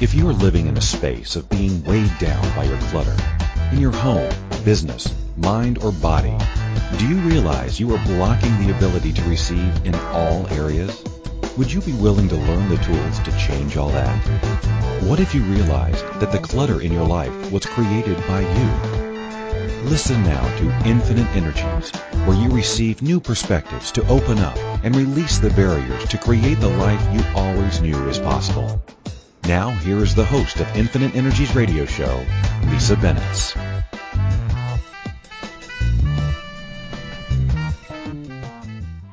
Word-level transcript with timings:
If 0.00 0.14
you 0.14 0.26
are 0.30 0.32
living 0.32 0.66
in 0.66 0.78
a 0.78 0.80
space 0.80 1.36
of 1.36 1.50
being 1.50 1.84
weighed 1.84 2.18
down 2.18 2.56
by 2.56 2.64
your 2.64 2.78
clutter, 2.88 3.14
in 3.70 3.80
your 3.80 3.92
home, 3.92 4.32
business, 4.64 5.14
mind, 5.36 5.76
or 5.84 5.92
body, 5.92 6.34
do 6.96 7.06
you 7.06 7.16
realize 7.16 7.78
you 7.78 7.94
are 7.94 8.04
blocking 8.06 8.58
the 8.60 8.74
ability 8.74 9.12
to 9.12 9.28
receive 9.28 9.84
in 9.84 9.94
all 9.94 10.46
areas? 10.52 11.04
Would 11.58 11.70
you 11.70 11.82
be 11.82 11.92
willing 11.92 12.30
to 12.30 12.36
learn 12.36 12.70
the 12.70 12.78
tools 12.78 13.18
to 13.18 13.38
change 13.38 13.76
all 13.76 13.90
that? 13.90 14.16
What 15.02 15.20
if 15.20 15.34
you 15.34 15.42
realized 15.42 16.06
that 16.18 16.32
the 16.32 16.38
clutter 16.38 16.80
in 16.80 16.94
your 16.94 17.06
life 17.06 17.52
was 17.52 17.66
created 17.66 18.16
by 18.26 18.40
you? 18.40 19.00
Listen 19.90 20.22
now 20.22 20.56
to 20.60 20.88
Infinite 20.88 21.28
Energies, 21.36 21.90
where 22.24 22.38
you 22.38 22.48
receive 22.48 23.02
new 23.02 23.20
perspectives 23.20 23.92
to 23.92 24.08
open 24.08 24.38
up 24.38 24.56
and 24.82 24.96
release 24.96 25.36
the 25.36 25.50
barriers 25.50 26.08
to 26.08 26.16
create 26.16 26.58
the 26.58 26.70
life 26.70 27.06
you 27.12 27.22
always 27.34 27.82
knew 27.82 28.08
is 28.08 28.18
possible. 28.18 28.82
Now, 29.50 29.70
here 29.70 29.98
is 29.98 30.14
the 30.14 30.24
host 30.24 30.60
of 30.60 30.76
Infinite 30.76 31.16
Energies 31.16 31.56
radio 31.56 31.84
show, 31.84 32.24
Lisa 32.68 32.94
Bennett. 32.94 33.54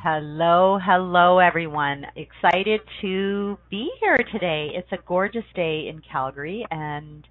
Hello, 0.03 0.77
hello 0.79 1.39
everyone. 1.39 2.05
Excited 2.15 2.81
to 3.01 3.57
be 3.71 3.89
here 3.99 4.19
today. 4.31 4.69
It's 4.75 4.91
a 4.91 4.99
gorgeous 5.07 5.43
day 5.55 5.87
in 5.87 6.01
Calgary 6.01 6.67
and 6.69 7.27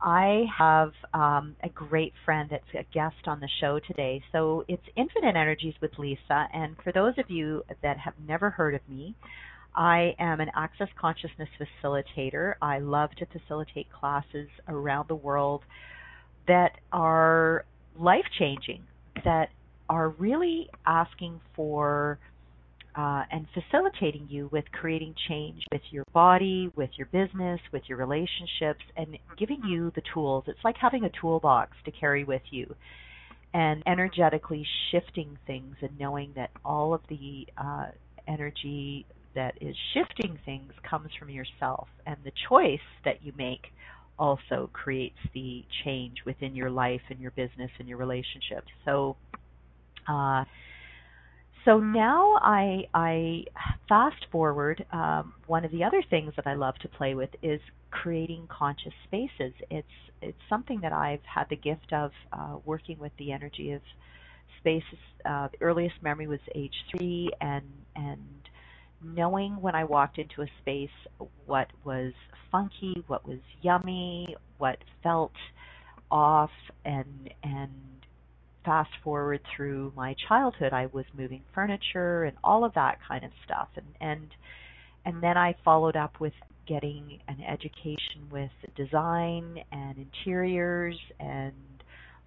I 0.00 0.44
have 0.58 0.92
um, 1.14 1.54
a 1.62 1.68
great 1.68 2.14
friend 2.24 2.48
that's 2.50 2.64
a 2.74 2.82
guest 2.92 3.28
on 3.28 3.38
the 3.38 3.48
show 3.60 3.78
today. 3.78 4.20
So 4.32 4.64
it's 4.66 4.82
Infinite 4.96 5.36
Energies 5.36 5.74
with 5.80 5.92
Lisa. 5.98 6.48
And 6.52 6.74
for 6.82 6.90
those 6.90 7.14
of 7.16 7.30
you 7.30 7.62
that 7.82 7.96
have 7.98 8.14
never 8.26 8.50
heard 8.50 8.74
of 8.74 8.80
me, 8.88 9.14
I 9.74 10.14
am 10.18 10.40
an 10.40 10.50
access 10.54 10.88
consciousness 11.00 11.48
facilitator. 11.58 12.54
I 12.62 12.78
love 12.78 13.10
to 13.18 13.26
facilitate 13.26 13.88
classes 13.92 14.48
around 14.68 15.08
the 15.08 15.16
world 15.16 15.62
that 16.46 16.78
are 16.92 17.64
life 17.98 18.24
changing, 18.38 18.82
that 19.24 19.48
are 19.88 20.10
really 20.10 20.68
asking 20.86 21.40
for 21.56 22.18
uh, 22.96 23.24
and 23.32 23.46
facilitating 23.52 24.28
you 24.30 24.48
with 24.52 24.64
creating 24.70 25.14
change 25.28 25.64
with 25.72 25.82
your 25.90 26.04
body, 26.12 26.70
with 26.76 26.90
your 26.96 27.06
business, 27.06 27.60
with 27.72 27.82
your 27.88 27.98
relationships, 27.98 28.84
and 28.96 29.18
giving 29.36 29.60
you 29.66 29.90
the 29.96 30.02
tools. 30.12 30.44
It's 30.46 30.60
like 30.64 30.76
having 30.80 31.04
a 31.04 31.10
toolbox 31.20 31.72
to 31.86 31.90
carry 31.90 32.22
with 32.22 32.42
you 32.50 32.74
and 33.52 33.82
energetically 33.86 34.64
shifting 34.90 35.38
things 35.46 35.76
and 35.80 35.98
knowing 35.98 36.32
that 36.36 36.50
all 36.64 36.94
of 36.94 37.00
the 37.08 37.46
uh, 37.56 37.86
energy 38.28 39.06
that 39.34 39.54
is 39.60 39.76
shifting 39.92 40.38
things 40.44 40.72
comes 40.88 41.10
from 41.18 41.30
yourself, 41.30 41.88
and 42.06 42.16
the 42.24 42.32
choice 42.48 42.78
that 43.04 43.24
you 43.24 43.32
make 43.36 43.66
also 44.18 44.70
creates 44.72 45.18
the 45.34 45.64
change 45.84 46.18
within 46.24 46.54
your 46.54 46.70
life 46.70 47.00
and 47.10 47.20
your 47.20 47.32
business 47.32 47.70
and 47.78 47.88
your 47.88 47.98
relationships. 47.98 48.68
So, 48.84 49.16
uh, 50.08 50.44
so 51.64 51.80
now 51.80 52.38
I 52.42 52.84
I 52.94 53.44
fast 53.88 54.26
forward. 54.30 54.84
Um, 54.92 55.34
one 55.46 55.64
of 55.64 55.72
the 55.72 55.82
other 55.82 56.02
things 56.10 56.32
that 56.36 56.46
I 56.46 56.54
love 56.54 56.76
to 56.82 56.88
play 56.88 57.14
with 57.14 57.30
is 57.42 57.60
creating 57.90 58.46
conscious 58.48 58.92
spaces. 59.06 59.52
It's 59.70 59.88
it's 60.22 60.38
something 60.48 60.80
that 60.80 60.92
I've 60.92 61.24
had 61.24 61.48
the 61.48 61.56
gift 61.56 61.92
of 61.92 62.10
uh, 62.32 62.56
working 62.64 62.98
with 62.98 63.12
the 63.18 63.32
energy 63.32 63.72
of 63.72 63.82
spaces. 64.60 64.98
Uh, 65.24 65.48
the 65.48 65.62
earliest 65.62 65.96
memory 66.02 66.26
was 66.26 66.40
age 66.54 66.74
three, 66.90 67.30
and 67.40 67.64
and 67.96 68.43
knowing 69.04 69.60
when 69.60 69.74
I 69.74 69.84
walked 69.84 70.18
into 70.18 70.42
a 70.42 70.46
space 70.60 70.90
what 71.46 71.68
was 71.84 72.12
funky, 72.50 73.04
what 73.06 73.26
was 73.26 73.38
yummy, 73.62 74.36
what 74.58 74.78
felt 75.02 75.32
off 76.10 76.50
and 76.84 77.30
and 77.42 77.70
fast 78.64 78.90
forward 79.02 79.40
through 79.54 79.92
my 79.94 80.14
childhood 80.28 80.72
I 80.72 80.86
was 80.86 81.04
moving 81.16 81.42
furniture 81.54 82.24
and 82.24 82.36
all 82.42 82.64
of 82.64 82.74
that 82.74 82.98
kind 83.06 83.24
of 83.24 83.30
stuff. 83.44 83.68
And 83.76 83.86
and 84.00 84.28
and 85.04 85.22
then 85.22 85.36
I 85.36 85.54
followed 85.64 85.96
up 85.96 86.20
with 86.20 86.32
getting 86.66 87.18
an 87.28 87.42
education 87.42 88.28
with 88.30 88.50
design 88.74 89.62
and 89.70 89.96
interiors 89.98 90.96
and 91.20 91.52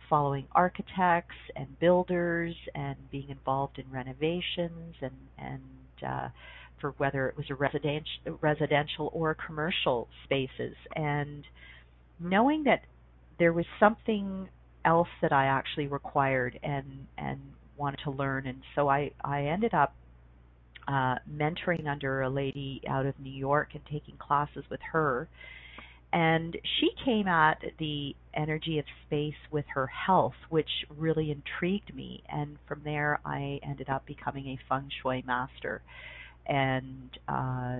following 0.10 0.48
architects 0.54 1.36
and 1.56 1.80
builders 1.80 2.56
and 2.76 2.96
being 3.12 3.30
involved 3.30 3.80
in 3.80 3.86
renovations 3.92 4.96
and 5.02 5.16
and 5.38 5.62
uh, 6.06 6.30
for 6.80 6.92
whether 6.98 7.28
it 7.28 7.38
was 7.38 7.46
a 7.50 7.56
residential, 7.56 8.38
residential 8.42 9.10
or 9.14 9.36
commercial 9.36 10.08
spaces, 10.24 10.76
and 10.96 11.44
knowing 12.20 12.64
that 12.66 12.82
there 13.40 13.54
was 13.54 13.66
something 13.80 14.50
else 14.86 15.10
that 15.22 15.32
I 15.32 15.46
actually 15.46 15.88
required 15.88 16.60
and 16.64 17.08
and 17.18 17.40
wanted 17.78 18.00
to 18.04 18.12
learn, 18.12 18.48
and 18.48 18.62
so 18.76 18.90
I 18.90 19.12
I 19.24 19.46
ended 19.46 19.74
up 19.74 19.94
uh, 20.88 21.16
mentoring 21.30 21.88
under 21.88 22.22
a 22.22 22.30
lady 22.30 22.82
out 22.88 23.06
of 23.06 23.20
New 23.20 23.34
York 23.34 23.70
and 23.74 23.84
taking 23.92 24.16
classes 24.18 24.64
with 24.70 24.80
her. 24.92 25.28
And 26.14 26.56
she 26.80 26.90
came 27.04 27.28
at 27.28 27.62
the 27.80 28.16
energy 28.34 28.80
of 28.80 28.86
space 29.06 29.36
with 29.52 29.66
her 29.74 29.88
health, 29.88 30.36
which 30.50 30.70
really 30.98 31.32
intrigued 31.32 31.94
me. 31.94 32.24
And 32.30 32.58
from 32.66 32.82
there, 32.86 33.20
I 33.26 33.60
ended 33.62 33.90
up 33.90 34.06
becoming 34.06 34.48
a 34.48 34.60
feng 34.70 34.90
shui 35.02 35.24
master 35.28 35.82
and 36.47 37.18
uh, 37.28 37.78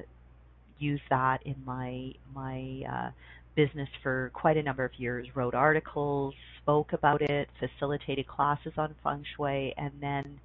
that 1.10 1.40
in 1.46 1.56
my 1.66 2.12
my 2.34 2.84
uh, 2.92 3.10
business 3.56 3.90
for 4.04 4.32
quite 4.34 4.58
a 4.58 4.64
number 4.64 4.86
of 4.86 4.92
years. 4.98 5.28
Wrote 5.36 5.56
articles, 5.56 6.34
spoke 6.62 6.94
about 6.94 7.22
it, 7.22 7.50
facilitated 7.60 8.28
classes 8.28 8.74
on 8.78 8.96
feng 9.04 9.24
shui, 9.36 9.74
and 9.78 9.92
then 10.00 10.40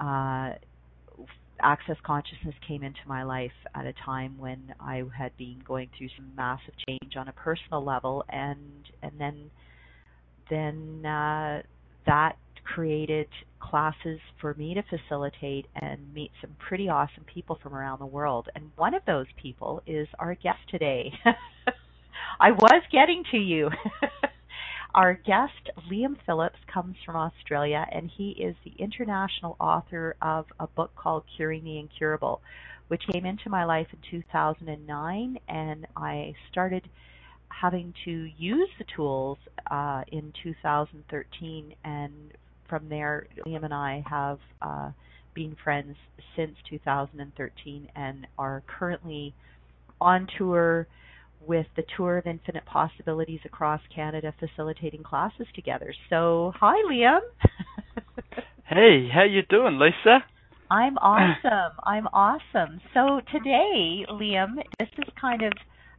uh, 0.00 0.54
access 1.60 1.96
consciousness 2.04 2.54
came 2.66 2.82
into 2.82 3.00
my 3.06 3.22
life 3.22 3.52
at 3.74 3.86
a 3.86 3.92
time 4.04 4.36
when 4.38 4.74
I 4.80 5.04
had 5.16 5.36
been 5.36 5.62
going 5.66 5.88
through 5.96 6.08
some 6.16 6.32
massive 6.36 6.74
change 6.86 7.16
on 7.16 7.28
a 7.28 7.32
personal 7.32 7.84
level, 7.84 8.24
and 8.28 8.58
and 9.02 9.12
then 9.18 9.50
then 10.50 11.06
uh, 11.06 11.62
that 12.06 12.36
created 12.66 13.28
classes 13.60 14.20
for 14.40 14.54
me 14.54 14.74
to 14.74 14.82
facilitate 14.82 15.66
and 15.74 16.12
meet 16.12 16.30
some 16.40 16.50
pretty 16.58 16.88
awesome 16.88 17.24
people 17.32 17.58
from 17.62 17.74
around 17.74 18.00
the 18.00 18.06
world. 18.06 18.48
And 18.54 18.70
one 18.76 18.94
of 18.94 19.02
those 19.06 19.26
people 19.40 19.82
is 19.86 20.08
our 20.18 20.34
guest 20.34 20.58
today. 20.70 21.12
I 22.40 22.50
was 22.52 22.82
getting 22.92 23.24
to 23.30 23.38
you. 23.38 23.70
our 24.94 25.14
guest, 25.14 25.70
Liam 25.90 26.16
Phillips, 26.26 26.58
comes 26.72 26.96
from 27.04 27.16
Australia 27.16 27.86
and 27.90 28.10
he 28.14 28.30
is 28.30 28.56
the 28.64 28.74
international 28.78 29.56
author 29.60 30.16
of 30.20 30.46
a 30.60 30.66
book 30.66 30.90
called 30.96 31.24
Curing 31.36 31.64
the 31.64 31.78
Incurable, 31.78 32.40
which 32.88 33.02
came 33.12 33.24
into 33.24 33.48
my 33.48 33.64
life 33.64 33.88
in 33.92 33.98
2009 34.10 35.38
and 35.48 35.86
I 35.96 36.34
started 36.50 36.88
having 37.48 37.94
to 38.04 38.28
use 38.36 38.68
the 38.78 38.84
tools 38.94 39.38
uh, 39.70 40.02
in 40.12 40.32
2013 40.42 41.74
and 41.84 42.12
from 42.68 42.88
there, 42.88 43.26
Liam 43.46 43.64
and 43.64 43.74
I 43.74 44.04
have 44.08 44.38
uh, 44.62 44.90
been 45.34 45.56
friends 45.62 45.96
since 46.36 46.56
2013 46.68 47.88
and 47.94 48.26
are 48.38 48.62
currently 48.66 49.34
on 50.00 50.26
tour 50.38 50.86
with 51.46 51.66
the 51.76 51.84
Tour 51.96 52.18
of 52.18 52.26
Infinite 52.26 52.64
Possibilities 52.64 53.40
across 53.44 53.80
Canada, 53.94 54.34
facilitating 54.40 55.02
classes 55.02 55.46
together. 55.54 55.94
So, 56.10 56.52
hi, 56.56 56.74
Liam. 56.90 57.20
hey, 58.64 59.08
how 59.12 59.24
you 59.24 59.42
doing, 59.48 59.78
Lisa? 59.78 60.24
I'm 60.70 60.98
awesome. 60.98 61.78
I'm 61.84 62.08
awesome. 62.08 62.80
So 62.92 63.20
today, 63.30 64.04
Liam, 64.10 64.56
this 64.78 64.88
is 64.98 65.12
kind 65.20 65.42
of 65.42 65.52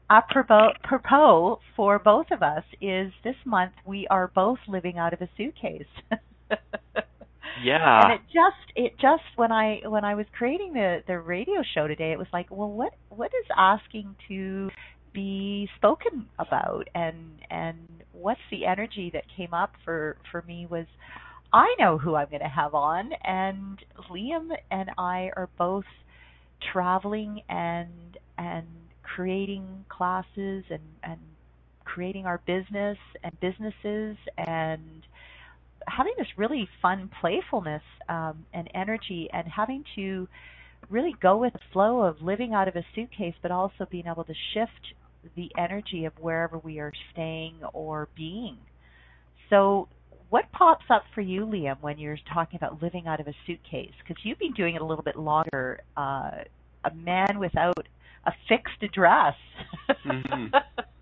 apropos 0.09 1.59
for 1.75 1.99
both 1.99 2.27
of 2.31 2.41
us. 2.41 2.63
Is 2.81 3.11
this 3.23 3.35
month 3.45 3.73
we 3.85 4.07
are 4.09 4.31
both 4.33 4.59
living 4.67 4.97
out 4.97 5.13
of 5.13 5.21
a 5.21 5.29
suitcase. 5.37 5.85
yeah. 7.63 8.01
And 8.03 8.13
it 8.13 8.21
just 8.27 8.71
it 8.75 8.93
just 8.99 9.23
when 9.35 9.51
I 9.51 9.81
when 9.85 10.03
I 10.05 10.15
was 10.15 10.25
creating 10.37 10.73
the 10.73 11.03
the 11.07 11.19
radio 11.19 11.63
show 11.73 11.87
today, 11.87 12.11
it 12.11 12.19
was 12.19 12.27
like, 12.33 12.47
well, 12.49 12.69
what 12.71 12.93
what 13.09 13.31
is 13.39 13.47
asking 13.55 14.15
to 14.27 14.69
be 15.13 15.69
spoken 15.77 16.27
about? 16.39 16.87
And 16.95 17.39
and 17.49 17.77
what's 18.13 18.41
the 18.51 18.65
energy 18.65 19.09
that 19.13 19.23
came 19.35 19.53
up 19.53 19.73
for 19.85 20.17
for 20.31 20.43
me 20.43 20.67
was 20.69 20.85
I 21.53 21.75
know 21.79 21.97
who 21.97 22.15
I'm 22.15 22.29
going 22.29 22.41
to 22.41 22.47
have 22.47 22.73
on. 22.75 23.11
And 23.23 23.79
Liam 24.11 24.49
and 24.69 24.89
I 24.97 25.31
are 25.35 25.49
both 25.57 25.85
traveling 26.73 27.41
and 27.49 28.17
and 28.37 28.67
creating 29.03 29.85
classes 29.89 30.65
and 30.69 30.81
and 31.03 31.19
creating 31.85 32.25
our 32.25 32.41
business 32.45 32.97
and 33.23 33.39
businesses. 33.39 34.17
And 34.37 35.06
having 35.87 36.13
this 36.17 36.27
really 36.37 36.67
fun 36.81 37.09
playfulness 37.21 37.81
um, 38.09 38.45
and 38.53 38.69
energy 38.73 39.29
and 39.31 39.47
having 39.47 39.83
to 39.95 40.27
really 40.89 41.15
go 41.21 41.37
with 41.37 41.53
the 41.53 41.59
flow 41.73 42.01
of 42.01 42.21
living 42.21 42.53
out 42.53 42.67
of 42.67 42.75
a 42.75 42.83
suitcase, 42.95 43.33
but 43.41 43.51
also 43.51 43.87
being 43.89 44.05
able 44.07 44.23
to 44.23 44.33
shift 44.53 44.71
the 45.35 45.49
energy 45.57 46.05
of 46.05 46.13
wherever 46.19 46.57
we 46.59 46.79
are 46.79 46.91
staying 47.11 47.55
or 47.73 48.07
being. 48.15 48.57
So, 49.49 49.87
what 50.29 50.51
pops 50.51 50.85
up 50.89 51.03
for 51.15 51.21
you, 51.21 51.45
Liam, 51.45 51.77
when 51.81 51.97
you're 51.97 52.17
talking 52.33 52.57
about 52.57 52.81
living 52.81 53.07
out 53.07 53.21
of 53.21 53.27
a 53.27 53.33
suitcase? 53.45 53.93
Because 53.99 54.21
you've 54.25 54.39
been 54.39 54.53
doing 54.53 54.75
it 54.75 54.81
a 54.81 54.85
little 54.85 55.03
bit 55.03 55.15
longer. 55.17 55.79
Uh, 55.95 56.43
a 56.83 56.93
man 56.93 57.39
without 57.39 57.87
a 58.25 58.31
fixed 58.49 58.81
address. 58.81 59.35
mm-hmm. 60.05 60.47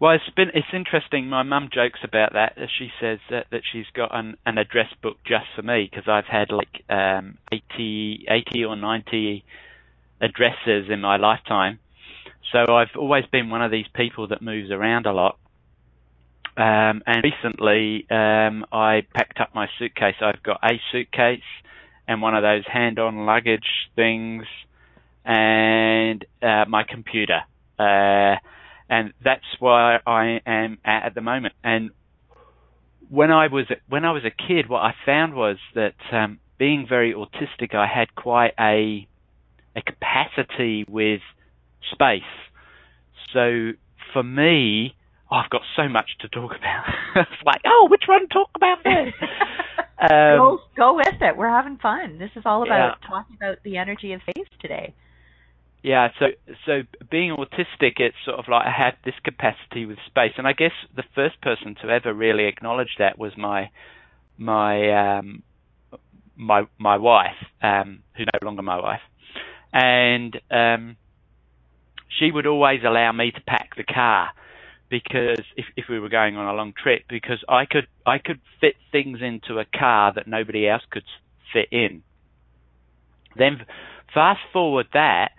Well, 0.00 0.12
it's 0.12 0.34
been 0.34 0.48
it's 0.54 0.66
interesting. 0.72 1.28
My 1.28 1.42
mum 1.42 1.68
jokes 1.72 2.00
about 2.02 2.32
that. 2.32 2.56
She 2.78 2.88
says 2.98 3.18
that, 3.28 3.48
that 3.50 3.60
she's 3.70 3.84
got 3.94 4.16
an, 4.16 4.38
an 4.46 4.56
address 4.56 4.88
book 5.02 5.18
just 5.26 5.44
for 5.54 5.60
me 5.60 5.88
because 5.90 6.08
I've 6.08 6.24
had 6.24 6.50
like 6.50 6.82
um, 6.88 7.36
80, 7.52 8.24
80 8.30 8.64
or 8.64 8.76
90 8.76 9.44
addresses 10.22 10.88
in 10.90 11.02
my 11.02 11.18
lifetime. 11.18 11.80
So 12.50 12.74
I've 12.74 12.96
always 12.96 13.26
been 13.26 13.50
one 13.50 13.60
of 13.60 13.70
these 13.70 13.86
people 13.94 14.28
that 14.28 14.40
moves 14.40 14.70
around 14.70 15.04
a 15.04 15.12
lot. 15.12 15.38
Um, 16.56 17.02
and 17.06 17.22
recently, 17.22 18.06
um, 18.10 18.64
I 18.72 19.02
packed 19.14 19.38
up 19.38 19.54
my 19.54 19.68
suitcase. 19.78 20.16
I've 20.22 20.42
got 20.42 20.60
a 20.64 20.80
suitcase 20.92 21.42
and 22.08 22.22
one 22.22 22.34
of 22.34 22.42
those 22.42 22.64
hand-on 22.66 23.26
luggage 23.26 23.68
things, 23.96 24.44
and 25.26 26.24
uh, 26.42 26.64
my 26.66 26.84
computer. 26.84 27.42
Uh, 27.78 28.36
and 28.90 29.12
that's 29.24 29.44
where 29.60 30.06
I 30.06 30.40
am 30.44 30.78
at 30.84 31.06
at 31.06 31.14
the 31.14 31.20
moment. 31.20 31.54
And 31.62 31.90
when 33.08 33.30
I 33.30 33.46
was 33.46 33.66
when 33.88 34.04
I 34.04 34.10
was 34.10 34.24
a 34.24 34.30
kid, 34.30 34.68
what 34.68 34.80
I 34.80 34.94
found 35.06 35.34
was 35.34 35.56
that 35.74 35.94
um, 36.12 36.40
being 36.58 36.86
very 36.88 37.14
autistic, 37.14 37.74
I 37.74 37.86
had 37.86 38.14
quite 38.16 38.52
a 38.58 39.06
a 39.76 39.82
capacity 39.82 40.84
with 40.88 41.20
space. 41.92 42.22
So 43.32 43.70
for 44.12 44.24
me, 44.24 44.96
oh, 45.30 45.36
I've 45.36 45.50
got 45.50 45.62
so 45.76 45.88
much 45.88 46.10
to 46.20 46.28
talk 46.28 46.50
about. 46.50 46.84
it's 47.14 47.42
like, 47.46 47.62
oh, 47.64 47.86
which 47.88 48.02
one 48.08 48.26
talk 48.28 48.50
about 48.56 48.82
this? 48.82 49.14
um, 50.00 50.08
go 50.10 50.58
go 50.76 50.94
with 50.96 51.14
it. 51.20 51.36
We're 51.36 51.48
having 51.48 51.78
fun. 51.78 52.18
This 52.18 52.30
is 52.34 52.42
all 52.44 52.64
about 52.64 52.98
yeah. 53.02 53.08
talking 53.08 53.36
about 53.40 53.62
the 53.62 53.76
energy 53.76 54.14
of 54.14 54.20
space 54.22 54.48
today. 54.60 54.94
Yeah, 55.82 56.08
so 56.18 56.26
so 56.66 56.82
being 57.10 57.34
autistic, 57.36 57.94
it's 57.98 58.16
sort 58.24 58.38
of 58.38 58.46
like 58.48 58.66
I 58.66 58.70
had 58.70 58.96
this 59.04 59.14
capacity 59.24 59.86
with 59.86 59.98
space, 60.06 60.32
and 60.36 60.46
I 60.46 60.52
guess 60.52 60.72
the 60.94 61.04
first 61.14 61.40
person 61.40 61.74
to 61.82 61.88
ever 61.88 62.12
really 62.12 62.44
acknowledge 62.46 62.96
that 62.98 63.18
was 63.18 63.32
my 63.36 63.70
my 64.36 65.18
um, 65.18 65.42
my 66.36 66.66
my 66.78 66.98
wife, 66.98 67.36
um, 67.62 68.02
who's 68.14 68.26
no 68.32 68.46
longer 68.46 68.62
my 68.62 68.78
wife, 68.78 69.00
and 69.72 70.38
um, 70.50 70.96
she 72.18 72.30
would 72.30 72.46
always 72.46 72.80
allow 72.84 73.12
me 73.12 73.30
to 73.30 73.40
pack 73.40 73.76
the 73.76 73.84
car 73.84 74.30
because 74.90 75.40
if 75.56 75.64
if 75.76 75.86
we 75.88 75.98
were 75.98 76.10
going 76.10 76.36
on 76.36 76.46
a 76.46 76.52
long 76.52 76.74
trip, 76.74 77.04
because 77.08 77.42
I 77.48 77.64
could 77.64 77.86
I 78.04 78.18
could 78.18 78.40
fit 78.60 78.74
things 78.92 79.20
into 79.22 79.58
a 79.58 79.64
car 79.64 80.12
that 80.14 80.26
nobody 80.26 80.68
else 80.68 80.82
could 80.90 81.04
fit 81.54 81.68
in. 81.72 82.02
Then 83.36 83.64
fast 84.12 84.40
forward 84.52 84.88
that 84.92 85.30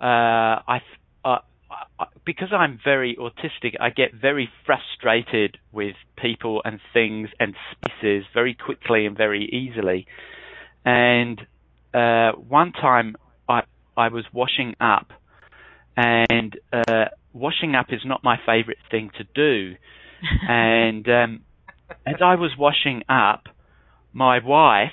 uh, 0.00 0.62
I, 0.68 0.80
uh, 1.24 1.38
because 2.24 2.48
I'm 2.52 2.78
very 2.84 3.16
autistic, 3.16 3.74
I 3.80 3.90
get 3.90 4.14
very 4.14 4.48
frustrated 4.64 5.58
with 5.72 5.96
people 6.16 6.62
and 6.64 6.80
things 6.92 7.28
and 7.40 7.54
spaces 7.72 8.24
very 8.34 8.54
quickly 8.54 9.06
and 9.06 9.16
very 9.16 9.44
easily. 9.44 10.06
And 10.84 11.40
uh, 11.94 12.32
one 12.32 12.72
time 12.72 13.16
I 13.48 13.62
I 13.96 14.08
was 14.08 14.24
washing 14.32 14.74
up, 14.80 15.10
and 15.96 16.56
uh, 16.72 17.06
washing 17.32 17.74
up 17.74 17.86
is 17.90 18.00
not 18.04 18.22
my 18.22 18.36
favorite 18.44 18.78
thing 18.90 19.10
to 19.18 19.24
do. 19.34 19.76
and 20.48 21.08
um, 21.08 21.40
as 22.06 22.16
I 22.22 22.34
was 22.34 22.52
washing 22.58 23.02
up, 23.08 23.44
my 24.12 24.44
wife 24.44 24.90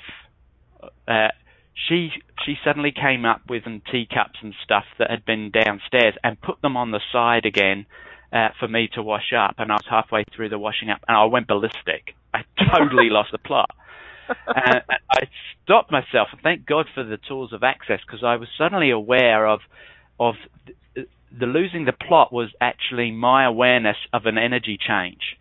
uh, 1.06 1.28
she 1.74 2.10
she 2.44 2.54
suddenly 2.64 2.92
came 2.92 3.24
up 3.24 3.42
with 3.48 3.64
some 3.64 3.82
teacups 3.90 4.38
and 4.42 4.54
stuff 4.62 4.84
that 4.98 5.10
had 5.10 5.24
been 5.24 5.50
downstairs 5.50 6.14
and 6.22 6.40
put 6.40 6.60
them 6.62 6.76
on 6.76 6.90
the 6.90 7.00
side 7.12 7.46
again 7.46 7.86
uh, 8.32 8.48
for 8.58 8.68
me 8.68 8.88
to 8.94 9.02
wash 9.02 9.32
up. 9.36 9.56
And 9.58 9.70
I 9.70 9.74
was 9.74 9.86
halfway 9.88 10.24
through 10.34 10.48
the 10.50 10.58
washing 10.58 10.90
up, 10.90 11.00
and 11.08 11.16
I 11.16 11.24
went 11.24 11.46
ballistic. 11.46 12.14
I 12.32 12.44
totally 12.76 13.10
lost 13.10 13.32
the 13.32 13.38
plot. 13.38 13.70
And 14.46 14.80
I 14.88 15.28
stopped 15.64 15.92
myself, 15.92 16.28
and 16.32 16.40
thank 16.40 16.64
God 16.64 16.86
for 16.94 17.04
the 17.04 17.18
tools 17.28 17.52
of 17.52 17.62
access 17.62 18.00
because 18.06 18.24
I 18.24 18.36
was 18.36 18.48
suddenly 18.56 18.90
aware 18.90 19.46
of 19.46 19.60
of 20.18 20.36
the, 20.94 21.06
the 21.38 21.44
losing 21.44 21.84
the 21.84 21.92
plot 21.92 22.32
was 22.32 22.48
actually 22.58 23.10
my 23.10 23.44
awareness 23.44 23.98
of 24.14 24.24
an 24.24 24.38
energy 24.38 24.78
change. 24.78 25.36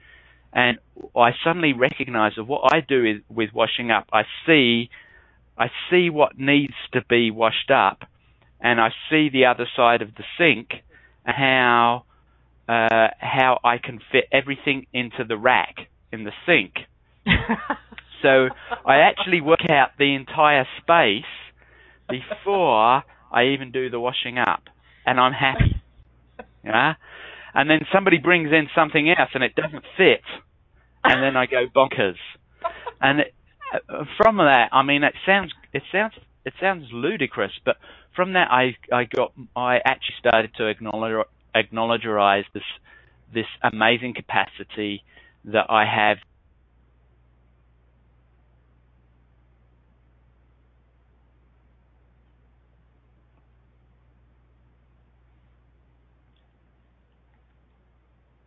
And 0.51 0.79
I 1.15 1.31
suddenly 1.45 1.71
recognized 1.71 2.37
that 2.37 2.43
what 2.43 2.73
I 2.73 2.81
do 2.81 3.05
is, 3.05 3.21
with 3.29 3.53
washing 3.53 3.89
up, 3.89 4.09
I 4.11 4.23
see 4.45 4.89
I 5.57 5.67
see 5.89 6.09
what 6.09 6.37
needs 6.37 6.73
to 6.93 7.01
be 7.07 7.31
washed 7.31 7.71
up, 7.71 8.03
and 8.59 8.79
I 8.79 8.89
see 9.09 9.29
the 9.29 9.45
other 9.45 9.67
side 9.75 10.01
of 10.01 10.09
the 10.15 10.23
sink, 10.37 10.69
how 11.23 12.05
uh, 12.67 13.07
how 13.19 13.59
I 13.63 13.77
can 13.77 13.99
fit 14.11 14.25
everything 14.31 14.87
into 14.93 15.23
the 15.27 15.37
rack 15.37 15.75
in 16.11 16.23
the 16.23 16.31
sink. 16.45 16.73
so 18.21 18.47
I 18.85 18.97
actually 18.99 19.41
work 19.41 19.69
out 19.69 19.89
the 19.99 20.15
entire 20.15 20.65
space 20.81 21.23
before 22.09 23.03
I 23.31 23.45
even 23.53 23.71
do 23.71 23.89
the 23.89 23.99
washing 23.99 24.37
up, 24.37 24.63
and 25.05 25.19
I'm 25.19 25.33
happy. 25.33 25.79
Yeah, 26.65 26.93
and 27.53 27.69
then 27.69 27.79
somebody 27.93 28.19
brings 28.19 28.53
in 28.53 28.69
something 28.73 29.09
else 29.09 29.31
and 29.33 29.43
it 29.43 29.53
doesn't 29.53 29.83
fit, 29.97 30.23
and 31.03 31.21
then 31.21 31.35
I 31.35 31.45
go 31.45 31.65
bonkers. 31.75 32.15
And 33.01 33.19
it, 33.19 33.33
from 34.17 34.37
that, 34.37 34.69
I 34.71 34.83
mean, 34.83 35.03
it 35.03 35.13
sounds 35.25 35.51
it 35.73 35.83
sounds 35.91 36.13
it 36.45 36.53
sounds 36.59 36.85
ludicrous, 36.91 37.51
but 37.65 37.77
from 38.15 38.33
that, 38.33 38.49
I 38.51 38.75
I 38.91 39.05
got 39.05 39.33
I 39.55 39.77
actually 39.85 40.15
started 40.19 40.51
to 40.57 40.67
acknowledge 40.67 41.25
acknowledge 41.55 42.03
this 42.53 42.63
this 43.33 43.47
amazing 43.63 44.13
capacity 44.15 45.03
that 45.45 45.65
I 45.69 45.85
have 45.85 46.17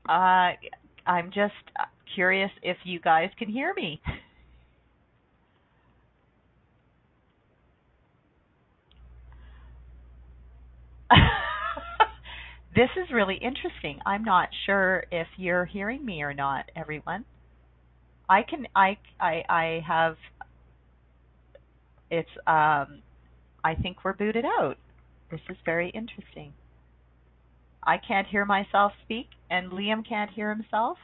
Uh, 0.08 0.52
I'm 1.06 1.30
just 1.32 1.54
curious 2.14 2.50
if 2.62 2.76
you 2.84 3.00
guys 3.00 3.30
can 3.38 3.48
hear 3.48 3.72
me. 3.74 4.00
this 12.76 12.90
is 13.02 13.10
really 13.10 13.36
interesting. 13.36 13.98
I'm 14.04 14.22
not 14.22 14.50
sure 14.66 15.04
if 15.10 15.26
you're 15.38 15.64
hearing 15.64 16.04
me 16.04 16.22
or 16.22 16.34
not, 16.34 16.70
everyone. 16.76 17.24
I 18.28 18.42
can 18.42 18.66
I 18.76 18.98
I 19.18 19.42
I 19.48 19.84
have 19.86 20.16
it's 22.10 22.28
um 22.46 23.00
I 23.64 23.74
think 23.80 24.04
we're 24.04 24.12
booted 24.12 24.44
out. 24.44 24.76
This 25.30 25.40
is 25.48 25.56
very 25.64 25.88
interesting. 25.90 26.52
I 27.82 27.96
can't 27.96 28.26
hear 28.26 28.44
myself 28.44 28.92
speak 29.04 29.28
and 29.50 29.72
Liam 29.72 30.06
can't 30.06 30.30
hear 30.30 30.54
himself. 30.54 30.98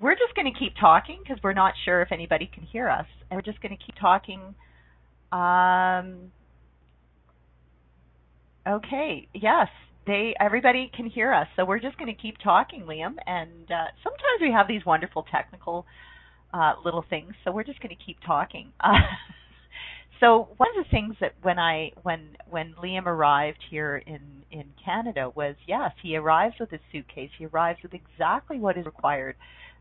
We're 0.00 0.14
just 0.14 0.34
going 0.34 0.52
to 0.52 0.58
keep 0.58 0.74
talking 0.80 1.18
because 1.22 1.42
we're 1.42 1.52
not 1.52 1.74
sure 1.84 2.02
if 2.02 2.12
anybody 2.12 2.50
can 2.52 2.62
hear 2.62 2.88
us, 2.88 3.06
and 3.30 3.36
we're 3.36 3.42
just 3.42 3.60
going 3.60 3.76
to 3.76 3.84
keep 3.84 3.96
talking. 4.00 4.54
Um, 5.32 6.32
okay, 8.66 9.28
yes, 9.34 9.68
they 10.06 10.34
everybody 10.40 10.90
can 10.94 11.06
hear 11.06 11.32
us, 11.32 11.48
so 11.56 11.64
we're 11.64 11.80
just 11.80 11.98
going 11.98 12.14
to 12.14 12.20
keep 12.20 12.36
talking, 12.42 12.82
Liam. 12.82 13.16
And 13.26 13.70
uh, 13.70 13.90
sometimes 14.04 14.40
we 14.40 14.52
have 14.52 14.68
these 14.68 14.86
wonderful 14.86 15.24
technical 15.30 15.84
uh, 16.54 16.74
little 16.84 17.04
things, 17.10 17.32
so 17.44 17.50
we're 17.50 17.64
just 17.64 17.80
going 17.80 17.94
to 17.94 18.04
keep 18.04 18.18
talking. 18.24 18.72
Uh, 18.80 18.92
so 20.20 20.48
one 20.58 20.68
of 20.78 20.84
the 20.84 20.90
things 20.90 21.16
that 21.20 21.32
when 21.42 21.58
I 21.58 21.90
when 22.02 22.36
when 22.48 22.74
Liam 22.82 23.06
arrived 23.06 23.58
here 23.68 23.96
in 24.06 24.20
in 24.52 24.66
Canada 24.84 25.32
was 25.34 25.56
yes, 25.66 25.90
he 26.04 26.16
arrives 26.16 26.54
with 26.60 26.70
his 26.70 26.80
suitcase. 26.92 27.30
He 27.36 27.46
arrives 27.46 27.80
with 27.82 27.94
exactly 27.94 28.60
what 28.60 28.78
is 28.78 28.86
required 28.86 29.34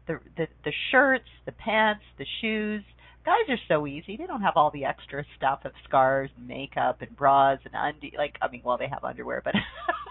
the 0.07 0.19
the 0.35 0.47
the 0.63 0.73
shirts, 0.91 1.29
the 1.45 1.51
pants, 1.51 2.03
the 2.17 2.25
shoes. 2.41 2.83
Guys 3.25 3.49
are 3.49 3.59
so 3.67 3.85
easy. 3.85 4.15
They 4.15 4.25
don't 4.25 4.41
have 4.41 4.53
all 4.55 4.71
the 4.71 4.85
extra 4.85 5.25
stuff 5.35 5.59
of 5.65 5.73
scarves 5.83 6.31
and 6.37 6.47
makeup 6.47 7.01
and 7.01 7.15
bras 7.15 7.59
and 7.65 7.73
undies. 7.75 8.13
Like 8.17 8.37
I 8.41 8.49
mean, 8.49 8.61
well, 8.63 8.77
they 8.77 8.87
have 8.87 9.03
underwear, 9.03 9.41
but 9.43 9.53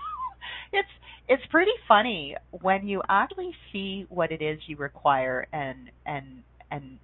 it's 0.73 0.89
it's 1.29 1.43
pretty 1.51 1.73
funny 1.89 2.37
when 2.51 2.87
you 2.87 3.03
actually 3.09 3.53
see 3.73 4.07
what 4.09 4.33
it 4.33 4.43
is 4.43 4.59
you 4.67 4.77
require 4.77 5.47
and 5.53 5.91
and 6.05 6.43
and 6.71 6.99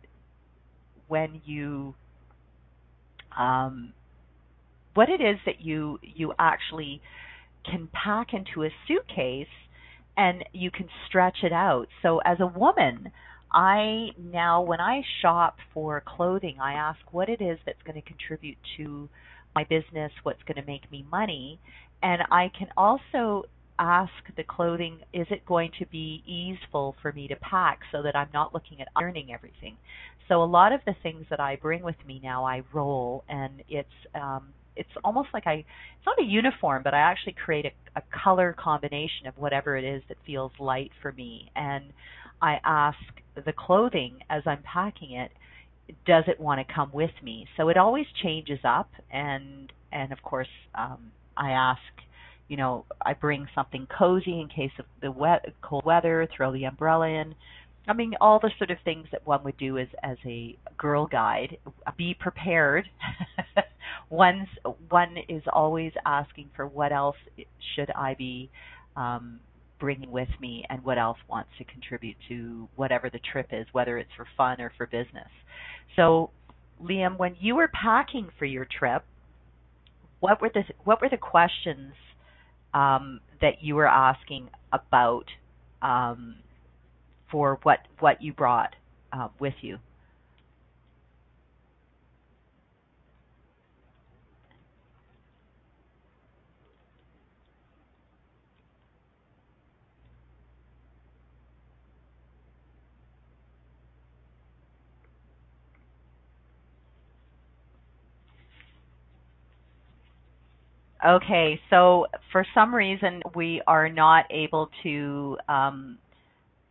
when 1.09 1.41
you 1.45 1.95
um, 3.39 3.93
what 4.95 5.09
it 5.09 5.21
is 5.21 5.39
that 5.47 5.61
you 5.61 5.99
you 6.03 6.33
actually 6.39 7.01
can 7.65 7.89
pack 7.93 8.29
into 8.35 8.65
a 8.65 8.71
suitcase 8.87 9.47
and 10.17 10.45
you 10.53 10.71
can 10.71 10.89
stretch 11.07 11.39
it 11.43 11.53
out. 11.53 11.87
So 12.03 12.19
as 12.25 12.39
a 12.41 12.47
woman, 12.47 13.13
I 13.53 14.09
now 14.19 14.63
when 14.63 14.81
I 14.81 15.03
shop 15.21 15.57
for 15.75 16.03
clothing, 16.07 16.57
I 16.61 16.75
ask 16.75 17.01
what 17.11 17.29
it 17.29 17.41
is 17.41 17.59
that's 17.67 17.83
going 17.85 18.01
to 18.01 18.07
contribute 18.07 18.59
to 18.79 19.09
my 19.55 19.65
business, 19.65 20.13
what's 20.23 20.43
going 20.45 20.57
to 20.57 20.67
make 20.67 20.91
me 20.91 21.05
money, 21.11 21.61
and 22.03 22.23
I 22.31 22.51
can 22.59 22.69
also 22.77 23.45
ask 23.79 24.13
the 24.37 24.45
clothing, 24.45 25.01
is 25.13 25.27
it 25.31 25.45
going 25.45 25.71
to 25.79 25.87
be 25.87 26.23
easeful 26.27 26.95
for 27.03 27.13
me 27.13 27.29
to 27.29 27.37
pack 27.37 27.81
so 27.91 28.03
that 28.03 28.15
I'm 28.15 28.29
not 28.33 28.55
looking 28.55 28.81
at 28.81 28.89
ironing 28.97 29.33
everything. 29.33 29.77
So 30.29 30.43
a 30.43 30.45
lot 30.45 30.73
of 30.73 30.81
the 30.87 30.95
things 31.03 31.27
that 31.31 31.41
I 31.41 31.57
bring 31.57 31.83
with 31.83 31.97
me 32.07 32.21
now, 32.23 32.45
I 32.45 32.63
roll, 32.73 33.25
and 33.29 33.63
it's 33.69 33.89
um, 34.15 34.49
it's 34.77 34.89
almost 35.05 35.29
like 35.35 35.47
I 35.47 35.55
it's 35.55 36.07
not 36.07 36.19
a 36.21 36.25
uniform, 36.25 36.83
but 36.83 36.95
I 36.95 36.99
actually 36.99 37.35
create 37.45 37.67
a, 37.67 37.73
a 37.99 38.03
color 38.25 38.55
combination 38.59 39.27
of 39.27 39.37
whatever 39.37 39.77
it 39.77 39.85
is 39.85 40.03
that 40.09 40.17
feels 40.27 40.53
light 40.59 40.91
for 41.01 41.13
me, 41.13 41.51
and 41.57 41.85
I 42.41 42.59
ask 42.65 42.99
the 43.35 43.53
clothing 43.53 44.19
as 44.29 44.43
I'm 44.47 44.63
packing 44.63 45.13
it, 45.13 45.31
does 46.07 46.25
it 46.27 46.41
want 46.41 46.67
to 46.67 46.75
come 46.75 46.91
with 46.93 47.13
me? 47.23 47.47
So 47.57 47.69
it 47.69 47.77
always 47.77 48.07
changes 48.23 48.61
up, 48.65 48.91
and 49.11 49.73
and 49.93 50.13
of 50.13 50.23
course 50.23 50.49
um, 50.75 51.13
I 51.37 51.51
ask 51.51 51.81
you 52.53 52.59
know, 52.59 52.85
I 53.01 53.15
bring 53.15 53.47
something 53.55 53.87
cozy 53.99 54.39
in 54.39 54.47
case 54.47 54.73
of 54.79 54.85
the 55.01 55.11
wet, 55.11 55.55
cold 55.63 55.87
weather, 55.87 56.29
throw 56.37 56.53
the 56.53 56.65
umbrella 56.65 57.09
in. 57.09 57.35
I 57.89 57.95
mean, 57.95 58.13
all 58.21 58.41
the 58.41 58.51
sort 58.59 58.71
of 58.71 58.77
things 58.85 59.07
that 59.11 59.27
one 59.27 59.43
would 59.45 59.57
do 59.57 59.79
as 59.79 59.89
as 60.03 60.19
a 60.27 60.57
girl 60.77 61.07
guide. 61.07 61.57
Be 61.97 62.13
prepared. 62.13 62.91
One's 64.13 64.49
one 64.91 65.17
is 65.27 65.43
always 65.51 65.91
asking 66.05 66.51
for 66.55 66.67
what 66.67 66.93
else 66.93 67.17
should 67.75 67.91
I 67.97 68.13
be 68.13 68.51
um, 68.95 69.41
bringing 69.81 70.11
with 70.11 70.29
me, 70.39 70.67
and 70.69 70.85
what 70.85 70.99
else 70.99 71.17
wants 71.31 71.49
to 71.57 71.65
contribute 71.65 72.17
to 72.29 72.69
whatever 72.77 73.09
the 73.09 73.21
trip 73.33 73.47
is, 73.53 73.65
whether 73.73 73.97
it's 73.97 74.11
for 74.15 74.27
fun 74.37 74.61
or 74.61 74.71
for 74.77 74.87
business. 74.87 75.31
So, 75.97 76.31
Liam, 76.79 77.17
when 77.17 77.37
you 77.41 77.55
were 77.55 77.69
packing 77.69 78.29
for 78.39 78.45
your 78.45 78.67
trip, 78.79 79.03
what 80.21 80.43
were 80.43 80.51
the 80.53 80.65
what 80.85 81.01
were 81.01 81.09
the 81.09 81.17
questions 81.17 81.95
um, 82.75 83.21
that 83.41 83.63
you 83.63 83.77
were 83.77 83.89
asking 83.89 84.51
about 84.75 85.25
um, 85.81 86.37
for 87.31 87.59
what 87.63 87.79
what 87.99 88.23
you 88.23 88.35
brought 88.35 88.75
uh, 89.11 89.29
with 89.41 89.55
you. 89.63 89.79
Okay, 111.05 111.59
so 111.69 112.07
for 112.31 112.47
some 112.55 112.73
reason 112.73 113.23
we 113.35 113.61
are 113.67 113.89
not 113.89 114.25
able 114.31 114.71
to 114.85 115.37
um, 115.49 115.99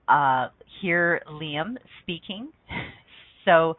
uh, 0.07 0.47
hear 0.81 1.21
Liam 1.29 1.75
speaking, 2.01 2.49
so 3.45 3.75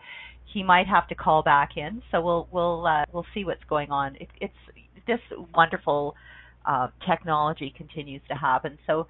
he 0.52 0.62
might 0.62 0.86
have 0.86 1.08
to 1.08 1.14
call 1.14 1.42
back 1.42 1.70
in. 1.76 2.02
So 2.10 2.20
we'll 2.20 2.48
we'll 2.52 2.86
uh, 2.86 3.04
we'll 3.12 3.24
see 3.32 3.46
what's 3.46 3.64
going 3.64 3.90
on. 3.90 4.16
It, 4.16 4.28
it's 4.42 4.52
this 5.06 5.20
wonderful 5.54 6.14
uh, 6.66 6.88
technology 7.08 7.72
continues 7.74 8.20
to 8.28 8.34
happen. 8.34 8.78
So 8.86 9.06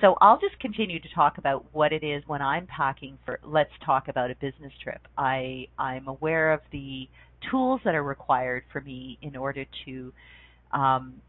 so 0.00 0.16
I'll 0.22 0.40
just 0.40 0.58
continue 0.60 0.98
to 0.98 1.08
talk 1.14 1.36
about 1.36 1.66
what 1.72 1.92
it 1.92 2.02
is 2.02 2.22
when 2.26 2.40
I'm 2.40 2.66
packing 2.66 3.18
for. 3.26 3.38
Let's 3.44 3.70
talk 3.84 4.08
about 4.08 4.30
a 4.30 4.34
business 4.36 4.72
trip. 4.82 5.00
I 5.18 5.66
I'm 5.78 6.08
aware 6.08 6.54
of 6.54 6.60
the 6.72 7.06
tools 7.50 7.82
that 7.84 7.94
are 7.94 8.02
required 8.02 8.64
for 8.72 8.80
me 8.80 9.18
in 9.20 9.36
order 9.36 9.66
to 9.84 10.12
um, 10.72 11.22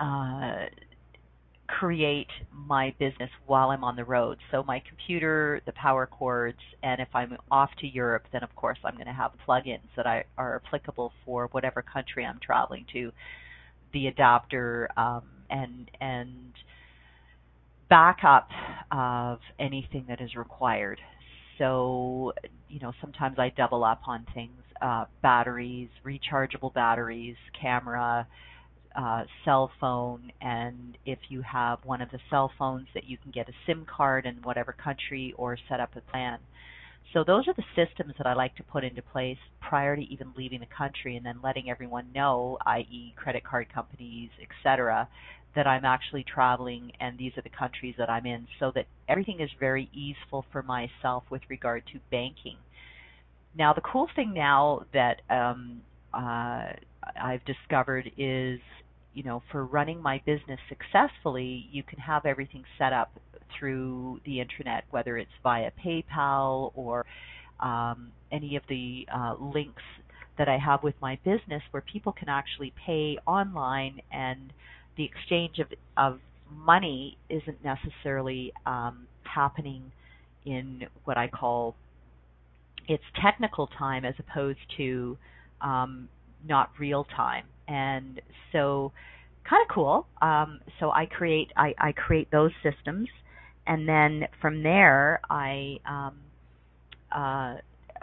uh, 0.00 0.66
create 1.68 2.28
my 2.52 2.94
business 2.98 3.30
while 3.46 3.70
I'm 3.70 3.84
on 3.84 3.96
the 3.96 4.04
road. 4.04 4.38
So 4.50 4.62
my 4.64 4.82
computer, 4.88 5.60
the 5.66 5.72
power 5.72 6.06
cords, 6.06 6.58
and 6.82 7.00
if 7.00 7.08
I'm 7.14 7.36
off 7.50 7.70
to 7.80 7.86
Europe, 7.86 8.24
then 8.32 8.42
of 8.42 8.54
course 8.56 8.78
I'm 8.84 8.94
going 8.94 9.06
to 9.06 9.12
have 9.12 9.32
plugins 9.48 9.88
that 9.96 10.06
I, 10.06 10.24
are 10.36 10.62
applicable 10.64 11.12
for 11.24 11.48
whatever 11.52 11.82
country 11.82 12.26
I'm 12.26 12.40
traveling 12.44 12.86
to, 12.92 13.12
the 13.92 14.08
adapter, 14.08 14.88
um, 14.96 15.22
and 15.50 15.90
and 16.00 16.52
backup 17.90 18.48
of 18.90 19.38
anything 19.58 20.06
that 20.08 20.20
is 20.20 20.34
required. 20.34 21.00
So 21.58 22.32
you 22.68 22.80
know 22.80 22.92
sometimes 23.00 23.38
I 23.38 23.50
double 23.56 23.84
up 23.84 24.02
on 24.06 24.26
things 24.34 24.62
uh, 24.82 25.04
batteries, 25.22 25.88
rechargeable 26.04 26.74
batteries, 26.74 27.36
camera, 27.58 28.26
uh, 28.96 29.24
cell 29.44 29.70
phone, 29.80 30.32
and 30.40 30.98
if 31.06 31.18
you 31.28 31.40
have 31.42 31.78
one 31.84 32.02
of 32.02 32.10
the 32.10 32.18
cell 32.28 32.50
phones 32.58 32.88
that 32.94 33.04
you 33.04 33.16
can 33.16 33.30
get 33.30 33.48
a 33.48 33.52
SIM 33.66 33.86
card 33.86 34.26
in 34.26 34.34
whatever 34.42 34.72
country 34.72 35.32
or 35.38 35.56
set 35.68 35.80
up 35.80 35.90
a 35.96 36.00
plan. 36.10 36.38
So 37.12 37.24
those 37.24 37.46
are 37.46 37.54
the 37.54 37.64
systems 37.76 38.14
that 38.18 38.26
I 38.26 38.34
like 38.34 38.56
to 38.56 38.62
put 38.62 38.84
into 38.84 39.02
place 39.02 39.38
prior 39.60 39.96
to 39.96 40.02
even 40.02 40.32
leaving 40.36 40.60
the 40.60 40.66
country 40.66 41.16
and 41.16 41.24
then 41.24 41.40
letting 41.42 41.70
everyone 41.70 42.06
know, 42.14 42.58
i.e. 42.66 43.14
credit 43.16 43.44
card 43.44 43.72
companies, 43.72 44.30
etc., 44.42 45.08
that 45.54 45.66
I'm 45.66 45.84
actually 45.84 46.24
traveling 46.24 46.92
and 46.98 47.18
these 47.18 47.32
are 47.36 47.42
the 47.42 47.50
countries 47.50 47.94
that 47.98 48.08
I'm 48.08 48.24
in 48.24 48.46
so 48.58 48.72
that 48.74 48.86
everything 49.08 49.40
is 49.40 49.50
very 49.60 49.90
easeful 49.92 50.46
for 50.50 50.62
myself 50.62 51.24
with 51.30 51.42
regard 51.50 51.84
to 51.92 52.00
banking. 52.10 52.56
Now, 53.56 53.72
the 53.72 53.80
cool 53.82 54.08
thing 54.16 54.32
now 54.32 54.84
that 54.92 55.20
um, 55.28 55.82
uh, 56.14 56.72
I've 57.20 57.44
discovered 57.44 58.10
is, 58.16 58.60
you 59.14 59.22
know, 59.22 59.42
for 59.50 59.64
running 59.64 60.00
my 60.00 60.22
business 60.24 60.58
successfully, 60.68 61.68
you 61.70 61.82
can 61.82 61.98
have 61.98 62.24
everything 62.24 62.64
set 62.78 62.92
up 62.92 63.10
through 63.58 64.20
the 64.24 64.40
internet, 64.40 64.84
whether 64.90 65.18
it's 65.18 65.30
via 65.42 65.70
PayPal 65.84 66.72
or 66.74 67.04
um, 67.60 68.12
any 68.30 68.56
of 68.56 68.62
the 68.68 69.06
uh, 69.14 69.34
links 69.38 69.82
that 70.38 70.48
I 70.48 70.56
have 70.56 70.82
with 70.82 70.94
my 71.00 71.18
business, 71.24 71.62
where 71.72 71.82
people 71.82 72.12
can 72.12 72.28
actually 72.30 72.72
pay 72.86 73.18
online, 73.26 74.00
and 74.10 74.52
the 74.96 75.04
exchange 75.04 75.58
of 75.58 75.66
of 75.96 76.20
money 76.50 77.16
isn't 77.28 77.58
necessarily 77.64 78.52
um, 78.66 79.06
happening 79.24 79.92
in 80.44 80.84
what 81.04 81.16
I 81.16 81.28
call 81.28 81.74
it's 82.92 83.04
technical 83.20 83.66
time 83.78 84.04
as 84.04 84.14
opposed 84.18 84.58
to 84.76 85.16
um, 85.60 86.08
not 86.46 86.70
real 86.78 87.04
time. 87.16 87.44
And 87.68 88.20
so 88.52 88.92
kind 89.48 89.62
of 89.68 89.74
cool. 89.74 90.06
Um, 90.20 90.60
so 90.78 90.90
I 90.90 91.06
create 91.06 91.52
I, 91.56 91.74
I 91.78 91.92
create 91.92 92.30
those 92.30 92.50
systems, 92.62 93.08
and 93.66 93.88
then 93.88 94.24
from 94.40 94.62
there 94.62 95.20
I 95.30 95.78
um, 95.88 96.14
uh, 97.14 97.54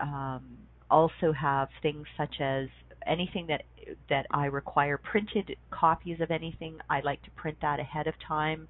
um, 0.01 0.43
also 0.89 1.31
have 1.39 1.69
things 1.81 2.05
such 2.17 2.36
as 2.41 2.67
anything 3.05 3.48
that 3.48 3.63
that 4.10 4.25
I 4.31 4.46
require 4.46 4.98
printed 4.98 5.55
copies 5.72 6.19
of 6.22 6.31
anything. 6.31 6.77
I 6.89 7.01
like 7.01 7.22
to 7.24 7.31
print 7.31 7.58
that 7.62 7.79
ahead 7.79 8.08
of 8.08 8.13
time. 8.27 8.67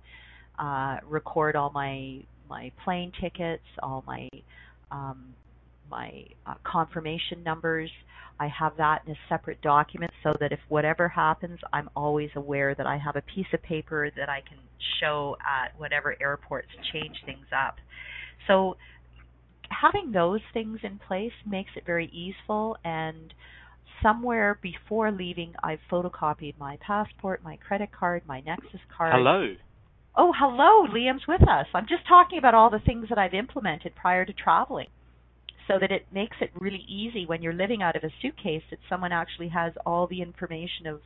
Uh, 0.57 0.97
record 1.05 1.55
all 1.55 1.71
my 1.71 2.21
my 2.49 2.71
plane 2.83 3.11
tickets, 3.21 3.63
all 3.81 4.03
my 4.07 4.27
um, 4.91 5.33
my 5.89 6.25
uh, 6.46 6.55
confirmation 6.63 7.43
numbers. 7.43 7.89
I 8.39 8.48
have 8.48 8.77
that 8.77 9.01
in 9.05 9.12
a 9.12 9.15
separate 9.27 9.62
document 9.62 10.12
so 10.24 10.34
that 10.39 10.51
if 10.51 10.60
whatever 10.69 11.10
happens, 11.10 11.60
I'm 11.74 11.89
always 11.96 12.29
aware 12.36 12.74
that 12.74 12.86
I 12.88 12.98
have 12.98 13.15
a 13.17 13.22
piece 13.22 13.48
of 13.53 13.62
paper 13.62 14.10
that 14.15 14.29
I 14.29 14.41
can 14.48 14.58
show 15.01 15.36
at 15.46 15.77
whatever 15.77 16.15
airports 16.22 16.69
change 16.93 17.17
things 17.25 17.48
up. 17.53 17.75
So 18.48 18.77
having 19.69 20.12
those 20.12 20.39
things 20.53 20.79
in 20.84 21.00
place 21.05 21.34
makes 21.46 21.72
it 21.75 21.86
very 21.86 22.08
easeful 22.08 22.77
and 22.86 23.34
somewhere 24.01 24.58
before 24.62 25.12
leaving 25.12 25.53
I've 25.62 25.79
photocopied 25.91 26.58
my 26.58 26.77
passport, 26.86 27.43
my 27.43 27.58
credit 27.58 27.89
card, 27.91 28.24
my 28.25 28.39
Nexus 28.39 28.79
card. 28.96 29.13
Hello. 29.15 29.53
Oh, 30.15 30.34
hello, 30.38 30.88
Liam's 30.93 31.27
with 31.27 31.41
us. 31.43 31.67
I'm 31.74 31.88
just 31.88 32.08
talking 32.08 32.39
about 32.39 32.53
all 32.53 32.69
the 32.69 32.79
things 32.79 33.08
that 33.10 33.17
I've 33.17 33.34
implemented 33.34 33.96
prior 33.96 34.25
to 34.25 34.34
traveling 34.34 34.88
so 35.69 35.77
that 35.79 35.91
it 35.91 36.07
makes 36.11 36.35
it 36.41 36.49
really 36.59 36.83
easy 36.89 37.25
when 37.27 37.43
you're 37.43 37.53
living 37.53 37.83
out 37.83 37.95
of 37.95 38.03
a 38.03 38.09
suitcase 38.21 38.63
that 38.71 38.79
someone 38.89 39.11
actually 39.11 39.49
has 39.49 39.71
all 39.85 40.07
the 40.07 40.21
information 40.21 40.88
of 40.88 41.01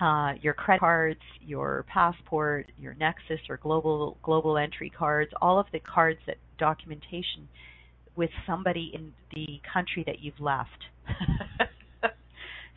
uh, 0.00 0.32
your 0.42 0.54
credit 0.54 0.80
cards, 0.80 1.20
your 1.40 1.84
passport, 1.92 2.66
your 2.78 2.94
Nexus 2.94 3.40
or 3.48 3.58
global 3.58 4.16
global 4.22 4.58
entry 4.58 4.90
cards, 4.90 5.30
all 5.40 5.60
of 5.60 5.66
the 5.72 5.78
cards 5.78 6.18
that 6.26 6.36
documentation 6.58 7.48
with 8.16 8.30
somebody 8.46 8.90
in 8.94 9.12
the 9.34 9.60
country 9.72 10.02
that 10.06 10.20
you've 10.20 10.40
left. 10.40 10.86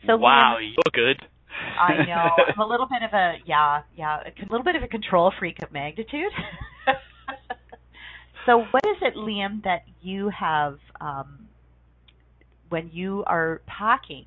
so 0.06 0.16
wow, 0.16 0.58
Liam, 0.60 0.74
you're 0.76 1.04
good. 1.14 1.26
I 1.80 2.04
know. 2.06 2.28
I'm 2.52 2.60
a 2.60 2.66
little 2.66 2.86
bit 2.86 3.02
of 3.02 3.12
a 3.12 3.34
yeah, 3.46 3.82
yeah, 3.96 4.20
a 4.20 4.52
little 4.52 4.64
bit 4.64 4.76
of 4.76 4.82
a 4.82 4.88
control 4.88 5.32
freak 5.38 5.62
of 5.62 5.72
magnitude. 5.72 6.32
so 8.46 8.58
what 8.70 8.84
is 8.86 8.96
it, 9.02 9.14
Liam, 9.16 9.62
that 9.64 9.84
you 10.00 10.30
have 10.30 10.78
um, 11.00 11.48
when 12.68 12.90
you 12.92 13.24
are 13.26 13.62
packing? 13.66 14.26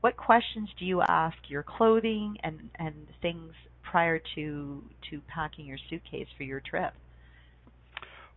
What 0.00 0.16
questions 0.16 0.68
do 0.78 0.84
you 0.84 1.00
ask 1.00 1.36
your 1.48 1.62
clothing 1.62 2.36
and 2.42 2.70
and 2.78 2.94
things 3.22 3.52
prior 3.82 4.20
to 4.34 4.82
to 5.10 5.20
packing 5.28 5.66
your 5.66 5.78
suitcase 5.88 6.26
for 6.36 6.42
your 6.42 6.60
trip? 6.60 6.92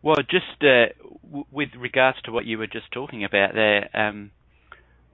Well, 0.01 0.17
just 0.29 0.61
uh, 0.61 0.93
w- 1.23 1.45
with 1.51 1.69
regards 1.77 2.21
to 2.25 2.31
what 2.31 2.45
you 2.45 2.57
were 2.57 2.67
just 2.67 2.91
talking 2.93 3.23
about 3.23 3.53
there, 3.53 3.89
um, 3.93 4.31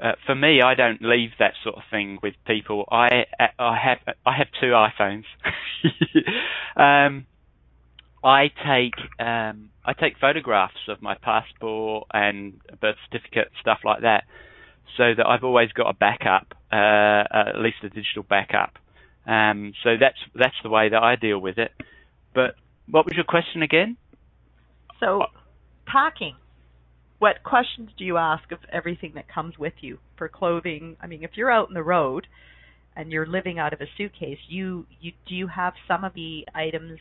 uh, 0.03 0.11
for 0.25 0.35
me, 0.35 0.61
I 0.61 0.75
don't 0.75 1.01
leave 1.01 1.29
that 1.39 1.53
sort 1.63 1.75
of 1.75 1.83
thing 1.89 2.19
with 2.21 2.33
people. 2.45 2.85
I 2.91 3.25
I 3.57 3.77
have 3.77 4.15
I 4.25 4.37
have 4.37 4.47
two 4.59 4.73
iPhones. 4.73 5.23
um, 6.75 7.25
I 8.23 8.47
take 8.47 8.93
um, 9.19 9.69
I 9.85 9.93
take 9.93 10.17
photographs 10.19 10.87
of 10.87 11.01
my 11.01 11.15
passport 11.15 12.07
and 12.13 12.59
birth 12.79 12.95
certificate 13.11 13.51
stuff 13.59 13.79
like 13.83 14.01
that, 14.01 14.23
so 14.97 15.13
that 15.15 15.25
I've 15.25 15.43
always 15.43 15.71
got 15.71 15.89
a 15.89 15.93
backup, 15.93 16.53
uh, 16.71 17.23
at 17.49 17.59
least 17.59 17.77
a 17.83 17.89
digital 17.89 18.23
backup. 18.23 18.77
Um, 19.25 19.73
so 19.83 19.95
that's 19.99 20.17
that's 20.35 20.55
the 20.63 20.69
way 20.69 20.89
that 20.89 21.01
I 21.01 21.15
deal 21.15 21.39
with 21.39 21.57
it. 21.57 21.71
But 22.33 22.55
what 22.89 23.05
was 23.05 23.15
your 23.15 23.25
question 23.25 23.61
again? 23.61 23.97
So, 24.99 25.23
packing. 25.85 26.35
What 27.19 27.43
questions 27.43 27.89
do 27.97 28.03
you 28.03 28.17
ask 28.17 28.51
of 28.51 28.59
everything 28.71 29.13
that 29.15 29.29
comes 29.29 29.57
with 29.57 29.73
you 29.79 29.99
for 30.17 30.27
clothing? 30.27 30.97
I 31.01 31.07
mean, 31.07 31.23
if 31.23 31.31
you're 31.35 31.51
out 31.51 31.69
in 31.69 31.73
the 31.73 31.83
road 31.83 32.27
and 32.97 33.11
you're 33.11 33.25
living 33.25 33.59
out 33.59 33.71
of 33.71 33.79
a 33.79 33.85
suitcase, 33.97 34.39
you 34.47 34.85
you 34.99 35.13
do 35.27 35.35
you 35.35 35.47
have 35.47 35.73
some 35.87 36.03
of 36.03 36.13
the 36.13 36.45
items 36.53 36.99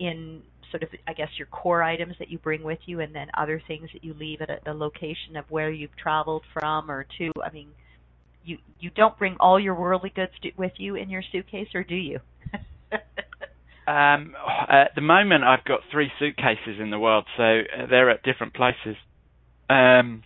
in 0.00 0.42
sort 0.72 0.82
of 0.82 0.88
I 1.06 1.12
guess 1.12 1.28
your 1.36 1.46
core 1.46 1.82
items 1.82 2.16
that 2.18 2.28
you 2.30 2.38
bring 2.38 2.64
with 2.64 2.80
you, 2.86 3.00
and 3.00 3.14
then 3.14 3.28
other 3.36 3.62
things 3.68 3.90
that 3.92 4.02
you 4.02 4.14
leave 4.14 4.40
at 4.40 4.50
a, 4.50 4.72
a 4.72 4.74
location 4.74 5.36
of 5.36 5.44
where 5.48 5.70
you've 5.70 5.96
traveled 5.96 6.42
from 6.52 6.90
or 6.90 7.06
to. 7.18 7.30
I 7.44 7.50
mean, 7.52 7.68
you 8.44 8.58
you 8.80 8.90
don't 8.90 9.16
bring 9.18 9.36
all 9.38 9.60
your 9.60 9.74
worldly 9.74 10.10
goods 10.10 10.32
to, 10.42 10.50
with 10.56 10.72
you 10.78 10.96
in 10.96 11.10
your 11.10 11.22
suitcase, 11.30 11.68
or 11.74 11.84
do 11.84 11.94
you? 11.94 12.18
Um, 13.86 14.36
at 14.68 14.94
the 14.94 15.00
moment, 15.00 15.42
I've 15.42 15.64
got 15.64 15.80
three 15.90 16.12
suitcases 16.20 16.78
in 16.78 16.90
the 16.90 16.98
world, 16.98 17.24
so 17.36 17.42
uh, 17.42 17.86
they're 17.88 18.10
at 18.10 18.22
different 18.22 18.54
places. 18.54 18.94
Um, 19.68 20.22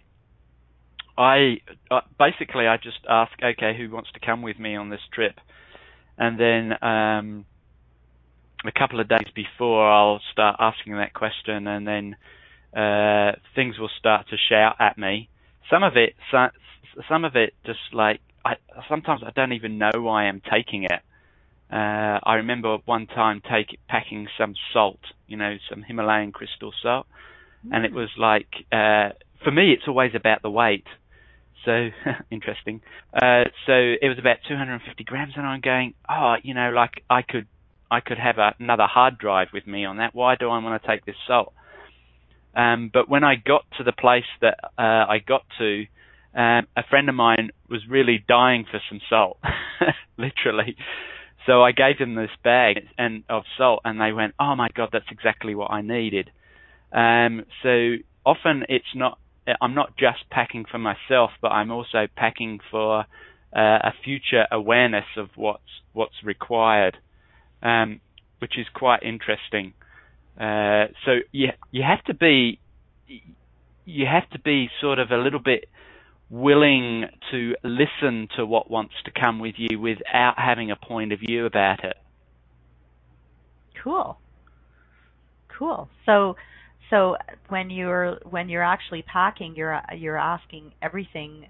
I 1.17 1.59
uh, 1.91 2.01
basically 2.19 2.67
I 2.67 2.77
just 2.77 2.99
ask, 3.09 3.33
okay, 3.43 3.75
who 3.75 3.91
wants 3.91 4.11
to 4.13 4.21
come 4.21 4.43
with 4.43 4.59
me 4.59 4.77
on 4.77 4.91
this 4.91 5.01
trip, 5.15 5.37
and 6.19 6.39
then 6.39 6.73
um, 6.83 7.47
a 8.65 8.73
couple 8.73 9.01
of 9.01 9.09
days 9.09 9.29
before, 9.35 9.91
I'll 9.91 10.21
start 10.33 10.57
asking 10.59 10.95
that 10.97 11.15
question, 11.15 11.67
and 11.67 11.87
then 11.87 12.17
uh, 12.77 13.33
things 13.55 13.79
will 13.79 13.91
start 13.99 14.27
to 14.31 14.37
shout 14.37 14.77
at 14.81 14.99
me. 14.99 15.29
Some 15.71 15.83
of 15.83 15.97
it, 15.97 16.15
some 17.09 17.25
of 17.25 17.37
it, 17.37 17.55
just 17.65 17.79
like 17.93 18.21
I 18.45 18.57
sometimes 18.89 19.23
I 19.25 19.31
don't 19.31 19.53
even 19.53 19.79
know 19.79 19.93
why 19.95 20.25
I'm 20.25 20.43
taking 20.51 20.85
it. 20.85 21.01
Uh, 21.73 22.21
I 22.23 22.35
remember 22.37 22.77
one 22.85 23.07
time 23.07 23.43
take, 23.51 23.79
packing 23.89 24.29
some 24.39 24.55
salt, 24.73 25.01
you 25.27 25.37
know, 25.37 25.57
some 25.69 25.83
Himalayan 25.83 26.31
crystal 26.31 26.73
salt, 26.83 27.07
mm. 27.67 27.75
and 27.75 27.85
it 27.85 27.93
mm. 27.93 27.97
was 27.97 28.11
like, 28.19 28.49
uh, 28.71 29.11
for 29.43 29.51
me, 29.51 29.73
it's 29.73 29.89
always 29.89 30.13
about 30.15 30.43
the 30.43 30.51
weight. 30.51 30.87
So 31.65 31.89
interesting. 32.31 32.83
Uh, 33.13 33.45
so 33.67 33.73
it 33.73 34.09
was 34.09 34.19
about 34.19 34.37
250 34.47 35.05
grams, 35.05 35.33
and 35.37 35.47
I'm 35.47 35.61
going, 35.61 35.95
oh, 36.09 36.37
you 36.43 36.55
know, 36.55 36.71
like 36.71 37.03
I 37.09 37.23
could, 37.23 37.47
I 37.91 38.01
could 38.01 38.19
have 38.19 38.39
a, 38.39 38.55
another 38.59 38.87
hard 38.87 39.19
drive 39.19 39.49
with 39.53 39.67
me 39.67 39.85
on 39.85 39.99
that. 39.99 40.15
Why 40.15 40.37
do 40.37 40.49
I 40.49 40.59
want 40.59 40.81
to 40.81 40.89
take 40.89 41.05
this 41.05 41.17
salt? 41.27 41.53
Um, 42.57 42.91
but 42.93 43.09
when 43.09 43.25
I 43.25 43.35
got 43.37 43.65
to 43.79 43.85
the 43.85 43.93
place 43.93 44.25
that 44.41 44.59
uh, 44.79 45.07
I 45.09 45.19
got 45.27 45.43
to, 45.59 45.85
um, 46.35 46.67
a 46.77 46.83
friend 46.89 47.09
of 47.09 47.15
mine 47.15 47.51
was 47.69 47.81
really 47.89 48.25
dying 48.27 48.65
for 48.71 48.81
some 48.89 49.01
salt, 49.09 49.39
literally. 50.17 50.77
So 51.47 51.63
I 51.63 51.73
gave 51.73 51.99
them 51.99 52.15
this 52.15 52.31
bag 52.43 52.79
and 52.97 53.25
of 53.29 53.43
salt, 53.59 53.81
and 53.85 54.01
they 54.01 54.13
went, 54.13 54.35
"Oh 54.41 54.55
my 54.57 54.69
God, 54.75 54.91
that's 54.93 55.11
exactly 55.11 55.55
what 55.55 55.71
I 55.71 55.83
needed." 55.83 56.31
Um, 56.93 57.45
so 57.63 57.97
often 58.25 58.65
it's 58.69 58.95
not. 58.95 59.19
I'm 59.61 59.75
not 59.75 59.97
just 59.99 60.31
packing 60.31 60.65
for 60.71 60.79
myself, 60.79 61.31
but 61.43 61.49
I'm 61.49 61.71
also 61.71 62.07
packing 62.17 62.61
for 62.71 63.01
uh, 63.01 63.05
a 63.55 63.93
future 64.03 64.47
awareness 64.51 65.05
of 65.17 65.29
what's 65.37 65.63
what's 65.93 66.15
required, 66.25 66.97
um, 67.65 68.01
which 68.39 68.59
is 68.59 68.67
quite 68.75 69.03
interesting. 69.03 69.73
Uh, 70.39 70.87
so 71.05 71.19
you 71.33 71.49
you 71.71 71.83
have 71.83 72.05
to 72.05 72.15
be 72.15 72.61
you 73.85 74.07
have 74.07 74.29
to 74.31 74.39
be 74.39 74.69
sort 74.81 74.99
of 74.99 75.11
a 75.11 75.17
little 75.17 75.41
bit 75.41 75.67
willing 76.31 77.05
to 77.31 77.55
listen 77.63 78.29
to 78.37 78.45
what 78.47 78.71
wants 78.71 78.95
to 79.05 79.11
come 79.11 79.39
with 79.39 79.55
you 79.57 79.79
without 79.79 80.35
having 80.37 80.71
a 80.71 80.77
point 80.77 81.13
of 81.13 81.21
view 81.21 81.47
about 81.47 81.85
it. 81.85 81.97
Cool. 83.83 84.19
Cool. 85.59 85.89
So 86.07 86.37
so 86.91 87.17
when 87.49 87.71
you're 87.71 88.19
when 88.29 88.49
you're 88.49 88.65
actually 88.65 89.03
packing 89.03 89.55
you're 89.57 89.81
you're 89.97 90.19
asking 90.19 90.73
everything 90.83 91.47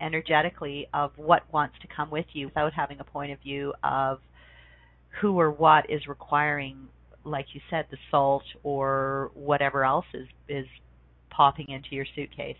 energetically 0.00 0.88
of 0.92 1.12
what 1.16 1.42
wants 1.52 1.76
to 1.82 1.88
come 1.94 2.10
with 2.10 2.26
you 2.32 2.48
without 2.48 2.72
having 2.72 2.98
a 3.00 3.04
point 3.04 3.32
of 3.32 3.40
view 3.40 3.72
of 3.82 4.18
who 5.20 5.38
or 5.38 5.50
what 5.50 5.88
is 5.90 6.06
requiring 6.06 6.88
like 7.24 7.46
you 7.54 7.60
said 7.70 7.86
the 7.90 7.96
salt 8.10 8.44
or 8.62 9.30
whatever 9.34 9.84
else 9.84 10.06
is 10.12 10.26
is 10.48 10.66
popping 11.30 11.68
into 11.68 11.88
your 11.92 12.06
suitcase 12.14 12.56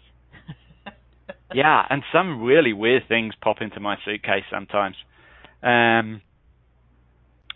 yeah, 1.54 1.84
and 1.88 2.02
some 2.12 2.42
really 2.42 2.72
weird 2.72 3.04
things 3.08 3.34
pop 3.40 3.60
into 3.60 3.80
my 3.80 3.96
suitcase 4.04 4.44
sometimes. 4.50 4.96
Um, 5.62 6.20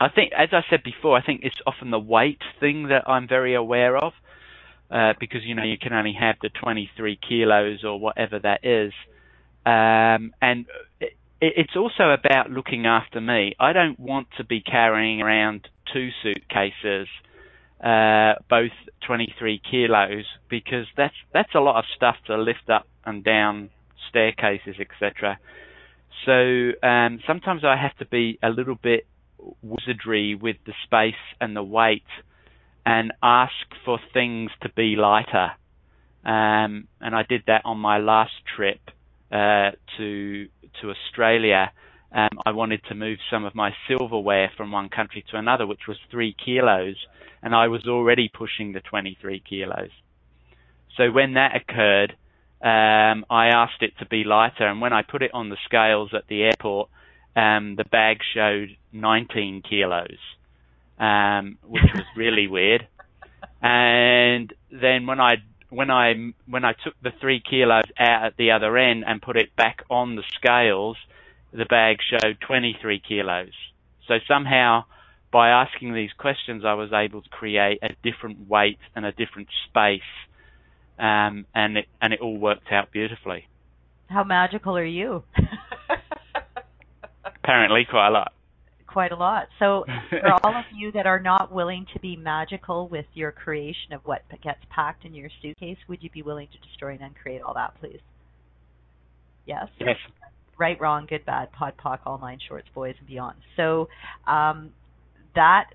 I 0.01 0.09
think, 0.15 0.33
as 0.37 0.51
I 0.53 0.61
said 0.71 0.83
before, 0.85 1.17
I 1.17 1.23
think 1.23 1.41
it's 1.43 1.61
often 1.67 1.91
the 1.91 1.99
weight 1.99 2.41
thing 2.61 2.89
that 2.89 3.09
I'm 3.09 3.27
very 3.27 3.55
aware 3.55 3.97
of, 3.97 4.13
uh, 4.91 5.15
because 5.19 5.41
you 5.45 5.55
know 5.55 5.65
you 5.65 5.79
can 5.79 5.93
only 5.93 6.17
have 6.19 6.37
the 6.41 6.51
23 6.51 7.19
kilos 7.29 7.85
or 7.85 7.99
whatever 7.99 8.39
that 8.39 8.65
is, 8.65 8.93
um, 9.67 10.33
and 10.41 10.67
it's 11.41 11.77
also 11.77 12.11
about 12.11 12.51
looking 12.51 12.87
after 12.87 13.21
me. 13.21 13.55
I 13.61 13.73
don't 13.73 13.99
want 13.99 14.29
to 14.39 14.45
be 14.45 14.61
carrying 14.61 15.21
around 15.21 15.69
two 15.93 16.09
suitcases, 16.23 17.07
uh, 17.83 18.35
both 18.51 18.73
23 19.07 19.61
kilos, 19.71 20.25
because 20.51 20.87
that's 20.97 21.15
that's 21.33 21.55
a 21.55 21.61
lot 21.61 21.79
of 21.79 21.85
stuff 21.95 22.17
to 22.27 22.37
lift 22.37 22.69
up 22.69 22.87
and 23.05 23.23
down 23.23 23.71
staircases, 24.09 24.77
etc. 24.81 25.39
So 26.27 26.87
um, 26.87 27.21
sometimes 27.27 27.65
I 27.65 27.77
have 27.77 27.97
to 27.99 28.07
be 28.07 28.39
a 28.43 28.49
little 28.49 28.75
bit 28.75 29.07
wizardry 29.63 30.35
with 30.35 30.57
the 30.67 30.73
space 30.85 31.15
and 31.41 31.55
the 31.55 31.63
weight, 31.63 32.03
and 32.85 33.13
ask 33.23 33.53
for 33.85 34.01
things 34.13 34.51
to 34.63 34.69
be 34.71 34.97
lighter. 34.97 35.53
Um, 36.25 36.89
and 37.01 37.15
I 37.15 37.23
did 37.23 37.45
that 37.47 37.63
on 37.65 37.79
my 37.79 37.99
last 37.99 38.33
trip 38.57 38.81
uh, 39.31 39.71
to 39.97 40.49
to 40.81 40.91
Australia. 40.91 41.73
Um, 42.11 42.41
I 42.47 42.53
wanted 42.53 42.81
to 42.89 42.95
move 42.95 43.19
some 43.31 43.45
of 43.45 43.55
my 43.55 43.73
silverware 43.87 44.51
from 44.57 44.73
one 44.73 44.89
country 44.89 45.25
to 45.31 45.37
another, 45.37 45.67
which 45.67 45.87
was 45.87 45.99
three 46.11 46.35
kilos, 46.43 46.97
and 47.43 47.55
I 47.55 47.69
was 47.69 47.87
already 47.87 48.31
pushing 48.33 48.73
the 48.73 48.81
23 48.81 49.43
kilos. 49.47 49.91
So 50.97 51.11
when 51.11 51.35
that 51.35 51.55
occurred, 51.55 52.13
um, 52.63 53.27
I 53.31 53.49
asked 53.49 53.83
it 53.83 53.93
to 53.99 54.07
be 54.07 54.25
lighter, 54.25 54.67
and 54.67 54.81
when 54.81 54.93
I 54.93 55.03
put 55.03 55.23
it 55.23 55.33
on 55.35 55.51
the 55.51 55.59
scales 55.67 56.11
at 56.15 56.27
the 56.29 56.45
airport, 56.45 56.89
um, 57.37 57.77
the 57.77 57.85
bag 57.85 58.19
showed 58.35 58.77
19 58.93 59.63
kilos, 59.69 60.19
um, 60.99 61.59
which 61.63 61.85
was 61.95 62.05
really 62.17 62.47
weird. 62.47 62.87
And 63.61 64.53
then 64.71 65.07
when 65.07 65.21
I 65.21 65.37
when 65.71 65.91
I 65.91 66.33
when 66.47 66.65
I 66.65 66.73
took 66.73 66.95
the 67.03 67.13
three 67.21 67.41
kilos 67.41 67.85
out 67.99 68.25
at 68.27 68.37
the 68.37 68.53
other 68.53 68.77
end 68.77 69.05
and 69.07 69.21
put 69.21 69.37
it 69.37 69.55
back 69.57 69.83
on 69.91 70.17
the 70.17 70.23
scales, 70.35 70.97
the 71.53 71.65
bag 71.67 71.99
showed 72.03 72.39
23 72.41 73.01
kilos. 73.07 73.53
So 74.07 74.15
somehow, 74.27 74.85
by 75.31 75.51
asking 75.51 75.95
these 75.95 76.13
questions, 76.17 76.65
I 76.65 76.75
was 76.75 76.93
able 76.93 77.23
to 77.23 77.29
create 77.29 77.81
a 77.83 77.91
different 78.03 78.49
weight 78.49 78.79
and 78.95 79.05
a 79.05 79.13
different 79.13 79.49
space 79.69 80.01
um, 80.99 81.47
and 81.55 81.79
it 81.79 81.87
and 82.03 82.13
it 82.13 82.21
all 82.21 82.37
worked 82.37 82.73
out 82.73 82.91
beautifully. 82.91 83.47
How 84.09 84.25
magical 84.25 84.77
are 84.77 84.85
you? 84.85 85.23
Apparently, 87.25 87.87
quite 87.89 88.09
a 88.09 88.11
lot. 88.11 88.33
Quite 88.89 89.13
a 89.13 89.17
lot. 89.17 89.49
So, 89.59 89.85
for 90.11 90.33
all 90.45 90.57
of 90.57 90.65
you 90.75 90.91
that 90.93 91.07
are 91.07 91.21
not 91.21 91.53
willing 91.53 91.87
to 91.93 92.01
be 92.01 92.17
magical 92.17 92.89
with 92.89 93.05
your 93.15 93.33
creation 93.33 93.93
of 93.93 94.01
what 94.05 94.23
gets 94.43 94.61
packed 94.71 95.05
in 95.05 95.15
your 95.15 95.29
suitcase, 95.43 95.77
would 95.89 96.03
you 96.03 96.11
be 96.11 96.23
willing 96.23 96.49
to 96.49 96.69
destroy 96.69 96.93
and 96.93 97.03
uncreate 97.03 97.43
all 97.43 97.55
that, 97.55 97.75
please? 97.81 98.01
Yes. 99.47 99.67
Yes. 99.79 99.97
Right, 100.59 100.81
wrong, 100.81 101.07
good, 101.09 101.25
bad, 101.25 101.53
pod, 101.53 101.75
poc, 101.83 102.01
all 102.05 102.19
nine 102.19 102.39
shorts, 102.49 102.67
boys, 102.75 102.95
and 102.99 103.07
beyond. 103.07 103.37
So 103.57 103.89
um, 104.27 104.71
that 105.35 105.71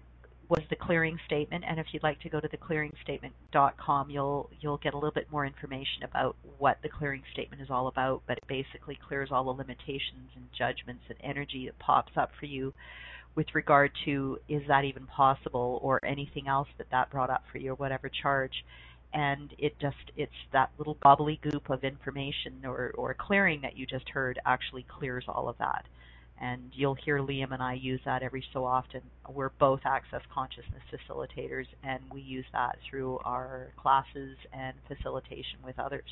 was 0.54 0.64
the 0.70 0.76
clearing 0.76 1.18
statement, 1.26 1.64
and 1.68 1.80
if 1.80 1.88
you'd 1.92 2.04
like 2.04 2.20
to 2.22 2.30
go 2.30 2.40
to 2.40 2.48
theclearingstatement.com, 2.48 4.10
you'll 4.12 4.52
you'll 4.62 4.78
get 4.78 4.94
a 4.94 4.98
little 4.98 5.12
bit 5.12 5.32
more 5.32 5.48
information 5.48 6.04
about 6.04 6.36
what 6.60 6.78
the 6.84 6.90
clearing 6.90 7.24
statement 7.34 7.60
is 7.60 7.70
all 7.72 7.88
about. 7.88 8.22
But 8.28 8.38
it 8.38 8.44
basically 8.48 9.00
clears 9.08 9.30
all 9.32 9.46
the 9.46 9.50
limitations 9.50 10.30
and 10.36 10.46
judgments 10.56 11.04
and 11.10 11.18
energy 11.24 11.66
that 11.66 11.80
pops 11.80 12.12
up 12.18 12.30
for 12.40 12.46
you 12.46 12.72
with 13.36 13.48
regard 13.56 13.92
to 14.06 14.38
is 14.48 14.62
that 14.68 14.86
even 14.86 15.08
possible 15.08 15.80
or 15.82 16.00
anything 16.06 16.48
else 16.48 16.68
that 16.78 16.88
that 16.92 17.10
brought 17.10 17.32
up 17.32 17.44
for 17.52 17.58
you 17.58 17.72
or 17.72 17.76
whatever 17.76 18.08
charge 18.22 18.64
and 19.12 19.56
it 19.58 19.74
just 19.80 19.96
it's 20.16 20.32
that 20.52 20.70
little 20.78 20.96
gobbledygook 21.04 21.68
of 21.72 21.84
information 21.84 22.64
or 22.64 22.92
or 22.96 23.16
clearing 23.16 23.60
that 23.62 23.76
you 23.76 23.88
just 23.88 24.08
heard 24.10 24.40
actually 24.46 24.86
clears 24.88 25.26
all 25.28 25.50
of 25.50 25.58
that 25.58 25.84
and 26.42 26.72
you'll 26.74 26.96
hear 26.96 27.20
Liam 27.20 27.52
and 27.54 27.62
I 27.62 27.74
use 27.74 28.02
that 28.06 28.24
every 28.24 28.44
so 28.54 28.66
often. 28.66 29.02
We're 29.30 29.52
both 29.60 29.82
access 29.86 30.22
consciousness 30.34 30.82
facilitators, 30.92 31.68
and 31.84 32.02
we 32.12 32.22
use 32.22 32.46
that 32.54 32.78
through 32.90 33.20
our 33.24 33.72
classes 33.78 34.38
and 34.52 34.76
facilitation 34.88 35.60
with 35.64 35.80
others. 35.80 36.10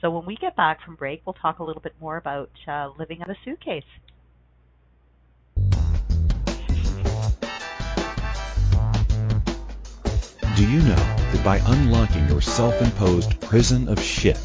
So 0.00 0.10
when 0.10 0.24
we 0.24 0.36
get 0.36 0.56
back 0.56 0.82
from 0.84 0.96
break, 0.96 1.22
we'll 1.24 1.34
talk 1.34 1.58
a 1.58 1.64
little 1.64 1.82
bit 1.82 1.94
more 2.00 2.16
about 2.16 2.50
uh, 2.66 2.90
living 2.98 3.20
out 3.22 3.30
a 3.30 3.36
suitcase. 3.44 3.84
Do 10.56 10.68
you 10.68 10.80
know 10.80 10.94
that 10.94 11.42
by 11.42 11.58
unlocking 11.64 12.28
your 12.28 12.40
self-imposed 12.40 13.40
prison 13.40 13.88
of 13.88 13.98
shit, 13.98 14.38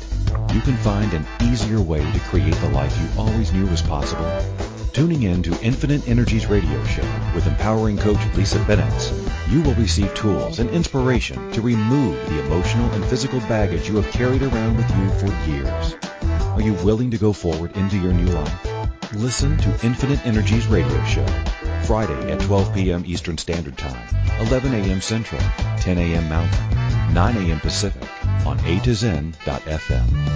you 0.53 0.61
can 0.61 0.77
find 0.77 1.11
an 1.13 1.25
easier 1.41 1.81
way 1.81 1.99
to 1.99 2.19
create 2.21 2.53
the 2.55 2.69
life 2.69 2.97
you 3.01 3.19
always 3.19 3.51
knew 3.51 3.65
was 3.67 3.81
possible? 3.81 4.64
Tuning 4.95 5.23
in 5.23 5.43
to 5.43 5.61
Infinite 5.61 6.07
Energies 6.07 6.45
radio 6.45 6.81
show 6.85 7.03
with 7.35 7.47
empowering 7.47 7.97
coach 7.97 8.17
Lisa 8.33 8.63
Bennett, 8.63 9.13
you 9.49 9.61
will 9.61 9.73
receive 9.73 10.13
tools 10.13 10.59
and 10.59 10.69
inspiration 10.69 11.51
to 11.51 11.59
remove 11.59 12.17
the 12.29 12.39
emotional 12.45 12.89
and 12.91 13.03
physical 13.03 13.41
baggage 13.41 13.89
you 13.89 13.97
have 13.97 14.09
carried 14.13 14.41
around 14.41 14.77
with 14.77 14.89
you 14.95 15.09
for 15.19 15.49
years. 15.51 15.95
Are 16.53 16.61
you 16.61 16.75
willing 16.75 17.11
to 17.11 17.17
go 17.17 17.33
forward 17.33 17.75
into 17.75 17.97
your 17.97 18.13
new 18.13 18.31
life? 18.31 18.67
Listen 19.11 19.57
to 19.57 19.85
Infinite 19.85 20.25
Energies 20.25 20.67
radio 20.67 21.03
show 21.03 21.27
Friday 21.85 22.31
at 22.31 22.39
12 22.39 22.73
p.m. 22.73 23.03
Eastern 23.05 23.37
Standard 23.37 23.77
Time, 23.77 24.07
11 24.47 24.73
a.m. 24.75 25.01
Central, 25.01 25.41
10 25.77 25.97
a.m. 25.97 26.29
Mountain, 26.29 27.13
9 27.13 27.35
a.m. 27.35 27.59
Pacific 27.59 28.09
on 28.45 28.57
A2Zen.fm. 28.59 30.35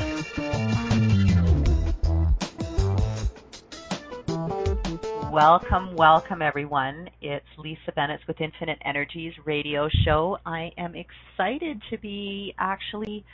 Welcome, 5.29 5.97
welcome 5.97 6.41
everyone. 6.41 7.09
It's 7.21 7.45
Lisa 7.57 7.91
Bennett 7.93 8.21
with 8.29 8.39
Infinite 8.39 8.77
Energies 8.85 9.33
radio 9.43 9.89
show. 10.05 10.37
I 10.45 10.71
am 10.77 10.95
excited 10.95 11.81
to 11.89 11.97
be 11.97 12.55
actually 12.57 13.25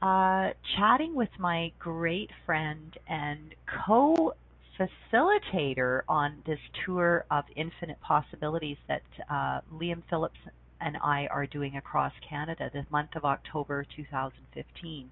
uh, 0.00 0.50
chatting 0.76 1.16
with 1.16 1.30
my 1.40 1.72
great 1.80 2.30
friend 2.44 2.96
and 3.08 3.56
co 3.86 4.34
facilitator 4.78 6.02
on 6.08 6.42
this 6.46 6.58
tour 6.84 7.24
of 7.30 7.44
infinite 7.56 8.00
possibilities 8.00 8.76
that 8.88 9.02
uh, 9.30 9.60
Liam 9.72 10.02
Phillips 10.08 10.38
and 10.80 10.96
I 11.02 11.26
are 11.30 11.46
doing 11.46 11.76
across 11.76 12.12
Canada 12.28 12.70
the 12.72 12.86
month 12.90 13.10
of 13.16 13.24
October 13.24 13.86
2015. 13.96 15.10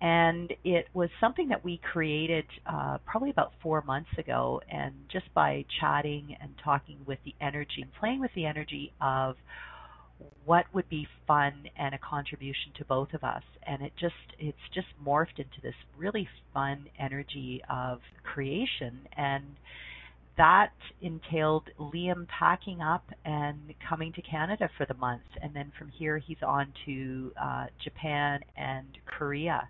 And 0.00 0.52
it 0.64 0.88
was 0.92 1.08
something 1.20 1.48
that 1.48 1.64
we 1.64 1.80
created 1.92 2.44
uh, 2.66 2.98
probably 3.06 3.30
about 3.30 3.52
four 3.62 3.82
months 3.82 4.10
ago. 4.18 4.60
And 4.70 4.92
just 5.10 5.32
by 5.32 5.64
chatting 5.80 6.36
and 6.40 6.50
talking 6.62 6.98
with 7.06 7.18
the 7.24 7.34
energy 7.40 7.80
and 7.80 7.90
playing 7.98 8.20
with 8.20 8.32
the 8.34 8.44
energy 8.44 8.92
of 9.00 9.36
what 10.44 10.66
would 10.74 10.88
be 10.88 11.06
fun 11.26 11.52
and 11.76 11.94
a 11.94 11.98
contribution 11.98 12.72
to 12.78 12.84
both 12.84 13.12
of 13.14 13.24
us. 13.24 13.42
And 13.66 13.82
it 13.82 13.92
just 13.98 14.14
it's 14.38 14.58
just 14.74 14.86
morphed 15.04 15.38
into 15.38 15.60
this 15.62 15.74
really 15.96 16.28
fun 16.52 16.86
energy 16.98 17.62
of 17.68 18.00
creation. 18.22 19.00
And 19.16 19.44
that 20.36 20.72
entailed 21.00 21.70
Liam 21.78 22.26
packing 22.28 22.80
up 22.80 23.04
and 23.24 23.58
coming 23.88 24.12
to 24.14 24.22
Canada 24.22 24.68
for 24.76 24.86
the 24.86 24.94
month. 24.94 25.22
And 25.40 25.54
then 25.54 25.72
from 25.78 25.88
here 25.88 26.18
he's 26.18 26.42
on 26.46 26.72
to 26.86 27.32
uh, 27.40 27.66
Japan 27.82 28.40
and 28.56 28.86
Korea. 29.06 29.68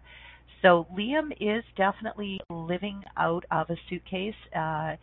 So 0.62 0.86
Liam 0.96 1.30
is 1.40 1.62
definitely 1.76 2.40
living 2.48 3.02
out 3.18 3.44
of 3.50 3.68
a 3.68 3.76
suitcase. 3.90 4.34
Uh, 4.56 4.96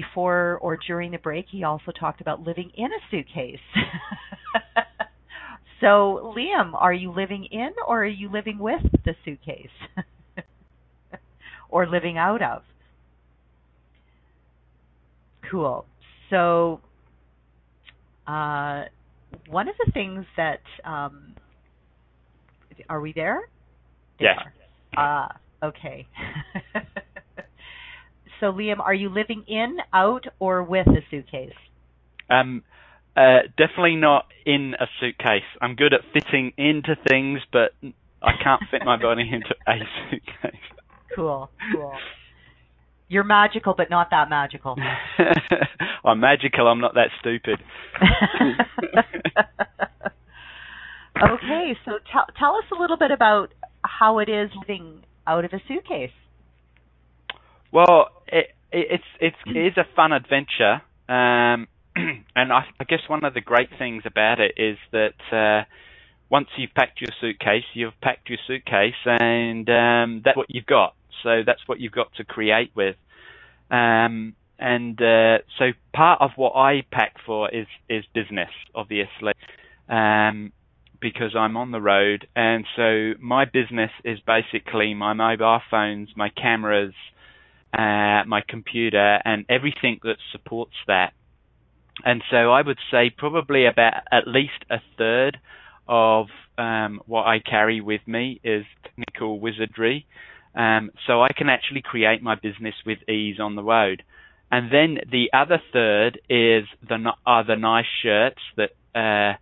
before 0.00 0.58
or 0.60 0.76
during 0.76 1.12
the 1.12 1.18
break, 1.18 1.46
he 1.50 1.62
also 1.62 1.92
talked 1.92 2.20
about 2.20 2.40
living 2.40 2.72
in 2.74 2.86
a 2.86 3.00
suitcase. 3.10 3.60
so, 5.80 6.34
Liam, 6.36 6.72
are 6.74 6.92
you 6.92 7.12
living 7.12 7.46
in 7.52 7.70
or 7.86 8.02
are 8.02 8.06
you 8.06 8.28
living 8.28 8.58
with 8.58 8.82
the 9.04 9.14
suitcase? 9.24 9.68
or 11.68 11.86
living 11.86 12.18
out 12.18 12.42
of? 12.42 12.62
Cool. 15.48 15.86
So, 16.28 16.80
uh, 18.26 18.86
one 19.48 19.68
of 19.68 19.76
the 19.84 19.92
things 19.92 20.24
that 20.36 20.62
um, 20.84 21.34
are 22.88 23.00
we 23.00 23.12
there? 23.12 23.42
Yes. 24.18 24.38
Ah, 24.96 25.36
uh, 25.62 25.66
okay. 25.66 26.08
So, 28.40 28.46
Liam, 28.52 28.80
are 28.80 28.94
you 28.94 29.08
living 29.08 29.44
in, 29.46 29.78
out, 29.92 30.24
or 30.38 30.62
with 30.62 30.86
a 30.86 31.00
suitcase? 31.10 31.52
Um, 32.30 32.62
uh, 33.16 33.40
definitely 33.56 33.96
not 33.96 34.26
in 34.44 34.74
a 34.78 34.86
suitcase. 35.00 35.42
I'm 35.60 35.74
good 35.76 35.92
at 35.92 36.00
fitting 36.12 36.52
into 36.56 36.96
things, 37.08 37.40
but 37.52 37.72
I 38.22 38.32
can't 38.42 38.62
fit 38.70 38.82
my 38.84 39.00
body 39.00 39.22
into 39.32 39.54
a 39.66 39.78
suitcase. 40.10 40.60
Cool, 41.14 41.50
cool. 41.72 41.92
You're 43.08 43.24
magical, 43.24 43.74
but 43.76 43.90
not 43.90 44.08
that 44.10 44.28
magical. 44.30 44.76
I'm 46.04 46.20
magical. 46.20 46.66
I'm 46.66 46.80
not 46.80 46.94
that 46.94 47.10
stupid. 47.20 47.60
okay, 51.22 51.76
so 51.84 51.92
tell 52.10 52.24
tell 52.38 52.56
us 52.56 52.64
a 52.76 52.80
little 52.80 52.96
bit 52.96 53.10
about 53.10 53.52
how 53.84 54.18
it 54.18 54.28
is 54.28 54.50
living 54.58 55.04
out 55.26 55.44
of 55.44 55.52
a 55.52 55.60
suitcase. 55.68 56.10
Well, 57.72 58.08
it, 58.34 58.46
it, 58.72 58.86
it's 58.90 59.04
it's 59.20 59.36
it 59.46 59.58
is 59.58 59.76
a 59.76 59.86
fun 59.94 60.12
adventure, 60.12 60.82
um, 61.08 61.68
and 61.96 62.52
I, 62.52 62.66
I, 62.80 62.84
guess 62.84 63.00
one 63.06 63.24
of 63.24 63.32
the 63.32 63.40
great 63.40 63.68
things 63.78 64.02
about 64.04 64.40
it 64.40 64.54
is 64.56 64.76
that 64.90 65.14
uh, 65.32 65.64
once 66.28 66.48
you've 66.56 66.74
packed 66.74 67.00
your 67.00 67.10
suitcase, 67.20 67.64
you've 67.74 67.98
packed 68.02 68.28
your 68.28 68.38
suitcase, 68.46 68.94
and 69.04 69.68
um, 69.70 70.22
that's 70.24 70.36
what 70.36 70.46
you've 70.48 70.66
got. 70.66 70.94
So 71.22 71.42
that's 71.46 71.60
what 71.66 71.80
you've 71.80 71.92
got 71.92 72.12
to 72.16 72.24
create 72.24 72.72
with. 72.74 72.96
Um, 73.70 74.34
and 74.58 75.00
uh, 75.00 75.38
so 75.58 75.70
part 75.94 76.20
of 76.20 76.30
what 76.36 76.52
I 76.54 76.82
pack 76.90 77.16
for 77.24 77.48
is 77.54 77.66
is 77.88 78.04
business, 78.14 78.50
obviously. 78.74 79.32
Um, 79.88 80.52
because 81.00 81.36
I'm 81.36 81.58
on 81.58 81.70
the 81.70 81.82
road, 81.82 82.26
and 82.34 82.64
so 82.76 83.12
my 83.20 83.44
business 83.44 83.90
is 84.04 84.18
basically 84.20 84.94
my 84.94 85.12
mobile 85.12 85.60
phones, 85.70 86.08
my 86.16 86.30
cameras, 86.30 86.94
uh, 87.76 88.24
my 88.26 88.42
computer, 88.48 89.18
and 89.24 89.44
everything 89.48 89.98
that 90.04 90.16
supports 90.32 90.74
that. 90.86 91.12
And 92.04 92.22
so 92.30 92.50
I 92.52 92.62
would 92.62 92.78
say 92.90 93.10
probably 93.10 93.66
about 93.66 93.94
at 94.10 94.26
least 94.26 94.64
a 94.70 94.78
third 94.98 95.38
of 95.86 96.26
um, 96.58 97.00
what 97.06 97.26
I 97.26 97.38
carry 97.38 97.80
with 97.80 98.00
me 98.06 98.40
is 98.42 98.64
technical 98.82 99.40
wizardry. 99.40 100.06
Um, 100.54 100.90
so 101.06 101.22
I 101.22 101.32
can 101.36 101.48
actually 101.48 101.82
create 101.82 102.22
my 102.22 102.36
business 102.36 102.74
with 102.86 103.08
ease 103.08 103.40
on 103.40 103.56
the 103.56 103.62
road. 103.62 104.02
And 104.50 104.70
then 104.72 104.98
the 105.10 105.30
other 105.32 105.60
third 105.72 106.20
is 106.28 106.64
the 106.88 107.12
are 107.26 107.44
the 107.44 107.56
nice 107.56 107.86
shirts 108.02 108.40
that 108.56 108.70
uh, 108.94 109.36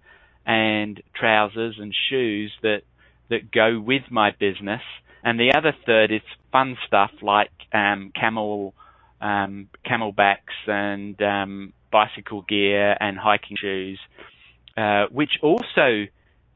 and 0.46 1.02
trousers 1.14 1.76
and 1.78 1.94
shoes 2.08 2.52
that 2.62 2.82
that 3.28 3.50
go 3.50 3.78
with 3.78 4.02
my 4.10 4.30
business. 4.30 4.82
And 5.22 5.38
the 5.38 5.52
other 5.54 5.74
third 5.86 6.10
is 6.10 6.22
fun 6.50 6.76
stuff 6.86 7.10
like 7.22 7.50
um, 7.72 8.12
camel 8.18 8.74
um, 9.20 9.68
CamelBaks 9.86 10.66
and 10.66 11.20
um, 11.22 11.72
bicycle 11.92 12.42
gear 12.42 12.96
and 12.98 13.16
hiking 13.16 13.56
shoes, 13.56 14.00
uh, 14.76 15.06
which 15.12 15.38
also 15.42 16.06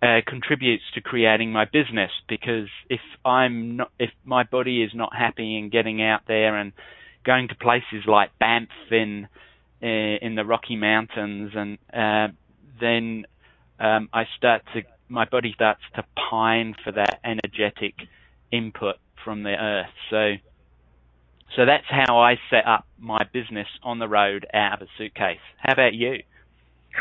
uh, 0.02 0.20
contributes 0.26 0.84
to 0.94 1.00
creating 1.00 1.52
my 1.52 1.64
business 1.64 2.10
because 2.28 2.68
if 2.90 3.00
I'm 3.24 3.76
not, 3.76 3.92
if 3.98 4.10
my 4.24 4.42
body 4.42 4.82
is 4.82 4.90
not 4.94 5.14
happy 5.14 5.56
in 5.56 5.70
getting 5.70 6.02
out 6.02 6.22
there 6.26 6.56
and 6.56 6.72
going 7.24 7.48
to 7.48 7.54
places 7.54 8.04
like 8.06 8.36
Banff 8.38 8.68
in 8.90 9.28
uh, 9.82 9.86
in 9.86 10.34
the 10.34 10.44
Rocky 10.44 10.76
Mountains 10.76 11.52
and 11.54 11.78
uh, 11.94 12.28
then 12.80 13.26
um, 13.78 14.08
I 14.12 14.24
start 14.36 14.62
to 14.74 14.82
my 15.08 15.24
body 15.24 15.52
starts 15.54 15.82
to 15.94 16.04
pine 16.30 16.74
for 16.82 16.92
that 16.92 17.20
energetic 17.24 17.94
input 18.52 18.96
from 19.24 19.42
the 19.42 19.50
earth. 19.50 19.90
So 20.10 20.34
so 21.54 21.64
that's 21.64 21.84
how 21.88 22.18
I 22.18 22.36
set 22.50 22.66
up 22.66 22.86
my 22.98 23.24
business 23.32 23.68
on 23.82 23.98
the 23.98 24.08
road 24.08 24.46
out 24.52 24.82
of 24.82 24.88
a 24.88 24.90
suitcase. 24.98 25.38
How 25.58 25.72
about 25.72 25.94
you? 25.94 26.22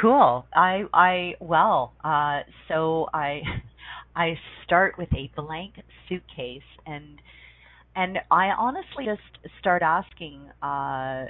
Cool. 0.01 0.45
I 0.55 0.83
I 0.93 1.35
well, 1.39 1.93
uh, 2.03 2.41
so 2.67 3.07
I 3.13 3.41
I 4.15 4.37
start 4.63 4.97
with 4.97 5.09
a 5.13 5.31
blank 5.35 5.75
suitcase 6.07 6.61
and 6.85 7.19
and 7.95 8.19
I 8.29 8.47
honestly 8.47 9.05
just 9.05 9.53
start 9.59 9.81
asking 9.81 10.49
uh, 10.61 11.27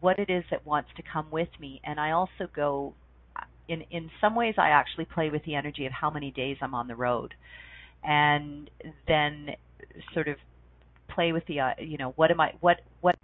what 0.00 0.18
it 0.18 0.30
is 0.30 0.44
that 0.50 0.64
wants 0.64 0.90
to 0.96 1.02
come 1.02 1.26
with 1.30 1.48
me, 1.60 1.80
and 1.84 1.98
I 1.98 2.12
also 2.12 2.48
go 2.54 2.94
in 3.68 3.82
in 3.90 4.10
some 4.20 4.34
ways 4.34 4.54
I 4.56 4.68
actually 4.68 5.06
play 5.06 5.30
with 5.30 5.44
the 5.44 5.54
energy 5.56 5.86
of 5.86 5.92
how 5.92 6.10
many 6.10 6.30
days 6.30 6.58
I'm 6.60 6.74
on 6.74 6.86
the 6.86 6.94
road, 6.94 7.34
and 8.04 8.70
then 9.06 9.50
sort 10.14 10.28
of 10.28 10.36
play 11.08 11.32
with 11.32 11.44
the 11.46 11.60
uh, 11.60 11.70
you 11.78 11.98
know 11.98 12.12
what 12.16 12.30
am 12.30 12.40
I 12.40 12.52
what 12.60 12.80
what 13.00 13.16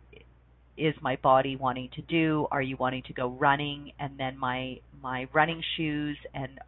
is 0.76 0.94
my 1.00 1.16
body 1.16 1.56
wanting 1.56 1.90
to 1.96 2.02
do? 2.02 2.46
Are 2.50 2.62
you 2.62 2.76
wanting 2.76 3.02
to 3.04 3.12
go 3.12 3.30
running? 3.30 3.92
And 3.98 4.18
then 4.18 4.38
my 4.38 4.78
my 5.02 5.28
running 5.32 5.62
shoes 5.76 6.16
and 6.34 6.60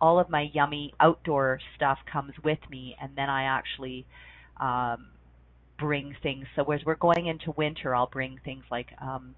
all 0.00 0.18
of 0.18 0.30
my 0.30 0.48
yummy 0.52 0.94
outdoor 0.98 1.60
stuff 1.76 1.98
comes 2.10 2.32
with 2.42 2.58
me, 2.70 2.96
and 3.00 3.12
then 3.16 3.28
I 3.28 3.44
actually 3.44 4.06
um, 4.58 5.08
bring 5.78 6.14
things. 6.22 6.46
So 6.56 6.70
as 6.72 6.80
we're 6.86 6.94
going 6.94 7.26
into 7.26 7.52
winter, 7.56 7.94
I'll 7.94 8.06
bring 8.06 8.38
things 8.44 8.64
like 8.70 8.88
um, 9.00 9.34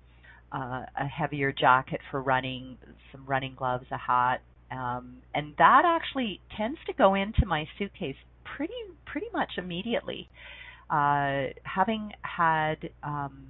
uh, 0.52 0.85
a 0.98 1.06
heavier 1.06 1.52
jacket 1.52 2.00
for 2.11 2.22
running, 2.22 2.78
some 3.11 3.24
running 3.26 3.54
gloves, 3.56 3.87
a 3.90 3.98
hat, 3.98 4.40
um, 4.72 5.16
and 5.35 5.54
that 5.58 5.82
actually 5.85 6.40
tends 6.56 6.78
to 6.87 6.92
go 6.92 7.14
into 7.14 7.46
my 7.46 7.66
suitcase 7.78 8.16
pretty 8.44 8.72
pretty 9.06 9.28
much 9.32 9.52
immediately. 9.58 10.28
Uh, 10.90 11.46
having 11.64 12.12
had 12.22 12.90
um, 13.02 13.46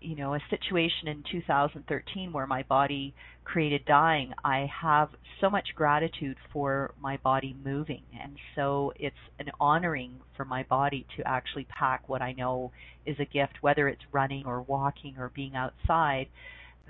you 0.00 0.14
know 0.14 0.34
a 0.34 0.40
situation 0.50 1.08
in 1.08 1.24
2013 1.30 2.32
where 2.32 2.46
my 2.46 2.62
body 2.64 3.14
created 3.44 3.84
dying 3.86 4.32
i 4.44 4.68
have 4.82 5.08
so 5.40 5.50
much 5.50 5.68
gratitude 5.74 6.36
for 6.52 6.92
my 7.00 7.16
body 7.18 7.56
moving 7.64 8.02
and 8.22 8.36
so 8.54 8.92
it's 8.98 9.16
an 9.38 9.50
honoring 9.60 10.12
for 10.36 10.44
my 10.44 10.62
body 10.64 11.06
to 11.16 11.26
actually 11.26 11.66
pack 11.76 12.08
what 12.08 12.22
i 12.22 12.32
know 12.32 12.70
is 13.04 13.16
a 13.18 13.24
gift 13.24 13.54
whether 13.62 13.88
it's 13.88 14.02
running 14.12 14.44
or 14.46 14.60
walking 14.62 15.14
or 15.18 15.30
being 15.34 15.56
outside 15.56 16.26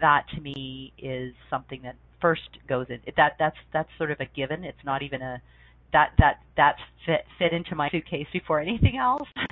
that 0.00 0.24
to 0.34 0.40
me 0.40 0.92
is 0.98 1.32
something 1.48 1.80
that 1.82 1.96
first 2.20 2.48
goes 2.68 2.86
in 2.88 3.00
that 3.16 3.36
that's 3.38 3.56
that's 3.72 3.88
sort 3.98 4.10
of 4.10 4.20
a 4.20 4.26
given 4.34 4.64
it's 4.64 4.84
not 4.84 5.02
even 5.02 5.22
a 5.22 5.40
that 5.92 6.12
that 6.18 6.40
that's 6.56 6.80
fit 7.04 7.24
fit 7.38 7.52
into 7.52 7.74
my 7.74 7.88
suitcase 7.90 8.26
before 8.32 8.60
anything 8.60 8.96
else 8.96 9.28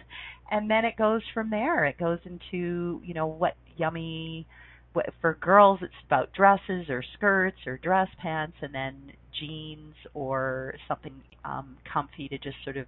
and 0.51 0.71
then 0.71 0.85
it 0.85 0.97
goes 0.97 1.23
from 1.33 1.51
there. 1.51 1.85
It 1.85 1.99
goes 1.99 2.19
into 2.25 3.01
you 3.05 3.15
know 3.15 3.27
what 3.27 3.55
yummy. 3.77 4.47
What, 4.93 5.07
for 5.21 5.35
girls, 5.35 5.81
it's 5.83 5.93
about 6.07 6.33
dresses 6.35 6.89
or 6.89 7.03
skirts 7.15 7.57
or 7.67 7.79
dress 7.79 8.07
pants, 8.23 8.57
and 8.63 8.73
then 8.73 9.13
jeans 9.41 9.95
or 10.15 10.77
something 10.87 11.15
um, 11.45 11.77
comfy 11.93 12.29
to 12.29 12.39
just 12.39 12.57
sort 12.63 12.77
of 12.77 12.87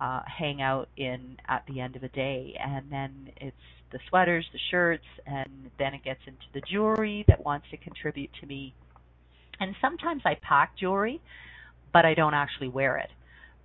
uh, 0.00 0.22
hang 0.26 0.60
out 0.60 0.88
in 0.96 1.36
at 1.46 1.62
the 1.68 1.80
end 1.80 1.94
of 1.94 2.02
a 2.02 2.08
day. 2.08 2.58
And 2.58 2.90
then 2.90 3.30
it's 3.36 3.56
the 3.92 4.00
sweaters, 4.08 4.44
the 4.52 4.58
shirts, 4.72 5.04
and 5.24 5.70
then 5.78 5.94
it 5.94 6.02
gets 6.02 6.18
into 6.26 6.42
the 6.52 6.62
jewelry 6.68 7.24
that 7.28 7.44
wants 7.44 7.66
to 7.70 7.76
contribute 7.76 8.30
to 8.40 8.46
me. 8.46 8.74
And 9.60 9.74
sometimes 9.80 10.22
I 10.24 10.34
pack 10.42 10.76
jewelry, 10.78 11.20
but 11.92 12.04
I 12.04 12.14
don't 12.14 12.34
actually 12.34 12.68
wear 12.68 12.98
it 12.98 13.10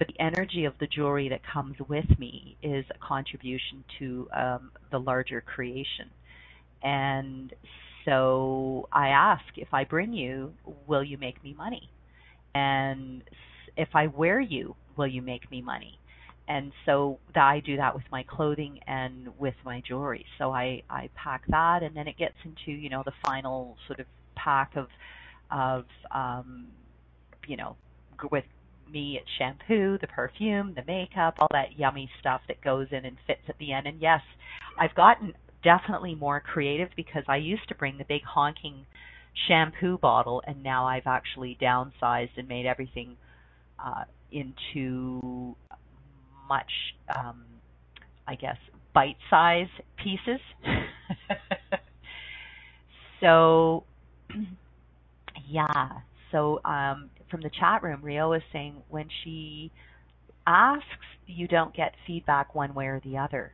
but 0.02 0.08
the 0.08 0.20
energy 0.20 0.66
of 0.66 0.74
the 0.80 0.88
jewelry 0.88 1.30
that 1.30 1.42
comes 1.46 1.76
with 1.88 2.18
me 2.18 2.58
is 2.64 2.84
a 2.90 2.98
contribution 3.08 3.84
to 4.00 4.28
um, 4.36 4.72
the 4.90 4.98
larger 4.98 5.42
creation. 5.42 6.10
And 6.82 7.54
so 8.04 8.90
I 8.92 9.10
ask 9.10 9.44
if 9.58 9.68
I 9.76 9.84
bring 9.84 10.12
you, 10.12 10.54
will 10.88 11.04
you 11.04 11.20
make 11.20 11.44
me 11.44 11.54
money? 11.56 11.88
And 12.56 13.22
if 13.78 13.90
I 13.94 14.08
wear 14.08 14.40
you, 14.40 14.76
will 14.98 15.06
you 15.06 15.22
make 15.22 15.52
me 15.52 15.62
money? 15.62 16.00
And 16.48 16.72
so 16.84 17.20
that 17.36 17.44
I 17.44 17.60
do 17.60 17.78
that 17.78 17.94
with 17.94 18.06
my 18.12 18.24
clothing 18.24 18.80
and 18.88 19.28
with 19.38 19.54
my 19.64 19.84
jewelry. 19.88 20.26
So 20.40 20.52
I 20.52 20.82
I 20.90 21.10
pack 21.14 21.44
that, 21.50 21.84
and 21.84 21.96
then 21.96 22.08
it 22.08 22.18
gets 22.18 22.34
into 22.44 22.72
you 22.72 22.90
know 22.90 23.04
the 23.06 23.14
final 23.24 23.78
sort 23.86 24.00
of 24.00 24.08
pack 24.36 24.76
of 24.76 24.88
of 25.52 25.86
um, 26.12 26.68
you 27.48 27.58
know 27.58 27.76
with 28.32 28.46
me 28.92 29.18
it's 29.20 29.30
shampoo, 29.38 29.98
the 30.00 30.08
perfume, 30.08 30.74
the 30.76 30.84
makeup, 30.86 31.36
all 31.40 31.48
that 31.52 31.78
yummy 31.78 32.10
stuff 32.20 32.42
that 32.48 32.62
goes 32.62 32.88
in 32.92 33.06
and 33.06 33.18
fits 33.26 33.42
at 33.48 33.58
the 33.58 33.72
end. 33.72 33.88
And 33.88 34.02
yes, 34.02 34.22
I've 34.78 34.94
gotten 34.96 35.34
definitely 35.64 36.16
more 36.16 36.40
creative 36.40 36.90
because 36.96 37.24
I 37.28 37.38
used 37.38 37.68
to 37.70 37.76
bring 37.76 37.98
the 37.98 38.04
big 38.04 38.24
honking 38.24 38.86
shampoo 39.48 39.98
bottle 39.98 40.44
and 40.46 40.62
now 40.62 40.88
I've 40.88 41.08
actually 41.08 41.58
downsized 41.62 42.38
and 42.38 42.48
made 42.48 42.66
everything 42.66 43.16
uh, 43.80 44.04
into 44.32 45.56
much 46.50 46.72
um, 47.16 47.44
I 48.28 48.36
guess 48.36 48.58
bite 48.94 49.18
size 49.30 49.70
pieces. 49.98 50.42
so 53.22 53.84
yeah, 55.52 55.90
so 56.32 56.62
um, 56.64 57.10
from 57.30 57.42
the 57.42 57.50
chat 57.60 57.84
room, 57.84 58.02
Rio 58.02 58.34
is 58.34 58.42
saying 58.54 58.76
when 58.90 59.08
she 59.24 59.72
asks, 60.48 60.86
you 61.28 61.48
don't 61.48 61.76
get 61.76 61.94
feedback 62.08 62.56
one 62.56 62.74
way 62.74 62.86
or 62.88 63.02
the 63.04 63.18
other. 63.18 63.52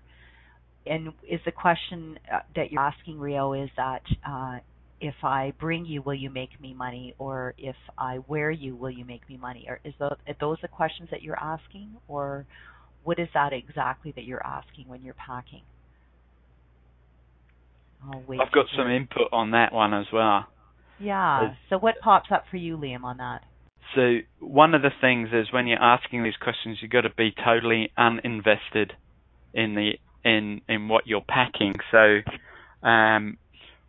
And 0.85 1.09
is 1.29 1.41
the 1.45 1.51
question 1.51 2.17
uh, 2.33 2.39
that 2.55 2.71
you're 2.71 2.81
asking, 2.81 3.19
Rio, 3.19 3.53
is 3.53 3.69
that 3.75 4.03
uh, 4.27 4.59
if 5.01 5.15
I 5.23 5.53
bring 5.59 5.85
you, 5.85 6.01
will 6.01 6.15
you 6.15 6.29
make 6.29 6.59
me 6.61 6.73
money? 6.73 7.13
Or 7.17 7.53
if 7.57 7.75
I 7.97 8.19
wear 8.27 8.51
you, 8.51 8.75
will 8.75 8.91
you 8.91 9.03
make 9.03 9.27
me 9.27 9.37
money? 9.37 9.65
Or 9.67 9.79
is 9.83 9.93
those, 9.99 10.15
are 10.27 10.35
those 10.39 10.57
the 10.61 10.67
questions 10.67 11.09
that 11.11 11.21
you're 11.23 11.39
asking? 11.39 11.97
Or 12.07 12.45
what 13.03 13.19
is 13.19 13.27
that 13.33 13.53
exactly 13.53 14.13
that 14.15 14.23
you're 14.23 14.45
asking 14.45 14.87
when 14.87 15.03
you're 15.03 15.15
packing? 15.15 15.61
I've 18.39 18.51
got 18.51 18.67
some 18.77 18.89
input 18.89 19.27
on 19.31 19.51
that 19.51 19.73
one 19.73 19.93
as 19.93 20.05
well. 20.13 20.45
Yeah. 20.99 21.55
So 21.69 21.77
what 21.77 21.95
pops 22.01 22.31
up 22.31 22.45
for 22.49 22.57
you, 22.57 22.77
Liam, 22.77 23.03
on 23.03 23.17
that? 23.17 23.43
So 23.95 24.19
one 24.39 24.73
of 24.73 24.81
the 24.81 24.91
things 24.99 25.29
is 25.31 25.51
when 25.51 25.67
you're 25.67 25.81
asking 25.81 26.23
these 26.23 26.35
questions, 26.35 26.79
you've 26.81 26.91
got 26.91 27.01
to 27.01 27.13
be 27.15 27.33
totally 27.43 27.91
uninvested 27.97 28.91
in 29.53 29.75
the 29.75 29.93
in 30.23 30.61
in 30.67 30.87
what 30.89 31.07
you're 31.07 31.21
packing. 31.21 31.75
So 31.91 32.19
um, 32.87 33.37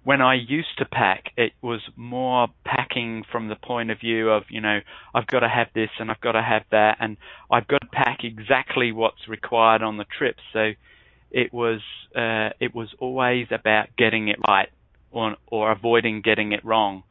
when 0.05 0.23
I 0.23 0.35
used 0.35 0.79
to 0.79 0.85
pack, 0.85 1.33
it 1.37 1.53
was 1.61 1.81
more 1.97 2.49
packing 2.65 3.25
from 3.31 3.49
the 3.49 3.57
point 3.57 3.91
of 3.91 4.01
view 4.01 4.31
of, 4.31 4.45
you 4.49 4.61
know, 4.61 4.79
I've 5.15 5.27
got 5.27 5.41
to 5.41 5.49
have 5.49 5.67
this 5.75 5.91
and 5.99 6.11
I've 6.11 6.21
got 6.21 6.33
to 6.33 6.43
have 6.43 6.63
that 6.71 6.97
and 7.01 7.17
I've 7.51 7.67
got 7.67 7.83
to 7.83 7.89
pack 7.89 8.21
exactly 8.23 8.93
what's 8.93 9.29
required 9.29 9.83
on 9.83 9.99
the 9.99 10.07
trip. 10.17 10.37
So 10.53 10.73
it 11.31 11.53
was 11.53 11.81
uh, 12.17 12.51
it 12.61 12.75
was 12.75 12.89
always 13.01 13.49
about 13.51 13.89
getting 13.99 14.29
it 14.29 14.39
right 14.49 14.71
or 15.11 15.37
or 15.47 15.71
avoiding 15.73 16.21
getting 16.23 16.53
it 16.53 16.65
wrong, 16.65 17.03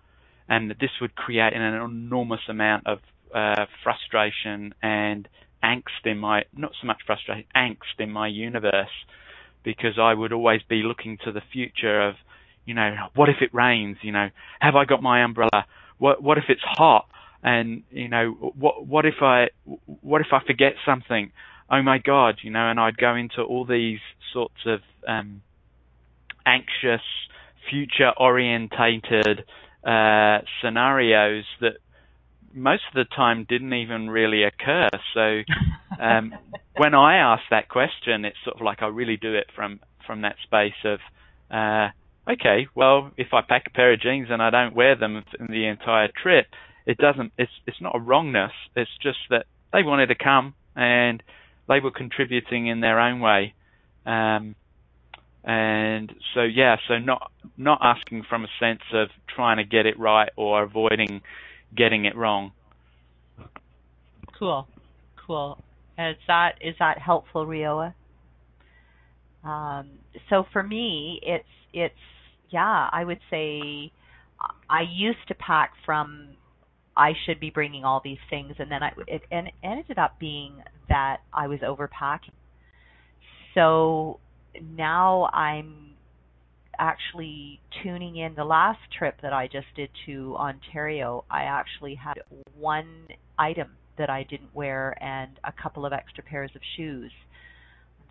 and 0.47 0.71
this 0.79 0.91
would 1.01 1.15
create 1.15 1.53
an 1.53 1.61
enormous 1.61 2.41
amount 2.49 2.87
of 2.87 2.99
uh, 3.33 3.65
frustration 3.83 4.73
and 4.81 5.27
angst 5.63 6.05
in 6.05 6.17
my 6.17 6.43
not 6.55 6.71
so 6.79 6.87
much 6.87 6.97
frustration 7.05 7.45
angst 7.55 7.99
in 7.99 8.11
my 8.11 8.27
universe 8.27 8.93
because 9.63 9.97
I 9.99 10.13
would 10.13 10.31
always 10.31 10.61
be 10.69 10.83
looking 10.83 11.17
to 11.25 11.31
the 11.31 11.41
future 11.51 12.07
of 12.07 12.15
you 12.67 12.73
know, 12.73 12.93
what 13.15 13.29
if 13.29 13.37
it 13.41 13.53
rains? 13.53 13.97
You 14.01 14.11
know, 14.11 14.29
have 14.59 14.75
I 14.75 14.85
got 14.85 15.01
my 15.01 15.23
umbrella? 15.23 15.65
What 15.97 16.21
what 16.21 16.37
if 16.37 16.43
it's 16.49 16.61
hot? 16.63 17.07
And 17.41 17.83
you 17.89 18.09
know, 18.09 18.31
what 18.31 18.85
what 18.85 19.05
if 19.05 19.21
I 19.21 19.47
what 20.01 20.21
if 20.21 20.27
I 20.33 20.43
forget 20.45 20.73
something? 20.85 21.31
Oh 21.71 21.81
my 21.81 21.97
God, 21.97 22.39
you 22.43 22.51
know, 22.51 22.69
and 22.69 22.79
I'd 22.79 22.97
go 22.97 23.15
into 23.15 23.41
all 23.41 23.65
these 23.65 23.99
sorts 24.33 24.65
of 24.65 24.81
um, 25.07 25.41
anxious, 26.45 27.01
future 27.69 28.11
orientated 28.17 29.43
uh, 29.85 30.39
scenarios 30.61 31.45
that 31.61 31.77
most 32.53 32.83
of 32.89 32.95
the 32.95 33.05
time 33.15 33.45
didn't 33.47 33.73
even 33.73 34.09
really 34.09 34.43
occur. 34.43 34.89
So 35.13 35.41
um, 36.01 36.33
when 36.77 36.95
I 36.95 37.17
ask 37.17 37.43
that 37.51 37.69
question, 37.69 38.25
it's 38.25 38.37
sort 38.43 38.57
of 38.57 38.61
like 38.61 38.81
I 38.81 38.87
really 38.87 39.17
do 39.17 39.35
it 39.35 39.47
from 39.55 39.79
from 40.05 40.21
that 40.21 40.35
space 40.43 40.73
of 40.85 40.99
uh, 41.51 41.89
okay, 42.29 42.67
well, 42.75 43.11
if 43.17 43.27
I 43.33 43.41
pack 43.41 43.63
a 43.67 43.69
pair 43.71 43.93
of 43.93 44.01
jeans 44.01 44.27
and 44.29 44.41
I 44.41 44.49
don't 44.49 44.75
wear 44.75 44.95
them 44.95 45.23
in 45.39 45.47
the 45.47 45.67
entire 45.67 46.09
trip, 46.21 46.47
it 46.85 46.97
doesn't. 46.97 47.33
It's 47.37 47.51
it's 47.65 47.81
not 47.81 47.95
a 47.95 47.99
wrongness. 47.99 48.51
It's 48.75 48.91
just 49.01 49.19
that 49.29 49.45
they 49.73 49.83
wanted 49.83 50.07
to 50.07 50.15
come 50.15 50.55
and 50.75 51.21
they 51.67 51.79
were 51.79 51.91
contributing 51.91 52.67
in 52.67 52.79
their 52.79 52.99
own 52.99 53.19
way. 53.19 53.53
Um, 54.05 54.55
and 55.43 56.13
so 56.33 56.41
yeah, 56.41 56.77
so 56.87 56.97
not 56.97 57.31
not 57.57 57.79
asking 57.81 58.23
from 58.29 58.43
a 58.43 58.47
sense 58.59 58.81
of 58.93 59.09
trying 59.33 59.57
to 59.57 59.63
get 59.63 59.85
it 59.85 59.97
right 59.99 60.29
or 60.35 60.63
avoiding 60.63 61.21
getting 61.75 62.05
it 62.05 62.15
wrong. 62.15 62.51
Cool, 64.37 64.67
cool. 65.25 65.59
Is 65.97 66.17
that 66.27 66.55
is 66.61 66.75
that 66.79 66.99
helpful, 66.99 67.45
Rioa? 67.45 67.93
Um, 69.43 69.89
so 70.29 70.45
for 70.51 70.61
me, 70.61 71.19
it's 71.23 71.45
it's 71.73 71.95
yeah, 72.49 72.89
I 72.91 73.03
would 73.03 73.19
say 73.29 73.91
I 74.69 74.81
used 74.81 75.27
to 75.29 75.35
pack 75.35 75.71
from 75.85 76.29
I 76.95 77.13
should 77.25 77.39
be 77.39 77.49
bringing 77.49 77.85
all 77.85 78.01
these 78.03 78.17
things, 78.29 78.55
and 78.59 78.71
then 78.71 78.83
I 78.83 78.91
it, 79.07 79.21
and 79.31 79.47
it 79.47 79.53
ended 79.63 79.97
up 79.97 80.19
being 80.19 80.63
that 80.89 81.17
I 81.33 81.47
was 81.47 81.59
overpacking. 81.59 82.33
So 83.53 84.19
now 84.75 85.29
I'm 85.33 85.91
actually 86.79 87.59
tuning 87.83 88.17
in. 88.17 88.35
The 88.35 88.43
last 88.43 88.79
trip 88.97 89.15
that 89.21 89.33
I 89.33 89.47
just 89.47 89.67
did 89.75 89.89
to 90.05 90.35
Ontario, 90.37 91.25
I 91.29 91.43
actually 91.43 91.95
had 91.95 92.15
one 92.57 93.07
item 93.37 93.69
that 93.97 94.09
I 94.09 94.23
didn't 94.23 94.53
wear 94.53 94.95
and 95.01 95.39
a 95.43 95.51
couple 95.51 95.85
of 95.85 95.93
extra 95.93 96.23
pairs 96.23 96.51
of 96.55 96.61
shoes 96.75 97.11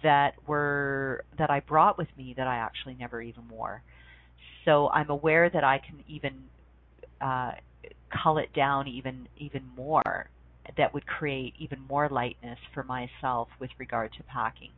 that 0.03 0.35
were 0.47 1.25
that 1.39 1.51
I 1.51 1.61
brought 1.61 1.97
with 1.97 2.09
me 2.17 2.35
that 2.37 2.47
I 2.47 2.57
actually 2.57 2.97
never 2.99 3.23
even 3.23 3.49
wore. 3.49 3.83
So 4.65 4.89
I'm 4.89 5.11
aware 5.11 5.49
that 5.49 5.65
I 5.65 5.79
can 5.79 6.03
even 6.09 6.45
uh, 7.21 7.53
cull 8.11 8.39
it 8.39 8.53
down 8.53 8.89
even 8.89 9.29
even 9.39 9.63
more. 9.77 10.29
That 10.77 10.95
would 10.95 11.07
create 11.07 11.55
even 11.59 11.81
more 11.89 12.09
lightness 12.09 12.59
for 12.75 12.83
myself 12.83 13.49
with 13.61 13.71
regard 13.79 14.13
to 14.15 14.23
packing. 14.25 14.71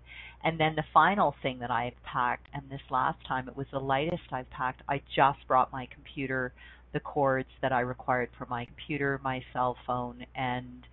And 0.45 0.59
then 0.61 0.77
the 0.77 0.85
final 0.95 1.35
thing 1.43 1.59
that 1.61 1.71
I've 1.71 2.01
packed, 2.05 2.47
and 2.55 2.63
this 2.71 2.81
last 2.91 3.19
time 3.27 3.49
it 3.49 3.57
was 3.57 3.67
the 3.73 3.81
lightest 3.81 4.23
I've 4.33 4.51
packed. 4.51 4.83
I 4.89 5.03
just 5.15 5.39
brought 5.49 5.73
my 5.73 5.89
computer, 5.93 6.53
the 6.93 7.01
cords 7.01 7.49
that 7.63 7.73
I 7.73 7.81
required 7.81 8.31
for 8.39 8.47
my 8.47 8.65
computer, 8.67 9.21
my 9.23 9.43
cell 9.53 9.77
phone, 9.87 10.25
and 10.35 10.87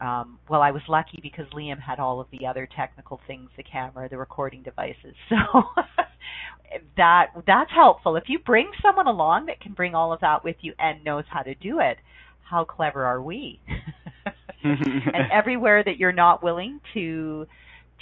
um, 0.00 0.38
well, 0.48 0.60
I 0.60 0.72
was 0.72 0.82
lucky 0.88 1.20
because 1.22 1.46
Liam 1.54 1.80
had 1.80 2.00
all 2.00 2.20
of 2.20 2.26
the 2.32 2.46
other 2.46 2.68
technical 2.76 3.20
things, 3.26 3.48
the 3.56 3.62
camera, 3.62 4.08
the 4.08 4.18
recording 4.18 4.62
devices. 4.62 5.14
So 5.30 5.62
that 6.96 7.26
that's 7.46 7.70
helpful. 7.70 8.16
If 8.16 8.24
you 8.28 8.38
bring 8.40 8.70
someone 8.82 9.06
along 9.06 9.46
that 9.46 9.60
can 9.60 9.74
bring 9.74 9.94
all 9.94 10.12
of 10.12 10.20
that 10.20 10.42
with 10.42 10.56
you 10.60 10.72
and 10.78 11.04
knows 11.04 11.24
how 11.28 11.42
to 11.42 11.54
do 11.54 11.80
it, 11.80 11.98
how 12.42 12.64
clever 12.64 13.04
are 13.04 13.22
we? 13.22 13.60
and 15.14 15.30
everywhere 15.30 15.82
that 15.84 15.98
you're 15.98 16.12
not 16.12 16.42
willing 16.42 16.80
to 16.94 17.46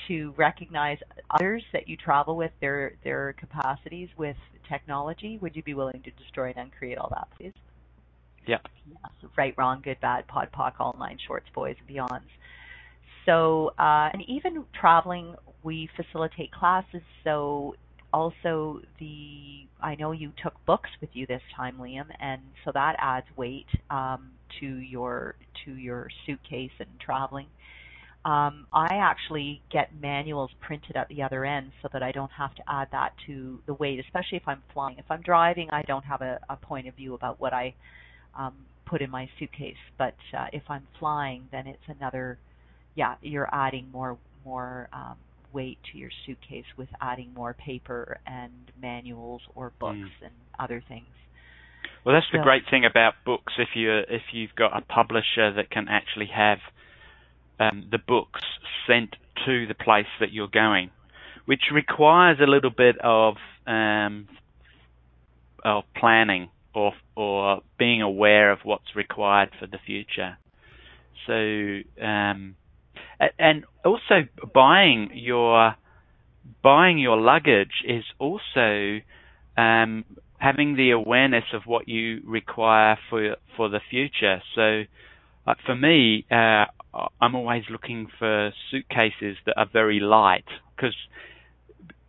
to 0.09 0.33
recognize 0.37 0.99
others 1.31 1.63
that 1.73 1.89
you 1.89 1.97
travel 1.97 2.37
with 2.37 2.53
their 2.61 2.95
their 3.05 3.35
capacities 3.35 4.09
with 4.17 4.37
technology, 4.69 5.39
would 5.43 5.55
you 5.57 5.63
be 5.63 5.75
willing 5.75 6.03
to 6.03 6.11
destroy 6.13 6.49
and 6.49 6.57
uncreate 6.57 6.99
all 6.99 7.09
that, 7.11 7.29
please? 7.37 7.53
Yeah. 8.47 8.59
Yes, 8.89 9.31
right, 9.37 9.55
wrong, 9.57 9.83
good, 9.85 10.01
bad, 10.01 10.27
pod, 10.27 10.49
poc, 10.53 10.73
all 10.81 10.97
nine 10.99 11.19
shorts, 11.27 11.47
boys, 11.55 11.77
and 11.79 11.97
beyonds. 11.97 12.23
So, 13.27 13.73
uh, 13.79 14.11
and 14.13 14.23
even 14.29 14.65
traveling, 14.79 15.37
we 15.63 15.89
facilitate 15.97 16.51
classes. 16.53 17.03
So, 17.25 17.77
also 18.13 18.81
the 18.99 19.67
I 19.81 19.95
know 19.95 20.13
you 20.13 20.33
took 20.43 20.55
books 20.67 20.91
with 21.01 21.11
you 21.13 21.27
this 21.27 21.43
time, 21.57 21.77
Liam, 21.79 22.07
and 22.21 22.43
so 22.65 22.71
that 22.73 22.97
adds 22.99 23.27
weight 23.37 23.67
um, 23.91 24.31
to 24.61 24.67
your 24.67 25.35
to 25.65 25.73
your 25.73 26.09
suitcase 26.27 26.73
and 26.79 26.89
traveling. 27.01 27.47
Um, 28.25 28.67
I 28.73 28.97
actually 28.97 29.63
get 29.71 29.91
manuals 30.01 30.51
printed 30.61 30.95
at 30.95 31.09
the 31.09 31.23
other 31.23 31.45
end 31.45 31.73
so 31.83 31.89
that 31.93 32.05
I 32.05 32.13
don't 32.13 32.31
have 32.31 32.55
to 32.55 32.63
add 32.69 32.89
that 32.93 33.15
to 33.27 33.59
the 33.67 33.75
weight, 33.75 33.99
especially 33.99 34.37
if 34.37 34.47
I'm 34.47 34.63
flying. 34.73 34.97
If 34.99 35.07
I'm 35.11 35.23
driving, 35.23 35.71
I 35.71 35.83
don't 35.83 36.05
have 36.05 36.23
a, 36.23 36.39
a 36.49 36.55
point 36.55 36.87
of 36.87 36.95
view 36.95 37.15
about 37.15 37.41
what 37.41 37.53
I 37.53 37.75
um, 38.39 38.55
put 38.87 39.03
in 39.03 39.11
my 39.11 39.29
suitcase. 39.41 39.77
But 39.99 40.15
uh, 40.39 40.47
if 40.53 40.63
I'm 40.69 40.87
flying, 40.99 41.49
then 41.51 41.67
it's 41.67 41.83
another. 41.89 42.39
Yeah, 42.95 43.15
you're 43.23 43.49
adding 43.53 43.89
more 43.93 44.19
more 44.45 44.89
um, 44.93 45.17
weight 45.53 45.79
to 45.91 45.99
your 45.99 46.11
suitcase 46.25 46.65
with 46.77 46.89
adding 47.01 47.33
more 47.35 47.55
paper 47.55 48.19
and 48.27 48.53
manuals 48.81 49.43
or 49.55 49.73
books 49.79 49.97
mm. 49.97 50.27
and 50.27 50.33
other 50.59 50.83
things. 50.89 51.07
Well, 52.05 52.15
that's 52.17 52.27
the 52.33 52.39
great 52.39 52.65
thing 52.69 52.85
about 52.85 53.15
books. 53.25 53.53
If 53.59 53.71
you 53.75 53.93
if 53.93 54.23
you've 54.33 54.55
got 54.57 54.77
a 54.77 54.81
publisher 54.81 55.53
that 55.55 55.71
can 55.71 55.87
actually 55.89 56.31
have 56.35 56.59
um, 57.61 57.87
the 57.91 57.99
books 57.99 58.41
sent 58.87 59.15
to 59.47 59.67
the 59.67 59.75
place 59.75 60.07
that 60.19 60.33
you're 60.33 60.49
going, 60.49 60.91
which 61.45 61.63
requires 61.73 62.39
a 62.41 62.47
little 62.47 62.71
bit 62.71 62.97
of 63.01 63.37
um, 63.67 64.29
of 65.65 65.85
planning 65.97 66.49
or 66.75 66.93
or 67.17 67.61
being 67.79 68.03
aware 68.03 68.51
of 68.51 68.61
what's 68.65 68.97
required 68.97 69.51
for 69.61 69.67
the 69.67 69.79
future. 69.87 70.39
So 71.27 72.05
um, 72.05 72.57
and 73.39 73.65
also 73.85 74.27
buying 74.53 75.11
your 75.15 75.77
buying 76.63 76.99
your 76.99 77.17
luggage 77.21 77.85
is 77.87 78.05
also 78.19 78.99
um, 79.57 80.05
having 80.43 80.75
the 80.75 80.91
awareness 80.91 81.45
of 81.53 81.63
what 81.67 81.89
you 81.89 82.21
require 82.27 82.99
for 83.09 83.37
for 83.57 83.69
the 83.69 83.81
future. 83.91 84.43
So 84.57 84.83
uh, 85.47 85.55
for 85.65 85.77
me, 85.77 86.27
uh, 86.31 86.65
I'm 87.21 87.35
always 87.37 87.63
looking 87.71 88.09
for 88.19 88.53
suitcases 88.71 89.37
that 89.47 89.55
are 89.57 89.69
very 89.73 90.01
light 90.01 90.45
because, 90.75 90.97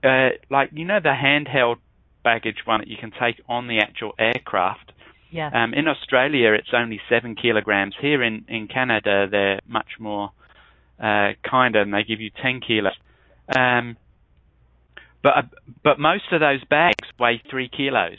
uh, 0.03 0.29
like 0.49 0.71
you 0.73 0.83
know, 0.83 0.99
the 0.99 1.13
handheld 1.13 1.77
baggage 2.23 2.65
one 2.65 2.79
that 2.79 2.87
you 2.87 2.97
can 2.97 3.11
take 3.11 3.39
on 3.47 3.67
the 3.67 3.79
actual 3.79 4.13
aircraft. 4.17 4.91
Yeah. 5.29 5.49
Um, 5.53 5.73
in 5.73 5.87
Australia, 5.87 6.53
it's 6.53 6.73
only 6.73 6.99
seven 7.09 7.35
kilograms. 7.35 7.93
Here 8.01 8.23
in 8.23 8.45
in 8.47 8.67
Canada, 8.67 9.27
they're 9.29 9.59
much 9.67 9.99
more 9.99 10.31
uh, 10.99 11.33
kinder, 11.47 11.81
and 11.81 11.93
they 11.93 12.03
give 12.03 12.19
you 12.19 12.31
ten 12.41 12.61
kilos. 12.61 12.93
Um, 13.55 13.97
but 15.23 15.37
uh, 15.37 15.41
but 15.83 15.99
most 15.99 16.25
of 16.31 16.41
those 16.41 16.63
bags 16.65 17.07
weigh 17.17 17.41
three 17.49 17.69
kilos, 17.69 18.17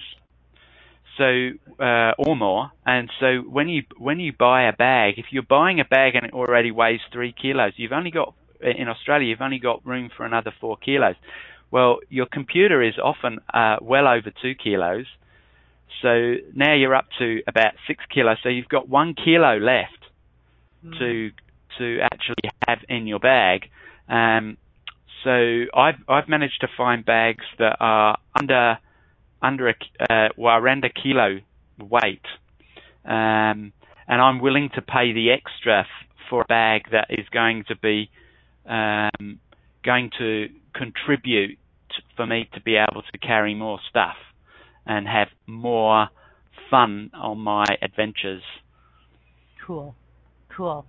so 1.18 1.50
uh, 1.78 2.12
or 2.18 2.34
more. 2.34 2.72
And 2.86 3.11
so 3.20 3.38
when 3.48 3.68
you 3.68 3.82
when 3.98 4.18
you 4.18 4.32
buy 4.32 4.64
a 4.68 4.72
bag, 4.72 5.14
if 5.18 5.26
you're 5.30 5.42
buying 5.42 5.78
a 5.78 5.84
bag 5.84 6.14
and 6.16 6.24
it 6.26 6.32
already 6.32 6.70
weighs 6.70 7.00
three 7.12 7.32
kilos, 7.32 7.74
you've 7.76 7.92
only 7.92 8.11
got 8.11 8.34
in 8.61 8.88
Australia 8.88 9.28
you've 9.28 9.42
only 9.42 9.59
got 9.59 9.84
room 9.86 10.11
for 10.16 10.24
another 10.24 10.52
four 10.61 10.76
kilos. 10.76 11.16
Well, 11.70 11.98
your 12.09 12.26
computer 12.26 12.82
is 12.82 12.94
often 13.02 13.40
uh, 13.52 13.76
well 13.82 14.09
over 14.09 14.32
two 14.42 14.55
kilos. 14.55 15.07
So 16.02 16.36
now 16.55 16.74
you're 16.74 16.94
up 16.94 17.07
to 17.18 17.40
about 17.46 17.74
six 17.86 18.05
kilos. 18.12 18.38
So 18.42 18.48
you've 18.48 18.68
got 18.68 18.88
one 18.88 19.14
kilo 19.14 19.59
left 19.59 19.98
mm. 20.84 20.98
to 20.98 21.30
to 21.78 22.00
actually 22.00 22.50
have 22.66 22.78
in 22.88 23.07
your 23.07 23.18
bag. 23.18 23.68
Um, 24.09 24.57
so 25.24 25.64
I've 25.74 25.96
I've 26.08 26.28
managed 26.28 26.60
to 26.60 26.68
find 26.76 27.04
bags 27.04 27.44
that 27.58 27.76
are 27.80 28.18
under 28.38 28.78
under 29.42 29.68
a 29.68 29.74
uh, 30.00 30.28
well 30.36 30.56
around 30.56 30.84
a 30.84 30.90
kilo 30.90 31.40
weight, 31.80 32.24
um, 33.04 33.72
and 34.06 34.20
I'm 34.20 34.40
willing 34.40 34.70
to 34.74 34.82
pay 34.82 35.12
the 35.12 35.30
extra 35.32 35.80
f- 35.80 35.86
for 36.30 36.42
a 36.42 36.44
bag 36.44 36.82
that 36.92 37.06
is 37.10 37.26
going 37.32 37.64
to 37.68 37.76
be 37.76 38.10
um, 38.66 39.40
going 39.82 40.10
to 40.18 40.48
contribute 40.74 41.58
for 42.16 42.26
me 42.26 42.48
to 42.54 42.60
be 42.60 42.76
able 42.76 43.02
to 43.02 43.18
carry 43.18 43.54
more 43.54 43.78
stuff 43.88 44.16
and 44.86 45.06
have 45.06 45.28
more 45.46 46.08
fun 46.70 47.10
on 47.14 47.38
my 47.38 47.64
adventures. 47.82 48.42
Cool, 49.66 49.94
cool. 50.54 50.86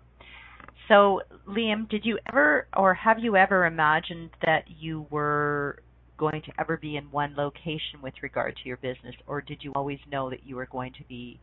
So, 0.88 1.21
Liam, 1.47 1.89
did 1.89 2.05
you 2.05 2.19
ever 2.29 2.67
or 2.75 2.93
have 2.93 3.19
you 3.19 3.36
ever 3.36 3.65
imagined 3.65 4.29
that 4.43 4.65
you 4.79 5.07
were 5.09 5.79
going 6.17 6.41
to 6.43 6.51
ever 6.59 6.77
be 6.77 6.95
in 6.95 7.05
one 7.11 7.36
location 7.36 8.01
with 8.01 8.13
regard 8.21 8.55
to 8.55 8.67
your 8.67 8.77
business, 8.77 9.15
or 9.27 9.41
did 9.41 9.59
you 9.61 9.71
always 9.75 9.99
know 10.11 10.29
that 10.29 10.45
you 10.45 10.55
were 10.55 10.65
going 10.65 10.93
to 10.93 11.03
be 11.07 11.39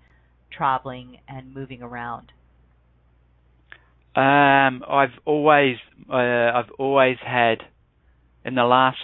traveling 0.51 1.19
and 1.29 1.55
moving 1.55 1.83
around? 1.83 2.33
Um, 4.15 4.83
I've 4.89 5.19
always, 5.25 5.77
uh, 6.11 6.15
I've 6.15 6.71
always 6.79 7.17
had, 7.25 7.59
in 8.45 8.55
the 8.55 8.65
last 8.65 8.99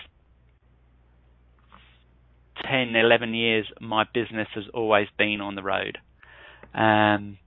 10, 2.68 2.94
11 2.94 3.34
years, 3.34 3.66
my 3.80 4.04
business 4.12 4.48
has 4.54 4.64
always 4.74 5.06
been 5.16 5.40
on 5.40 5.54
the 5.54 5.62
road. 5.62 5.98
Um, 6.74 7.38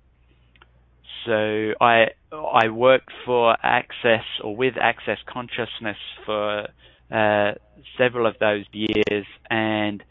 so 1.25 1.73
I 1.79 2.07
I 2.31 2.69
worked 2.69 3.11
for 3.25 3.57
Access 3.61 4.23
or 4.41 4.55
with 4.55 4.75
Access 4.79 5.17
Consciousness 5.27 5.97
for 6.25 6.67
uh, 7.11 7.51
several 7.97 8.25
of 8.25 8.35
those 8.39 8.65
years, 8.71 9.25
and 9.49 10.03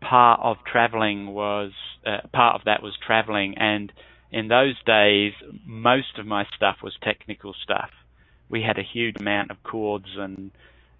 part 0.00 0.40
of 0.42 0.58
traveling 0.70 1.28
was 1.28 1.72
uh, 2.06 2.26
part 2.32 2.56
of 2.56 2.64
that 2.66 2.82
was 2.82 2.96
traveling. 3.04 3.56
And 3.56 3.90
in 4.30 4.48
those 4.48 4.74
days, 4.84 5.32
most 5.64 6.18
of 6.18 6.26
my 6.26 6.44
stuff 6.54 6.76
was 6.82 6.94
technical 7.02 7.54
stuff. 7.62 7.90
We 8.50 8.62
had 8.62 8.78
a 8.78 8.82
huge 8.82 9.16
amount 9.18 9.50
of 9.50 9.62
cords 9.62 10.08
and 10.16 10.50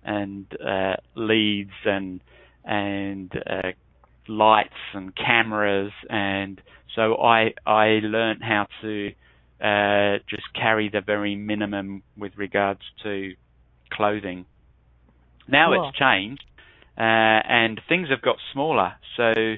and 0.02 0.46
uh, 0.64 0.96
leads 1.14 1.72
and 1.84 2.20
and 2.64 3.30
uh, 3.46 3.72
lights 4.28 4.94
and 4.94 5.14
cameras, 5.14 5.92
and 6.08 6.60
so 6.94 7.16
I 7.16 7.52
I 7.66 8.00
learned 8.02 8.42
how 8.42 8.66
to 8.80 9.12
uh, 9.60 10.18
just 10.28 10.52
carry 10.54 10.88
the 10.88 11.00
very 11.00 11.36
minimum 11.36 12.02
with 12.16 12.32
regards 12.36 12.80
to 13.02 13.34
clothing. 13.90 14.46
Now 15.48 15.72
cool. 15.72 15.88
it's 15.88 15.98
changed, 15.98 16.44
uh, 16.96 17.00
and 17.00 17.80
things 17.88 18.08
have 18.10 18.22
got 18.22 18.36
smaller. 18.52 18.94
So, 19.16 19.56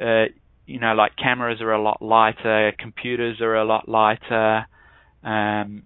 uh, 0.00 0.24
you 0.66 0.78
know, 0.78 0.94
like 0.94 1.16
cameras 1.16 1.60
are 1.60 1.72
a 1.72 1.82
lot 1.82 2.02
lighter, 2.02 2.72
computers 2.78 3.40
are 3.40 3.56
a 3.56 3.64
lot 3.64 3.88
lighter. 3.88 4.66
Um, 5.24 5.84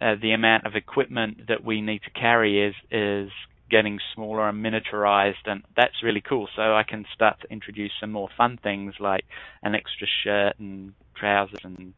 uh, 0.00 0.14
the 0.20 0.32
amount 0.32 0.64
of 0.64 0.76
equipment 0.76 1.48
that 1.48 1.64
we 1.64 1.80
need 1.80 2.02
to 2.02 2.10
carry 2.10 2.64
is 2.64 2.74
is 2.90 3.30
getting 3.70 3.98
smaller 4.14 4.48
and 4.48 4.64
miniaturized, 4.64 5.44
and 5.46 5.62
that's 5.76 6.02
really 6.02 6.22
cool. 6.22 6.48
So 6.56 6.74
I 6.74 6.84
can 6.84 7.04
start 7.14 7.40
to 7.42 7.52
introduce 7.52 7.92
some 8.00 8.12
more 8.12 8.28
fun 8.36 8.58
things 8.62 8.94
like 8.98 9.24
an 9.62 9.74
extra 9.74 10.06
shirt 10.24 10.58
and 10.58 10.94
trousers 11.16 11.60
and 11.64 11.92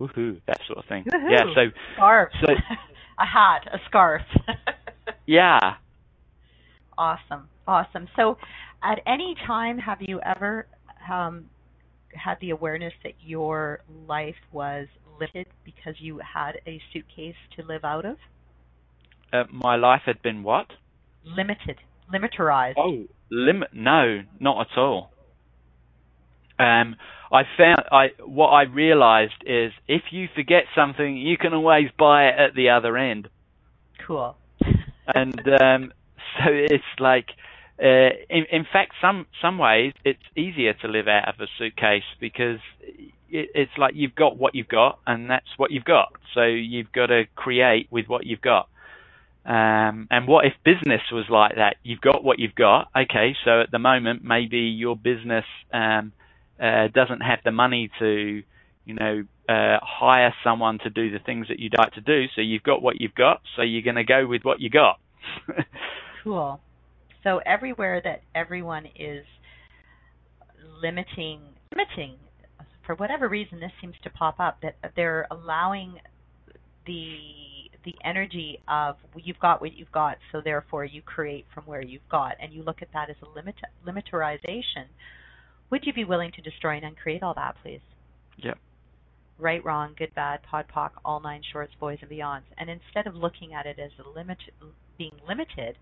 woohoo, 0.00 0.40
that 0.46 0.58
sort 0.66 0.78
of 0.78 0.84
thing. 0.86 1.04
Woo-hoo. 1.12 1.30
Yeah, 1.30 1.44
so 1.54 1.70
scarf, 1.94 2.32
so, 2.40 2.52
a 3.18 3.26
hat, 3.26 3.68
a 3.72 3.78
scarf. 3.86 4.22
yeah. 5.26 5.74
Awesome, 6.96 7.48
awesome. 7.66 8.08
So, 8.16 8.36
at 8.82 9.00
any 9.06 9.34
time, 9.46 9.78
have 9.78 9.98
you 10.00 10.20
ever 10.20 10.66
um, 11.10 11.46
had 12.14 12.36
the 12.40 12.50
awareness 12.50 12.92
that 13.04 13.14
your 13.20 13.80
life 14.06 14.36
was 14.52 14.86
limited 15.18 15.46
because 15.64 15.94
you 15.98 16.18
had 16.18 16.52
a 16.66 16.80
suitcase 16.92 17.36
to 17.56 17.64
live 17.64 17.84
out 17.84 18.04
of? 18.04 18.16
Uh, 19.32 19.44
my 19.52 19.76
life 19.76 20.02
had 20.06 20.20
been 20.22 20.42
what? 20.42 20.66
Limited, 21.24 21.76
limiterized. 22.12 22.74
Oh, 22.76 23.04
limit? 23.30 23.68
No, 23.72 24.22
not 24.40 24.66
at 24.72 24.78
all. 24.78 25.12
Um, 26.60 26.96
I 27.32 27.42
found 27.56 27.82
I 27.90 28.08
what 28.24 28.48
I 28.48 28.62
realized 28.62 29.42
is 29.46 29.72
if 29.86 30.02
you 30.10 30.28
forget 30.34 30.64
something, 30.74 31.16
you 31.16 31.36
can 31.38 31.54
always 31.54 31.88
buy 31.98 32.28
it 32.28 32.38
at 32.38 32.54
the 32.54 32.70
other 32.70 32.96
end. 32.96 33.28
Cool. 34.06 34.36
and 35.14 35.40
um, 35.60 35.92
so 36.38 36.50
it's 36.50 36.84
like, 36.98 37.26
uh, 37.82 38.10
in, 38.28 38.46
in 38.50 38.66
fact, 38.70 38.92
some 39.00 39.26
some 39.40 39.58
ways 39.58 39.92
it's 40.04 40.22
easier 40.36 40.74
to 40.74 40.88
live 40.88 41.08
out 41.08 41.28
of 41.28 41.40
a 41.40 41.46
suitcase 41.56 42.02
because 42.18 42.58
it, 43.30 43.50
it's 43.54 43.72
like 43.78 43.94
you've 43.94 44.14
got 44.14 44.36
what 44.36 44.54
you've 44.54 44.68
got, 44.68 44.98
and 45.06 45.30
that's 45.30 45.56
what 45.56 45.70
you've 45.70 45.84
got. 45.84 46.12
So 46.34 46.42
you've 46.42 46.92
got 46.92 47.06
to 47.06 47.24
create 47.36 47.86
with 47.90 48.06
what 48.06 48.26
you've 48.26 48.42
got. 48.42 48.68
Um, 49.46 50.06
and 50.10 50.28
what 50.28 50.44
if 50.44 50.52
business 50.64 51.00
was 51.10 51.24
like 51.30 51.54
that? 51.56 51.76
You've 51.82 52.00
got 52.00 52.22
what 52.22 52.38
you've 52.38 52.54
got. 52.54 52.88
Okay, 52.94 53.34
so 53.44 53.60
at 53.62 53.70
the 53.70 53.78
moment, 53.78 54.22
maybe 54.22 54.58
your 54.58 54.96
business 54.96 55.46
um, 55.72 56.12
uh, 56.60 56.88
doesn't 56.94 57.20
have 57.20 57.38
the 57.44 57.50
money 57.50 57.90
to, 57.98 58.42
you 58.84 58.94
know, 58.94 59.24
uh, 59.48 59.78
hire 59.82 60.34
someone 60.44 60.78
to 60.80 60.90
do 60.90 61.10
the 61.10 61.18
things 61.18 61.48
that 61.48 61.58
you'd 61.58 61.74
like 61.76 61.92
to 61.92 62.00
do. 62.00 62.26
So 62.34 62.42
you've 62.42 62.62
got 62.62 62.82
what 62.82 63.00
you've 63.00 63.14
got. 63.14 63.40
So 63.56 63.62
you're 63.62 63.82
going 63.82 63.96
to 63.96 64.04
go 64.04 64.26
with 64.26 64.42
what 64.42 64.60
you 64.60 64.70
got. 64.70 64.98
cool. 66.24 66.60
So 67.24 67.40
everywhere 67.44 68.00
that 68.04 68.22
everyone 68.34 68.86
is 68.98 69.24
limiting, 70.82 71.40
limiting, 71.74 72.16
for 72.86 72.94
whatever 72.94 73.28
reason, 73.28 73.60
this 73.60 73.72
seems 73.80 73.94
to 74.02 74.10
pop 74.10 74.40
up 74.40 74.58
that 74.62 74.76
they're 74.96 75.26
allowing 75.30 75.98
the 76.86 77.16
the 77.82 77.94
energy 78.04 78.58
of 78.68 78.96
you've 79.16 79.38
got 79.38 79.62
what 79.62 79.72
you've 79.72 79.92
got, 79.92 80.18
so 80.32 80.42
therefore 80.44 80.84
you 80.84 81.00
create 81.00 81.46
from 81.54 81.64
where 81.64 81.82
you've 81.82 82.06
got, 82.10 82.32
and 82.38 82.52
you 82.52 82.62
look 82.62 82.82
at 82.82 82.88
that 82.92 83.08
as 83.08 83.16
a 83.22 83.28
limit 83.34 83.54
limiterization 83.86 84.84
would 85.70 85.86
you 85.86 85.92
be 85.92 86.04
willing 86.04 86.32
to 86.32 86.42
destroy 86.42 86.76
and 86.76 86.84
uncreate 86.84 87.22
all 87.22 87.34
that, 87.34 87.56
please? 87.62 87.80
Yep. 88.38 88.58
Right, 89.38 89.64
wrong, 89.64 89.94
good, 89.96 90.14
bad, 90.14 90.40
POD, 90.42 90.66
POC, 90.74 90.90
all 91.04 91.20
nine 91.20 91.42
shorts, 91.52 91.72
boys 91.80 91.98
and 92.02 92.10
beyonds. 92.10 92.42
And 92.58 92.68
instead 92.68 93.06
of 93.06 93.14
looking 93.14 93.54
at 93.54 93.66
it 93.66 93.78
as 93.78 93.90
a 94.04 94.08
limit, 94.08 94.38
being 94.98 95.14
limited, 95.26 95.76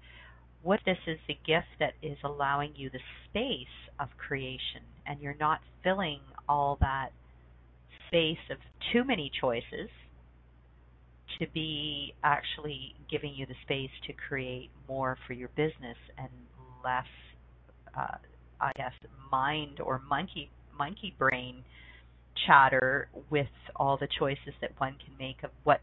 what 0.63 0.81
this 0.87 0.99
is 1.07 1.19
the 1.27 1.35
gift 1.47 1.67
that 1.81 1.95
is 2.03 2.19
allowing 2.25 2.73
you 2.77 2.91
the 2.91 3.01
space 3.29 3.67
of 3.99 4.09
creation, 4.17 4.83
and 5.07 5.21
you're 5.21 5.37
not 5.41 5.61
filling 5.83 6.21
all 6.49 6.79
that 6.81 7.11
space 8.07 8.39
of 8.51 8.59
too 8.93 9.05
many 9.05 9.31
choices 9.41 9.89
to 11.39 11.47
be 11.53 12.15
actually 12.25 12.95
giving 13.11 13.35
you 13.35 13.47
the 13.47 13.55
space 13.63 13.91
to 14.07 14.13
create 14.13 14.71
more 14.89 15.17
for 15.27 15.33
your 15.33 15.49
business 15.57 15.97
and 16.17 16.29
less 16.85 17.05
uh, 17.97 18.17
I 18.61 18.73
guess 18.77 18.93
mind 19.31 19.81
or 19.81 20.01
monkey 20.09 20.51
monkey 20.77 21.15
brain 21.19 21.65
chatter 22.47 23.09
with 23.31 23.49
all 23.77 23.97
the 23.97 24.09
choices 24.19 24.55
that 24.61 24.73
one 24.79 24.95
can 25.05 25.13
make 25.19 25.43
of 25.43 25.51
what 25.65 25.81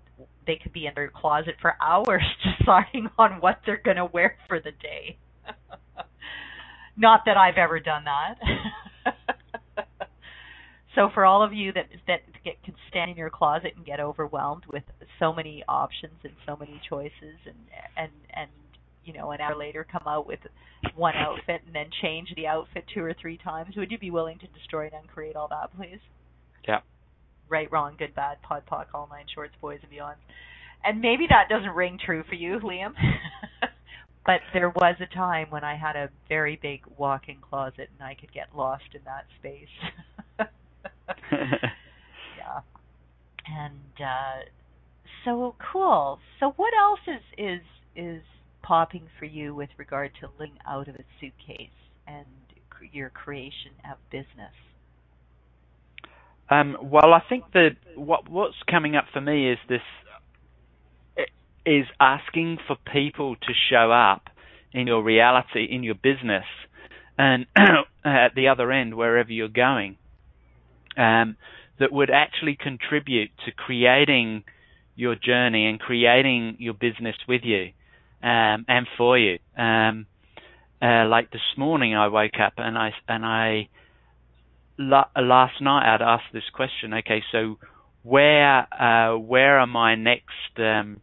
they 0.48 0.56
could 0.62 0.74
be 0.74 0.86
in 0.86 0.94
their 0.96 1.10
closet 1.10 1.56
for 1.62 1.76
hours 1.82 2.24
deciding 2.60 3.10
on 3.18 3.42
what 3.42 3.60
they're 3.66 3.82
going 3.84 3.98
to 3.98 4.06
wear 4.06 4.38
for 4.48 4.60
the 4.60 4.72
day. 4.72 5.18
Not 6.98 7.22
that 7.26 7.38
I've 7.38 7.58
ever 7.58 7.80
done 7.80 8.06
that. 8.06 8.36
so 10.96 11.10
for 11.14 11.26
all 11.26 11.44
of 11.44 11.52
you 11.54 11.74
that 11.74 11.88
that 12.08 12.22
get, 12.44 12.62
can 12.64 12.76
stand 12.90 13.12
in 13.12 13.18
your 13.18 13.30
closet 13.30 13.74
and 13.76 13.86
get 13.86 14.00
overwhelmed 14.00 14.64
with 14.72 14.84
so 15.20 15.34
many 15.34 15.64
options 15.68 16.14
and 16.24 16.34
so 16.46 16.56
many 16.56 16.80
choices 16.90 17.38
and 17.46 17.58
and 17.98 18.12
and 18.34 18.50
you 19.06 19.14
know, 19.14 19.32
an 19.32 19.42
hour 19.42 19.56
later 19.56 19.86
come 19.90 20.04
out 20.08 20.28
with 20.28 20.40
one 20.96 21.16
outfit 21.16 21.62
and 21.66 21.76
then 21.76 21.88
change 22.02 22.30
the 22.36 22.48
outfit 22.48 22.86
two 22.94 23.02
or 23.02 23.16
three 23.20 23.38
times, 23.38 23.76
would 23.76 23.92
you 23.92 23.98
be 23.98 24.12
willing 24.12 24.40
to 24.40 24.48
destroy 24.48 24.86
and 24.86 24.94
uncreate 25.04 25.36
all 25.36 25.48
that, 25.48 25.76
please? 25.78 26.00
Yeah. 26.68 26.80
Right, 27.50 27.72
wrong, 27.72 27.96
good, 27.98 28.16
bad, 28.16 28.42
POD, 28.42 28.64
POC, 28.70 28.86
all 28.94 29.08
nine 29.10 29.26
shorts, 29.34 29.54
boys 29.62 29.80
and 29.82 29.92
beyond. 29.92 30.18
And 30.84 31.02
maybe 31.02 31.26
that 31.30 31.50
doesn't 31.50 31.72
ring 31.76 31.98
true 32.04 32.24
for 32.28 32.36
you, 32.36 32.60
Liam. 32.60 32.94
but 34.26 34.42
there 34.54 34.70
was 34.70 34.96
a 35.00 35.16
time 35.16 35.48
when 35.50 35.64
I 35.64 35.76
had 35.76 35.96
a 35.96 36.10
very 36.28 36.60
big 36.62 36.82
walk-in 36.98 37.38
closet 37.38 37.90
and 37.98 38.08
I 38.08 38.16
could 38.16 38.34
get 38.34 38.56
lost 38.56 38.84
in 38.94 39.02
that 39.06 39.26
space. 39.40 39.68
yeah. 41.32 42.62
And 43.48 44.00
uh 44.00 44.46
so 45.24 45.56
cool. 45.72 46.20
So 46.40 46.54
what 46.56 46.74
else 46.78 47.00
is 47.08 47.22
is 47.38 47.62
is 47.96 48.22
popping 48.66 49.08
for 49.20 49.26
you 49.26 49.54
with 49.54 49.70
regard 49.78 50.12
to 50.20 50.30
living 50.40 50.58
out 50.68 50.88
of 50.88 50.96
a 50.96 51.04
suitcase 51.20 51.70
and 52.08 52.26
your 52.92 53.10
creation 53.10 53.72
of 53.90 53.98
business? 54.12 54.54
Um, 56.50 56.78
well, 56.82 57.14
I 57.14 57.22
think 57.28 57.46
that 57.54 57.72
what 57.96 58.30
what's 58.30 58.56
coming 58.70 58.96
up 58.96 59.06
for 59.14 59.22
me 59.22 59.52
is 59.52 59.58
this 59.68 59.82
is 61.66 61.86
asking 62.00 62.58
for 62.68 62.76
people 62.94 63.36
to 63.36 63.54
show 63.70 63.92
up 63.92 64.30
in 64.72 64.86
your 64.86 65.02
reality, 65.02 65.66
in 65.70 65.84
your 65.84 65.96
business, 65.96 66.46
and 67.18 67.48
at 68.06 68.36
the 68.36 68.50
other 68.50 68.72
end, 68.72 68.94
wherever 68.94 69.32
you're 69.32 69.48
going, 69.48 69.98
um, 70.98 71.38
that 71.80 71.92
would 71.92 72.12
actually 72.12 72.56
contribute 72.56 73.32
to 73.46 73.52
creating 73.52 74.44
your 74.96 75.16
journey 75.16 75.66
and 75.68 75.80
creating 75.80 76.58
your 76.60 76.74
business 76.74 77.16
with 77.28 77.42
you 77.44 77.72
um, 78.26 78.66
and 78.68 78.88
for 78.98 79.18
you. 79.18 79.38
Um, 79.56 80.08
uh, 80.82 81.06
like 81.08 81.32
this 81.32 81.42
morning, 81.58 81.96
I 81.96 82.08
woke 82.08 82.40
up 82.44 82.54
and 82.58 82.78
I 82.78 82.92
and 83.08 83.24
I 83.24 83.70
la- 84.78 85.10
last 85.16 85.62
night 85.62 85.94
I'd 85.94 86.02
asked 86.02 86.34
this 86.34 86.50
question. 86.52 86.94
Okay, 86.96 87.24
so 87.32 87.58
where 88.02 88.68
uh, 88.74 89.18
where 89.18 89.60
are 89.60 89.68
my 89.68 89.96
next 89.96 90.58
um, 90.58 91.02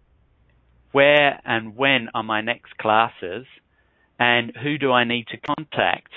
where 0.90 1.40
and 1.44 1.76
when 1.76 2.08
are 2.12 2.24
my 2.24 2.40
next 2.40 2.76
classes, 2.76 3.46
and 4.18 4.52
who 4.62 4.76
do 4.76 4.90
I 4.90 5.04
need 5.04 5.28
to 5.28 5.36
contact 5.36 6.12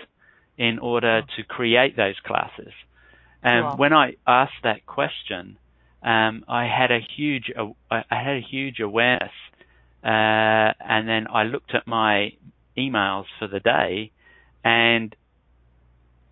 in 0.57 0.79
order 0.79 1.21
to 1.37 1.43
create 1.43 1.95
those 1.95 2.19
classes? 2.25 2.73
And 3.43 3.63
Cool. 3.63 3.77
when 3.77 3.93
I 3.93 4.15
asked 4.25 4.63
that 4.63 4.87
question, 4.87 5.57
um, 6.01 6.43
I 6.47 6.65
had 6.65 6.91
a 6.91 6.99
huge 7.15 7.51
uh, 7.55 7.69
I 7.91 8.03
had 8.09 8.37
a 8.37 8.41
huge 8.41 8.79
awareness, 8.79 9.33
uh, 10.05 10.73
and 10.79 11.09
then 11.09 11.25
I 11.33 11.43
looked 11.43 11.73
at 11.73 11.87
my 11.87 12.33
emails 12.77 13.25
for 13.39 13.47
the 13.47 13.59
day, 13.59 14.11
and 14.63 15.15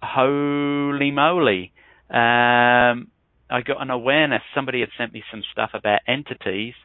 holy 0.03 1.09
moly, 1.09 1.71
um, 2.09 3.07
I 3.49 3.61
got 3.65 3.81
an 3.81 3.89
awareness. 3.89 4.43
Somebody 4.53 4.81
had 4.81 4.89
sent 4.97 5.11
me 5.11 5.23
some 5.31 5.41
stuff 5.51 5.71
about 5.73 6.01
entities, 6.07 6.75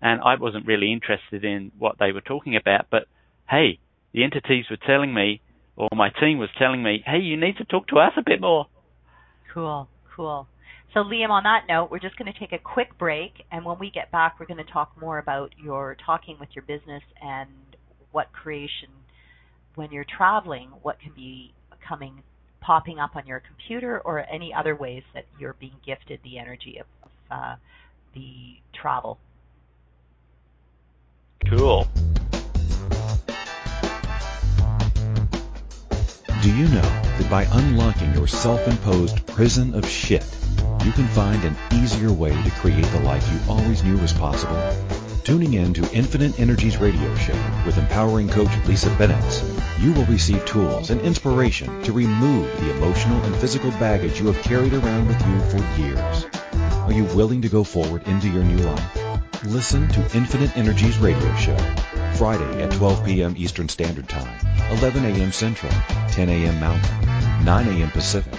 and 0.00 0.22
I 0.22 0.36
wasn't 0.36 0.66
really 0.66 0.92
interested 0.92 1.44
in 1.44 1.72
what 1.78 1.96
they 1.98 2.12
were 2.12 2.22
talking 2.22 2.56
about. 2.56 2.86
But 2.90 3.04
hey, 3.48 3.78
the 4.12 4.24
entities 4.24 4.64
were 4.70 4.78
telling 4.86 5.12
me, 5.12 5.42
or 5.76 5.88
my 5.92 6.08
team 6.08 6.38
was 6.38 6.48
telling 6.58 6.82
me, 6.82 7.02
hey, 7.04 7.18
you 7.18 7.36
need 7.36 7.58
to 7.58 7.64
talk 7.64 7.88
to 7.88 7.98
us 7.98 8.12
a 8.16 8.22
bit 8.24 8.40
more. 8.40 8.66
Cool, 9.52 9.88
cool. 10.16 10.46
So, 10.92 11.04
Liam, 11.04 11.30
on 11.30 11.44
that 11.44 11.66
note, 11.68 11.88
we're 11.92 12.00
just 12.00 12.16
going 12.16 12.32
to 12.32 12.36
take 12.36 12.52
a 12.52 12.58
quick 12.58 12.98
break, 12.98 13.44
and 13.52 13.64
when 13.64 13.78
we 13.78 13.90
get 13.90 14.10
back, 14.10 14.40
we're 14.40 14.46
going 14.46 14.64
to 14.64 14.72
talk 14.72 14.90
more 15.00 15.18
about 15.18 15.52
your 15.62 15.96
talking 16.04 16.36
with 16.40 16.48
your 16.52 16.64
business 16.64 17.02
and 17.22 17.48
what 18.10 18.32
creation, 18.32 18.88
when 19.76 19.92
you're 19.92 20.04
traveling, 20.04 20.68
what 20.82 20.98
can 20.98 21.12
be 21.12 21.54
coming, 21.86 22.24
popping 22.60 22.98
up 22.98 23.14
on 23.14 23.24
your 23.24 23.38
computer, 23.38 24.00
or 24.00 24.26
any 24.28 24.52
other 24.52 24.74
ways 24.74 25.04
that 25.14 25.26
you're 25.38 25.54
being 25.54 25.76
gifted 25.86 26.18
the 26.24 26.38
energy 26.38 26.80
of, 26.80 26.86
of 27.04 27.10
uh, 27.30 27.54
the 28.14 28.56
travel. 28.72 29.18
Cool. 31.48 31.86
Do 36.42 36.56
you 36.56 36.66
know 36.68 36.80
that 36.80 37.28
by 37.30 37.46
unlocking 37.52 38.12
your 38.14 38.26
self-imposed 38.26 39.24
prison 39.28 39.74
of 39.74 39.88
shit, 39.88 40.24
you 40.84 40.92
can 40.92 41.06
find 41.08 41.44
an 41.44 41.56
easier 41.72 42.10
way 42.10 42.30
to 42.42 42.50
create 42.52 42.84
the 42.86 43.00
life 43.00 43.30
you 43.30 43.38
always 43.48 43.82
knew 43.82 43.98
was 43.98 44.12
possible? 44.12 44.58
Tuning 45.24 45.52
in 45.52 45.74
to 45.74 45.92
Infinite 45.92 46.40
Energies 46.40 46.78
radio 46.78 47.14
show 47.16 47.36
with 47.66 47.76
empowering 47.76 48.28
coach 48.28 48.50
Lisa 48.66 48.88
Bennett, 48.96 49.44
you 49.78 49.92
will 49.92 50.06
receive 50.06 50.44
tools 50.46 50.88
and 50.88 51.00
inspiration 51.02 51.82
to 51.82 51.92
remove 51.92 52.48
the 52.60 52.70
emotional 52.70 53.22
and 53.24 53.36
physical 53.36 53.70
baggage 53.72 54.18
you 54.20 54.26
have 54.28 54.42
carried 54.42 54.72
around 54.72 55.06
with 55.06 55.20
you 55.26 55.40
for 55.50 55.80
years. 55.80 56.26
Are 56.86 56.92
you 56.92 57.04
willing 57.16 57.42
to 57.42 57.50
go 57.50 57.62
forward 57.62 58.06
into 58.08 58.28
your 58.28 58.44
new 58.44 58.58
life? 58.58 59.44
Listen 59.44 59.86
to 59.88 60.16
Infinite 60.16 60.56
Energies 60.56 60.98
radio 60.98 61.34
show 61.36 61.56
Friday 62.14 62.62
at 62.62 62.72
12 62.72 63.04
p.m. 63.04 63.34
Eastern 63.36 63.68
Standard 63.68 64.08
Time, 64.08 64.34
11 64.78 65.04
a.m. 65.04 65.32
Central, 65.32 65.72
10 66.08 66.30
a.m. 66.30 66.58
Mountain, 66.58 67.44
9 67.44 67.68
a.m. 67.68 67.90
Pacific 67.90 68.38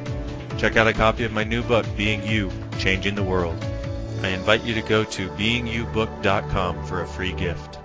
Check 0.57 0.77
out 0.77 0.87
a 0.87 0.93
copy 0.93 1.23
of 1.23 1.31
my 1.31 1.43
new 1.43 1.63
book, 1.63 1.85
Being 1.97 2.25
You, 2.25 2.51
Changing 2.77 3.15
the 3.15 3.23
World. 3.23 3.57
I 4.21 4.29
invite 4.29 4.63
you 4.63 4.75
to 4.75 4.81
go 4.81 5.03
to 5.03 5.29
beingyoubook.com 5.29 6.85
for 6.85 7.01
a 7.01 7.07
free 7.07 7.33
gift. 7.33 7.79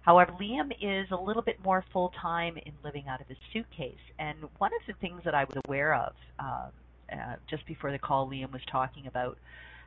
However, 0.01 0.31
Liam 0.39 0.71
is 0.81 1.07
a 1.11 1.21
little 1.21 1.41
bit 1.41 1.61
more 1.63 1.83
full 1.91 2.13
time 2.21 2.57
in 2.65 2.71
living 2.83 3.05
out 3.09 3.19
of 3.19 3.27
his 3.27 3.37
suitcase. 3.51 3.95
And 4.19 4.37
one 4.57 4.71
of 4.73 4.81
the 4.87 4.93
things 5.01 5.21
that 5.25 5.35
I 5.35 5.43
was 5.43 5.57
aware 5.67 5.93
of 5.93 6.13
uh, 6.39 6.67
uh, 7.11 7.35
just 7.49 7.65
before 7.65 7.91
the 7.91 7.99
call, 7.99 8.29
Liam 8.29 8.51
was 8.51 8.61
talking 8.71 9.07
about 9.07 9.37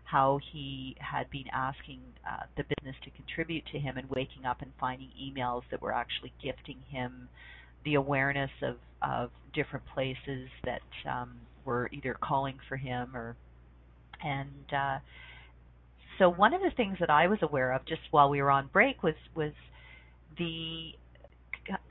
how 0.04 0.40
he 0.52 0.96
had 0.98 1.30
been 1.30 1.46
asking 1.52 2.00
uh, 2.28 2.44
the 2.56 2.64
business 2.64 2.96
to 3.04 3.10
contribute 3.10 3.64
to 3.72 3.78
him 3.78 3.96
and 3.96 4.08
waking 4.10 4.44
up 4.44 4.62
and 4.62 4.72
finding 4.80 5.08
emails 5.20 5.62
that 5.70 5.80
were 5.80 5.92
actually 5.92 6.32
gifting 6.42 6.78
him 6.88 7.28
the 7.84 7.94
awareness 7.94 8.50
of, 8.62 8.76
of 9.02 9.30
different 9.54 9.84
places 9.94 10.48
that 10.64 10.82
um, 11.08 11.32
were 11.64 11.88
either 11.92 12.16
calling 12.20 12.58
for 12.68 12.76
him 12.76 13.14
or 13.14 13.36
and 14.22 14.72
uh, 14.76 14.98
so 16.18 16.28
one 16.28 16.52
of 16.52 16.60
the 16.60 16.70
things 16.76 16.98
that 17.00 17.08
I 17.08 17.26
was 17.28 17.38
aware 17.40 17.72
of 17.72 17.84
just 17.86 18.02
while 18.10 18.28
we 18.28 18.42
were 18.42 18.50
on 18.50 18.68
break 18.72 19.02
was 19.02 19.14
was 19.34 19.52
the 20.38 20.92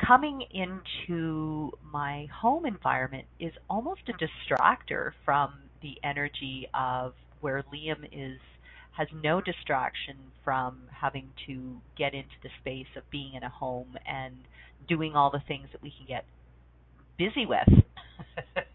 coming 0.06 0.44
into 0.52 1.72
my 1.92 2.28
home 2.34 2.66
environment 2.66 3.26
is 3.40 3.54
almost 3.70 4.02
a 4.08 4.14
distractor 4.14 5.12
from 5.26 5.54
the 5.82 5.96
energy 6.04 6.68
of 6.74 7.14
where 7.42 7.64
Liam 7.74 8.06
is 8.12 8.40
has 8.98 9.08
no 9.24 9.40
distraction 9.40 10.18
from 10.44 10.82
having 10.92 11.30
to 11.48 11.78
get 11.98 12.14
into 12.14 12.36
the 12.44 12.50
space 12.60 12.88
of 12.98 13.04
being 13.10 13.34
in 13.34 13.44
a 13.44 13.50
home 13.50 13.96
and 14.06 14.36
doing 14.88 15.16
all 15.16 15.30
the 15.30 15.42
things 15.48 15.68
that 15.72 15.82
we 15.82 15.94
can 15.96 16.06
get 16.06 16.26
busy 17.18 17.46
with. 17.46 17.84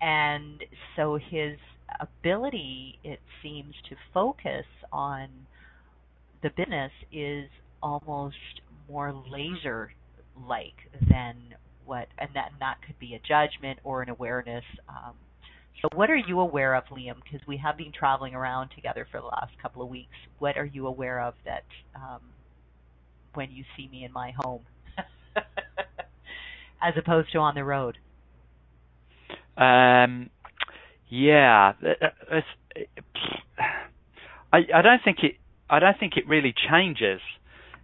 and 0.00 0.62
so 0.94 1.18
his 1.30 1.56
ability, 2.00 2.98
it 3.02 3.20
seems, 3.42 3.74
to 3.88 3.96
focus 4.12 4.66
on 4.92 5.28
the 6.42 6.50
business 6.50 6.92
is 7.12 7.48
almost 7.82 8.36
more 8.88 9.12
laser 9.30 9.92
like 10.48 10.74
than 11.08 11.36
what 11.84 12.08
and 12.18 12.30
that 12.34 12.50
and 12.52 12.60
that 12.60 12.76
could 12.86 12.98
be 12.98 13.14
a 13.14 13.20
judgment 13.26 13.78
or 13.84 14.02
an 14.02 14.08
awareness 14.08 14.64
um, 14.88 15.14
so 15.80 15.88
what 15.94 16.10
are 16.10 16.16
you 16.16 16.40
aware 16.40 16.74
of 16.74 16.84
liam? 16.86 17.16
Because 17.22 17.46
we 17.46 17.56
have 17.58 17.76
been 17.76 17.92
traveling 17.92 18.34
around 18.34 18.70
together 18.74 19.06
for 19.10 19.20
the 19.20 19.26
last 19.26 19.52
couple 19.60 19.82
of 19.82 19.88
weeks. 19.88 20.12
What 20.38 20.56
are 20.56 20.64
you 20.64 20.86
aware 20.86 21.20
of 21.20 21.34
that 21.44 21.64
um, 21.94 22.20
when 23.34 23.50
you 23.50 23.64
see 23.76 23.88
me 23.88 24.04
in 24.04 24.12
my 24.12 24.32
home? 24.38 24.62
As 26.82 26.94
opposed 26.96 27.32
to 27.32 27.38
on 27.38 27.54
the 27.54 27.64
road. 27.64 27.98
Um, 29.56 30.30
yeah 31.10 31.72
I, 34.52 34.58
I 34.74 34.82
don't 34.82 35.02
think 35.04 35.18
it 35.22 35.36
I 35.68 35.78
don't 35.78 35.98
think 35.98 36.16
it 36.16 36.28
really 36.28 36.54
changes. 36.70 37.20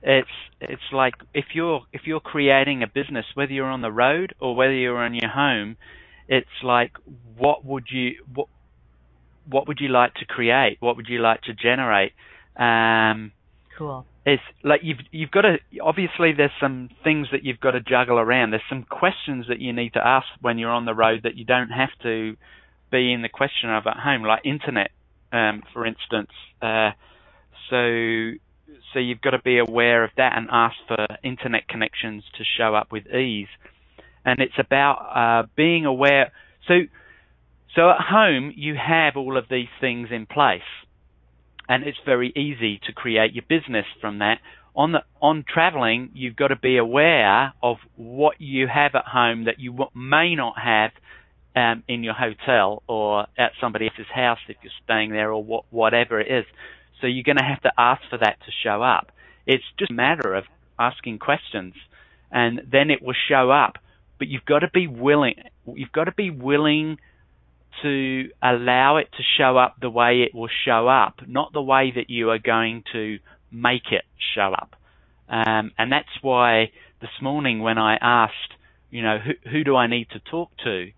It's 0.02 0.28
it's 0.60 0.82
like 0.92 1.14
if 1.34 1.46
you're 1.54 1.82
if 1.92 2.02
you're 2.04 2.20
creating 2.20 2.82
a 2.82 2.86
business, 2.86 3.24
whether 3.34 3.52
you're 3.52 3.66
on 3.66 3.82
the 3.82 3.92
road 3.92 4.34
or 4.40 4.54
whether 4.54 4.72
you're 4.74 5.04
in 5.04 5.14
your 5.14 5.30
home, 5.30 5.76
it's 6.28 6.62
like 6.62 6.92
what 7.36 7.64
would 7.64 7.86
you 7.90 8.24
what 8.34 8.48
what 9.48 9.66
would 9.66 9.78
you 9.80 9.88
like 9.88 10.14
to 10.14 10.26
create? 10.26 10.76
What 10.80 10.96
would 10.96 11.08
you 11.08 11.20
like 11.20 11.42
to 11.42 11.54
generate? 11.54 12.12
Um, 12.56 13.32
cool. 13.76 14.04
It's 14.26 14.42
like 14.62 14.80
you've 14.82 14.98
you've 15.10 15.30
got 15.30 15.42
to 15.42 15.56
obviously 15.82 16.32
there's 16.36 16.50
some 16.60 16.90
things 17.02 17.28
that 17.32 17.44
you've 17.44 17.60
got 17.60 17.70
to 17.70 17.80
juggle 17.80 18.18
around. 18.18 18.50
There's 18.50 18.62
some 18.68 18.82
questions 18.82 19.46
that 19.48 19.58
you 19.58 19.72
need 19.72 19.94
to 19.94 20.06
ask 20.06 20.26
when 20.40 20.58
you're 20.58 20.70
on 20.70 20.84
the 20.84 20.94
road 20.94 21.20
that 21.22 21.36
you 21.36 21.44
don't 21.44 21.70
have 21.70 21.90
to 22.02 22.36
be 22.90 23.12
in 23.12 23.22
the 23.22 23.28
question 23.28 23.70
of 23.70 23.86
at 23.86 23.96
home, 23.96 24.22
like 24.22 24.44
internet, 24.44 24.90
um, 25.32 25.62
for 25.72 25.86
instance. 25.86 26.30
Uh, 26.60 26.90
so 27.70 28.32
so 28.92 28.98
you've 28.98 29.20
got 29.20 29.30
to 29.30 29.42
be 29.42 29.58
aware 29.58 30.04
of 30.04 30.10
that 30.16 30.36
and 30.36 30.48
ask 30.50 30.76
for 30.86 31.06
internet 31.22 31.68
connections 31.68 32.24
to 32.36 32.44
show 32.44 32.74
up 32.74 32.92
with 32.92 33.06
ease. 33.06 33.48
And 34.24 34.40
it's 34.40 34.58
about 34.58 34.96
uh, 35.14 35.48
being 35.56 35.86
aware. 35.86 36.32
So, 36.66 36.74
so 37.74 37.90
at 37.90 38.00
home 38.00 38.52
you 38.56 38.74
have 38.74 39.16
all 39.16 39.36
of 39.36 39.46
these 39.50 39.68
things 39.80 40.08
in 40.10 40.26
place, 40.26 40.60
and 41.68 41.84
it's 41.84 41.98
very 42.04 42.32
easy 42.36 42.80
to 42.86 42.92
create 42.92 43.32
your 43.32 43.44
business 43.48 43.86
from 44.00 44.18
that. 44.18 44.38
On 44.74 44.92
the 44.92 45.00
on 45.20 45.44
traveling, 45.48 46.10
you've 46.14 46.36
got 46.36 46.48
to 46.48 46.56
be 46.56 46.76
aware 46.76 47.52
of 47.62 47.78
what 47.96 48.40
you 48.40 48.68
have 48.68 48.94
at 48.94 49.04
home 49.06 49.44
that 49.44 49.58
you 49.58 49.76
may 49.94 50.34
not 50.34 50.54
have 50.62 50.92
um, 51.56 51.82
in 51.88 52.04
your 52.04 52.14
hotel 52.14 52.82
or 52.86 53.26
at 53.36 53.52
somebody 53.60 53.86
else's 53.86 54.06
house 54.14 54.38
if 54.48 54.56
you're 54.62 54.72
staying 54.84 55.10
there, 55.10 55.32
or 55.32 55.42
what, 55.42 55.64
whatever 55.70 56.20
it 56.20 56.30
is. 56.30 56.44
So 57.00 57.06
you're 57.06 57.24
going 57.24 57.38
to 57.38 57.44
have 57.44 57.62
to 57.62 57.72
ask 57.76 58.02
for 58.10 58.18
that 58.18 58.38
to 58.46 58.52
show 58.62 58.82
up. 58.82 59.10
It's 59.46 59.64
just 59.78 59.90
a 59.90 59.94
matter 59.94 60.34
of 60.34 60.44
asking 60.78 61.18
questions, 61.18 61.74
and 62.30 62.60
then 62.70 62.90
it 62.90 63.02
will 63.02 63.16
show 63.28 63.50
up. 63.50 63.78
But 64.18 64.28
you've 64.28 64.44
got 64.44 64.60
to 64.60 64.70
be 64.72 64.86
willing. 64.86 65.34
You've 65.66 65.92
got 65.92 66.04
to 66.04 66.12
be 66.12 66.30
willing 66.30 66.98
to 67.82 68.30
allow 68.42 68.96
it 68.96 69.08
to 69.16 69.22
show 69.36 69.56
up 69.56 69.76
the 69.80 69.90
way 69.90 70.22
it 70.22 70.34
will 70.34 70.48
show 70.64 70.88
up, 70.88 71.20
not 71.26 71.52
the 71.52 71.62
way 71.62 71.92
that 71.94 72.10
you 72.10 72.30
are 72.30 72.38
going 72.38 72.82
to 72.92 73.18
make 73.50 73.92
it 73.92 74.04
show 74.34 74.52
up. 74.52 74.74
Um, 75.28 75.72
and 75.78 75.92
that's 75.92 76.08
why 76.22 76.72
this 77.00 77.10
morning 77.20 77.60
when 77.60 77.78
I 77.78 77.96
asked, 78.00 78.54
you 78.90 79.02
know, 79.02 79.18
who, 79.18 79.50
who 79.50 79.64
do 79.64 79.76
I 79.76 79.86
need 79.86 80.08
to 80.10 80.18
talk 80.18 80.50
to, 80.64 80.90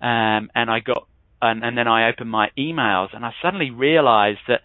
um, 0.00 0.50
and 0.54 0.70
I 0.70 0.80
got, 0.80 1.06
and, 1.40 1.62
and 1.62 1.76
then 1.76 1.86
I 1.86 2.08
opened 2.08 2.30
my 2.30 2.50
emails, 2.58 3.14
and 3.14 3.24
I 3.24 3.32
suddenly 3.42 3.70
realized 3.70 4.40
that 4.48 4.62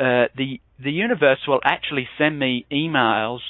uh, 0.00 0.28
the 0.36 0.60
the 0.80 0.92
universe 0.92 1.40
will 1.46 1.60
actually 1.64 2.08
send 2.16 2.38
me 2.38 2.64
emails 2.70 3.40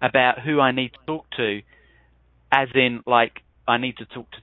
about 0.00 0.40
who 0.40 0.58
I 0.58 0.72
need 0.72 0.92
to 0.92 0.98
talk 1.06 1.26
to, 1.36 1.60
as 2.52 2.68
in 2.74 3.02
like 3.06 3.40
I 3.66 3.78
need 3.78 3.96
to 3.98 4.06
talk 4.06 4.30
to 4.32 4.38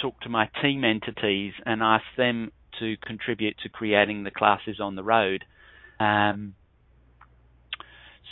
talk 0.00 0.20
to 0.22 0.28
my 0.28 0.48
team 0.60 0.84
entities 0.84 1.52
and 1.64 1.82
ask 1.82 2.04
them 2.16 2.50
to 2.80 2.96
contribute 2.96 3.56
to 3.62 3.68
creating 3.68 4.24
the 4.24 4.30
classes 4.30 4.80
on 4.80 4.96
the 4.96 5.02
road. 5.04 5.44
Um, 6.00 6.54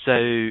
so, 0.04 0.48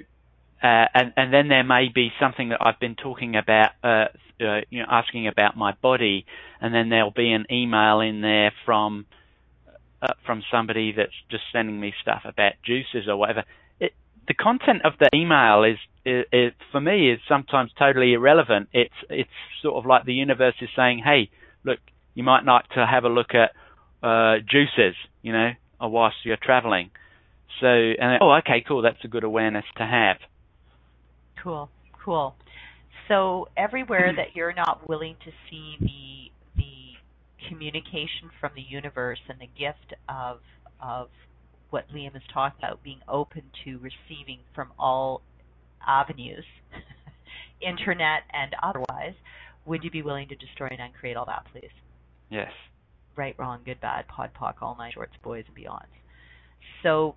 uh, 0.64 0.86
and 0.94 1.14
and 1.18 1.34
then 1.34 1.48
there 1.48 1.64
may 1.64 1.90
be 1.94 2.12
something 2.20 2.50
that 2.50 2.60
I've 2.62 2.80
been 2.80 2.96
talking 2.96 3.36
about, 3.36 3.72
uh, 3.84 4.06
uh, 4.40 4.62
you 4.70 4.80
know, 4.82 4.88
asking 4.90 5.28
about 5.28 5.58
my 5.58 5.74
body, 5.82 6.26
and 6.62 6.74
then 6.74 6.90
there'll 6.90 7.12
be 7.12 7.32
an 7.32 7.46
email 7.52 8.00
in 8.00 8.22
there 8.22 8.52
from 8.66 9.06
uh, 10.02 10.14
from 10.26 10.44
somebody 10.52 10.94
that's 10.94 11.14
just 11.30 11.44
sending 11.52 11.80
me 11.80 11.94
stuff 12.02 12.22
about 12.26 12.54
juices 12.64 13.08
or 13.08 13.18
whatever. 13.18 13.44
The 14.30 14.36
content 14.36 14.84
of 14.86 14.94
the 15.00 15.10
email 15.14 15.64
is, 15.64 15.78
is, 16.06 16.24
is, 16.32 16.54
for 16.72 16.80
me 16.80 17.12
is 17.12 17.20
sometimes 17.28 17.72
totally 17.78 18.14
irrelevant. 18.14 18.70
It's 18.72 18.94
it's 19.10 19.30
sort 19.64 19.76
of 19.76 19.88
like 19.88 20.06
the 20.06 20.14
universe 20.14 20.54
is 20.62 20.70
saying, 20.76 21.02
"Hey, 21.04 21.32
look, 21.66 21.80
you 22.14 22.24
might 22.24 22.46
like 22.46 22.70
to 22.76 22.86
have 22.86 23.06
a 23.06 23.10
look 23.10 23.32
at 23.34 23.52
uh, 24.08 24.36
juices, 24.48 24.96
you 25.24 25.34
know, 25.34 25.54
whilst 25.82 26.18
you're 26.24 26.38
traveling." 26.38 26.92
So, 27.60 27.66
and 27.66 28.22
oh, 28.22 28.32
okay, 28.36 28.64
cool. 28.66 28.84
That's 28.84 29.04
a 29.04 29.08
good 29.08 29.24
awareness 29.24 29.66
to 29.78 29.84
have. 29.86 30.18
Cool, 31.44 31.72
cool. 32.06 32.36
So 33.08 33.48
everywhere 33.58 34.14
that 34.16 34.36
you're 34.36 34.54
not 34.54 34.88
willing 34.88 35.16
to 35.26 35.32
see 35.50 35.76
the 35.80 36.62
the 36.62 37.48
communication 37.50 38.30
from 38.40 38.52
the 38.56 38.62
universe 38.62 39.20
and 39.28 39.40
the 39.40 39.50
gift 39.58 39.96
of 40.08 40.38
of 40.80 41.10
what 41.70 41.86
Liam 41.94 42.16
is 42.16 42.22
talking 42.34 42.58
about, 42.60 42.84
being 42.84 43.02
open 43.08 43.44
to 43.66 43.78
receiving 43.78 44.40
from 44.56 44.72
all 44.80 45.22
avenues, 45.86 46.46
internet 47.62 48.24
and 48.34 48.56
otherwise, 48.64 49.14
would 49.66 49.84
you 49.84 49.92
be 49.92 50.02
willing 50.02 50.28
to 50.30 50.36
destroy 50.36 50.68
and 50.72 50.80
uncreate 50.80 51.18
all 51.18 51.26
that, 51.26 51.46
please? 51.52 51.72
Yes. 52.30 52.52
Right, 53.16 53.36
wrong, 53.38 53.62
good, 53.66 53.82
bad, 53.82 54.08
pod, 54.08 54.32
poc, 54.40 54.56
all 54.62 54.76
night, 54.78 54.94
shorts, 54.94 55.14
boys, 55.24 55.44
and 55.48 55.56
beyonds. 55.56 55.86
So, 56.84 57.16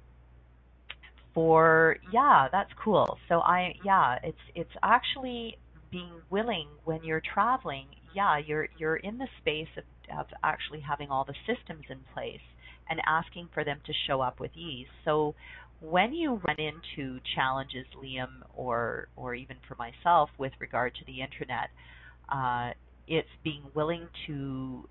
for 1.34 1.96
yeah, 2.12 2.48
that's 2.50 2.70
cool. 2.82 3.16
So 3.28 3.40
I 3.40 3.74
yeah, 3.84 4.18
it's 4.22 4.36
it's 4.54 4.70
actually 4.82 5.56
being 5.90 6.12
willing 6.28 6.68
when 6.84 7.02
you're 7.04 7.22
traveling. 7.32 7.86
Yeah, 8.14 8.38
you're 8.44 8.68
you're 8.78 8.96
in 8.96 9.18
the 9.18 9.28
space 9.40 9.68
of 9.78 9.84
of 10.18 10.26
actually 10.42 10.80
having 10.80 11.08
all 11.08 11.24
the 11.24 11.34
systems 11.46 11.84
in 11.88 12.00
place 12.12 12.40
and 12.88 13.00
asking 13.06 13.48
for 13.52 13.64
them 13.64 13.78
to 13.86 13.92
show 14.06 14.20
up 14.20 14.40
with 14.40 14.56
ease. 14.56 14.86
So 15.04 15.34
when 15.80 16.12
you 16.12 16.40
run 16.46 16.56
into 16.58 17.20
challenges, 17.34 17.86
Liam, 18.02 18.42
or 18.54 19.08
or 19.16 19.34
even 19.34 19.56
for 19.66 19.74
myself 19.74 20.30
with 20.38 20.52
regard 20.60 20.94
to 20.94 21.04
the 21.06 21.20
internet, 21.20 21.70
uh, 22.28 22.70
it's 23.08 23.28
being 23.42 23.62
willing 23.74 24.08
to 24.26 24.88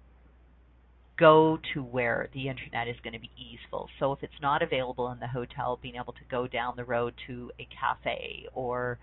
go 1.18 1.60
to 1.74 1.84
where 1.84 2.28
the 2.34 2.48
internet 2.50 2.88
is 2.88 2.96
going 3.04 3.14
to 3.14 3.20
be 3.20 3.32
easeful. 3.38 3.88
So 4.00 4.12
if 4.12 4.24
it's 4.24 4.42
not 4.42 4.62
available 4.62 5.12
in 5.12 5.20
the 5.20 5.28
hotel, 5.28 5.80
being 5.82 5.96
able 5.96 6.14
to 6.14 6.26
go 6.30 6.48
down 6.48 6.74
the 6.76 6.84
road 6.84 7.14
to 7.28 7.52
a 7.60 7.68
cafe 7.80 8.48
or 8.54 8.98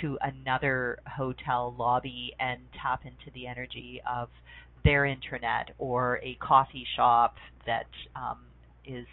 to 0.00 0.16
another 0.22 0.98
hotel 1.16 1.74
lobby 1.78 2.32
and 2.38 2.60
tap 2.80 3.02
into 3.04 3.30
the 3.34 3.46
energy 3.46 4.00
of 4.08 4.28
their 4.84 5.06
internet 5.06 5.70
or 5.78 6.20
a 6.22 6.36
coffee 6.40 6.86
shop 6.96 7.34
that 7.66 7.86
um, 8.16 8.38
is 8.86 9.06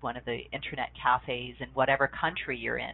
one 0.00 0.16
of 0.16 0.24
the 0.24 0.40
internet 0.52 0.90
cafes 1.00 1.56
in 1.60 1.68
whatever 1.74 2.08
country 2.08 2.58
you're 2.58 2.78
in. 2.78 2.92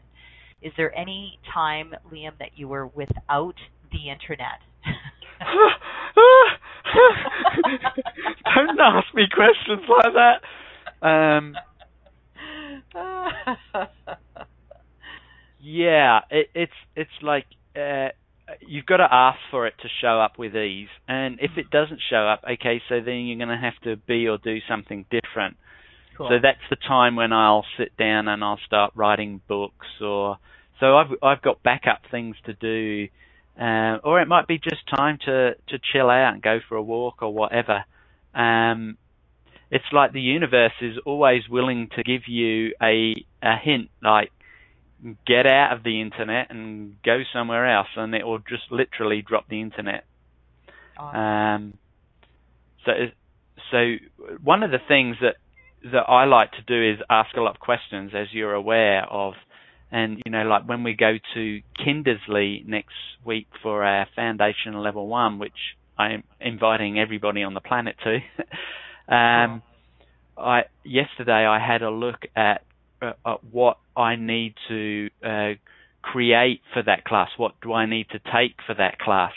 Is 0.62 0.72
there 0.76 0.96
any 0.96 1.38
time, 1.52 1.92
Liam, 2.12 2.38
that 2.38 2.50
you 2.56 2.68
were 2.68 2.86
without 2.86 3.54
the 3.90 4.10
internet? 4.10 4.60
don't 8.54 8.80
ask 8.80 9.14
me 9.14 9.24
questions 9.32 9.82
like 9.88 10.12
that. 10.14 10.42
Um, 11.06 11.54
yeah, 15.60 16.20
it, 16.30 16.48
it's 16.54 16.72
it's 16.96 17.10
like 17.22 17.46
uh, 17.76 18.08
you've 18.60 18.86
got 18.86 18.98
to 18.98 19.08
ask 19.10 19.38
for 19.50 19.66
it 19.66 19.74
to 19.82 19.88
show 20.00 20.20
up 20.20 20.38
with 20.38 20.56
ease, 20.56 20.88
and 21.08 21.38
if 21.40 21.52
it 21.56 21.70
doesn't 21.70 22.00
show 22.10 22.28
up, 22.28 22.42
okay, 22.44 22.80
so 22.88 23.00
then 23.00 23.26
you're 23.26 23.38
going 23.38 23.48
to 23.48 23.56
have 23.56 23.78
to 23.84 23.96
be 23.96 24.28
or 24.28 24.38
do 24.38 24.58
something 24.68 25.04
different. 25.10 25.56
Cool. 26.16 26.28
So 26.28 26.34
that's 26.42 26.58
the 26.68 26.76
time 26.76 27.16
when 27.16 27.32
I'll 27.32 27.64
sit 27.78 27.96
down 27.96 28.28
and 28.28 28.44
I'll 28.44 28.60
start 28.66 28.92
writing 28.94 29.40
books, 29.48 29.86
or 30.00 30.38
so 30.78 30.96
I've 30.96 31.10
I've 31.22 31.42
got 31.42 31.62
backup 31.62 32.02
things 32.10 32.36
to 32.46 32.52
do, 32.52 33.08
uh, 33.58 33.98
or 34.04 34.20
it 34.20 34.28
might 34.28 34.46
be 34.46 34.58
just 34.58 34.86
time 34.94 35.18
to 35.24 35.54
to 35.68 35.78
chill 35.92 36.10
out 36.10 36.34
and 36.34 36.42
go 36.42 36.58
for 36.68 36.76
a 36.76 36.82
walk 36.82 37.22
or 37.22 37.32
whatever. 37.32 37.84
Um, 38.34 38.98
it's 39.70 39.84
like 39.92 40.12
the 40.12 40.20
universe 40.20 40.72
is 40.82 40.98
always 41.06 41.48
willing 41.48 41.88
to 41.96 42.02
give 42.02 42.22
you 42.26 42.74
a 42.82 43.24
a 43.42 43.56
hint, 43.56 43.88
like 44.02 44.30
get 45.26 45.46
out 45.46 45.72
of 45.76 45.82
the 45.82 46.00
internet 46.00 46.50
and 46.50 46.96
go 47.02 47.20
somewhere 47.32 47.74
else, 47.74 47.88
and 47.96 48.14
it 48.14 48.26
will 48.26 48.38
just 48.38 48.70
literally 48.70 49.22
drop 49.22 49.48
the 49.48 49.60
internet. 49.60 50.04
Awesome. 50.98 51.20
Um, 51.20 51.74
so 52.84 52.92
so 53.70 53.94
one 54.42 54.62
of 54.62 54.70
the 54.70 54.78
things 54.86 55.16
that 55.20 55.36
that 55.92 56.04
I 56.08 56.24
like 56.24 56.52
to 56.52 56.62
do 56.66 56.92
is 56.92 56.98
ask 57.08 57.34
a 57.36 57.40
lot 57.40 57.54
of 57.54 57.60
questions, 57.60 58.12
as 58.14 58.28
you're 58.32 58.54
aware 58.54 59.04
of. 59.04 59.34
And 59.90 60.22
you 60.24 60.30
know, 60.30 60.42
like 60.42 60.68
when 60.68 60.84
we 60.84 60.94
go 60.94 61.16
to 61.34 61.60
Kindersley 61.84 62.66
next 62.66 62.94
week 63.24 63.48
for 63.62 63.84
our 63.84 64.06
foundation 64.14 64.74
level 64.74 65.08
one, 65.08 65.38
which 65.38 65.76
I'm 65.98 66.22
inviting 66.40 66.98
everybody 66.98 67.42
on 67.42 67.54
the 67.54 67.60
planet 67.60 67.96
to. 68.04 68.16
um, 69.14 69.62
I 70.38 70.62
yesterday 70.84 71.46
I 71.46 71.58
had 71.64 71.82
a 71.82 71.90
look 71.90 72.20
at, 72.36 72.62
uh, 73.02 73.36
what 73.50 73.78
I 73.96 74.16
need 74.16 74.54
to 74.68 75.10
uh, 75.24 75.52
create 76.02 76.62
for 76.72 76.82
that 76.82 77.04
class. 77.04 77.28
What 77.36 77.54
do 77.62 77.72
I 77.72 77.86
need 77.86 78.08
to 78.10 78.18
take 78.18 78.56
for 78.66 78.74
that 78.74 78.98
class? 78.98 79.32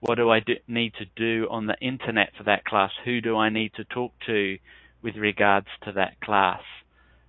What 0.00 0.16
do 0.16 0.30
I 0.30 0.40
do, 0.40 0.54
need 0.66 0.94
to 0.94 1.04
do 1.16 1.46
on 1.50 1.66
the 1.66 1.76
internet 1.80 2.30
for 2.36 2.44
that 2.44 2.64
class? 2.64 2.90
Who 3.04 3.20
do 3.20 3.36
I 3.36 3.50
need 3.50 3.72
to 3.74 3.84
talk 3.84 4.12
to 4.26 4.58
with 5.02 5.16
regards 5.16 5.68
to 5.84 5.92
that 5.92 6.20
class? 6.20 6.60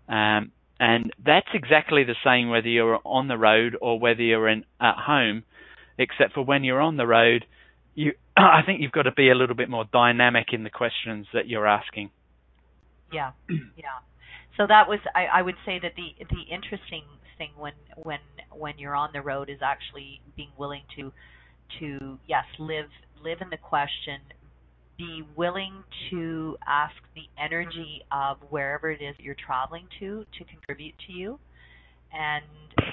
Um, 0.09 0.51
and 0.79 1.11
that's 1.23 1.47
exactly 1.53 2.03
the 2.03 2.15
same 2.25 2.49
whether 2.49 2.67
you're 2.67 2.99
on 3.05 3.27
the 3.27 3.37
road 3.37 3.77
or 3.79 3.99
whether 3.99 4.21
you're 4.21 4.49
in 4.49 4.65
at 4.81 4.95
home, 4.97 5.43
except 5.97 6.33
for 6.33 6.43
when 6.43 6.63
you're 6.63 6.81
on 6.81 6.97
the 6.97 7.07
road, 7.07 7.45
you 7.95 8.13
I 8.37 8.61
think 8.65 8.81
you've 8.81 8.91
got 8.91 9.03
to 9.03 9.11
be 9.11 9.29
a 9.29 9.35
little 9.35 9.55
bit 9.55 9.69
more 9.69 9.85
dynamic 9.91 10.47
in 10.51 10.63
the 10.63 10.69
questions 10.69 11.27
that 11.33 11.47
you're 11.47 11.67
asking. 11.67 12.09
Yeah, 13.11 13.31
yeah. 13.49 14.01
So 14.57 14.67
that 14.67 14.87
was 14.87 14.99
I, 15.15 15.39
I 15.39 15.41
would 15.41 15.55
say 15.65 15.79
that 15.81 15.93
the 15.95 16.13
the 16.29 16.53
interesting 16.53 17.03
thing 17.37 17.51
when 17.57 17.73
when 17.95 18.19
when 18.51 18.77
you're 18.77 18.95
on 18.95 19.09
the 19.13 19.21
road 19.21 19.49
is 19.49 19.59
actually 19.63 20.21
being 20.35 20.51
willing 20.57 20.83
to 20.97 21.11
to 21.79 22.19
yes 22.27 22.45
live 22.59 22.89
live 23.23 23.39
in 23.41 23.49
the 23.49 23.57
question 23.57 24.19
be 24.97 25.23
willing 25.35 25.83
to 26.11 26.55
ask 26.67 26.93
the 27.15 27.23
energy 27.43 28.03
of 28.11 28.37
wherever 28.49 28.91
it 28.91 29.01
is 29.01 29.15
that 29.17 29.23
you're 29.23 29.35
traveling 29.35 29.87
to 29.99 30.25
to 30.37 30.45
contribute 30.45 30.93
to 31.07 31.13
you 31.13 31.39
and 32.13 32.43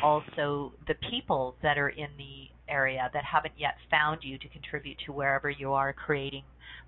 also 0.02 0.72
the 0.88 0.94
people 1.10 1.56
that 1.62 1.76
are 1.76 1.90
in 1.90 2.08
the 2.16 2.48
area 2.72 3.10
that 3.12 3.24
haven't 3.24 3.54
yet 3.58 3.74
found 3.90 4.20
you 4.22 4.38
to 4.38 4.48
contribute 4.48 4.96
to 5.04 5.12
wherever 5.12 5.50
you 5.50 5.72
are 5.72 5.92
creating 5.92 6.44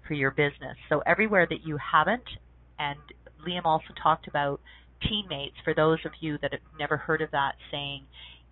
for 0.07 0.15
your 0.15 0.31
business. 0.31 0.77
So 0.89 1.03
everywhere 1.07 1.47
that 1.51 1.67
you 1.67 1.77
haven't 1.77 2.25
and 2.79 2.99
Liam 3.47 3.65
also 3.65 3.93
talked 4.03 4.29
about 4.29 4.61
teammates 5.09 5.57
for 5.65 5.75
those 5.75 5.99
of 6.05 6.13
you 6.21 6.39
that 6.43 6.53
have 6.53 6.61
never 6.79 6.97
heard 6.97 7.23
of 7.23 7.31
that 7.33 7.55
saying 7.71 8.03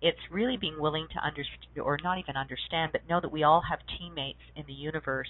it's 0.01 0.19
really 0.29 0.57
being 0.57 0.79
willing 0.79 1.07
to 1.13 1.25
understand 1.25 1.79
or 1.81 1.97
not 2.03 2.17
even 2.17 2.35
understand 2.35 2.91
but 2.91 3.07
know 3.07 3.21
that 3.21 3.31
we 3.31 3.43
all 3.43 3.61
have 3.69 3.79
teammates 3.97 4.41
in 4.55 4.63
the 4.67 4.73
universe 4.73 5.29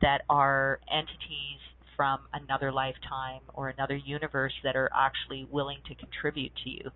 that 0.00 0.22
are 0.28 0.78
entities 0.92 1.58
from 1.96 2.20
another 2.34 2.70
lifetime 2.70 3.40
or 3.54 3.70
another 3.70 3.96
universe 3.96 4.52
that 4.62 4.76
are 4.76 4.90
actually 4.94 5.48
willing 5.50 5.78
to 5.88 5.94
contribute 5.94 6.52
to 6.62 6.70
you. 6.70 6.90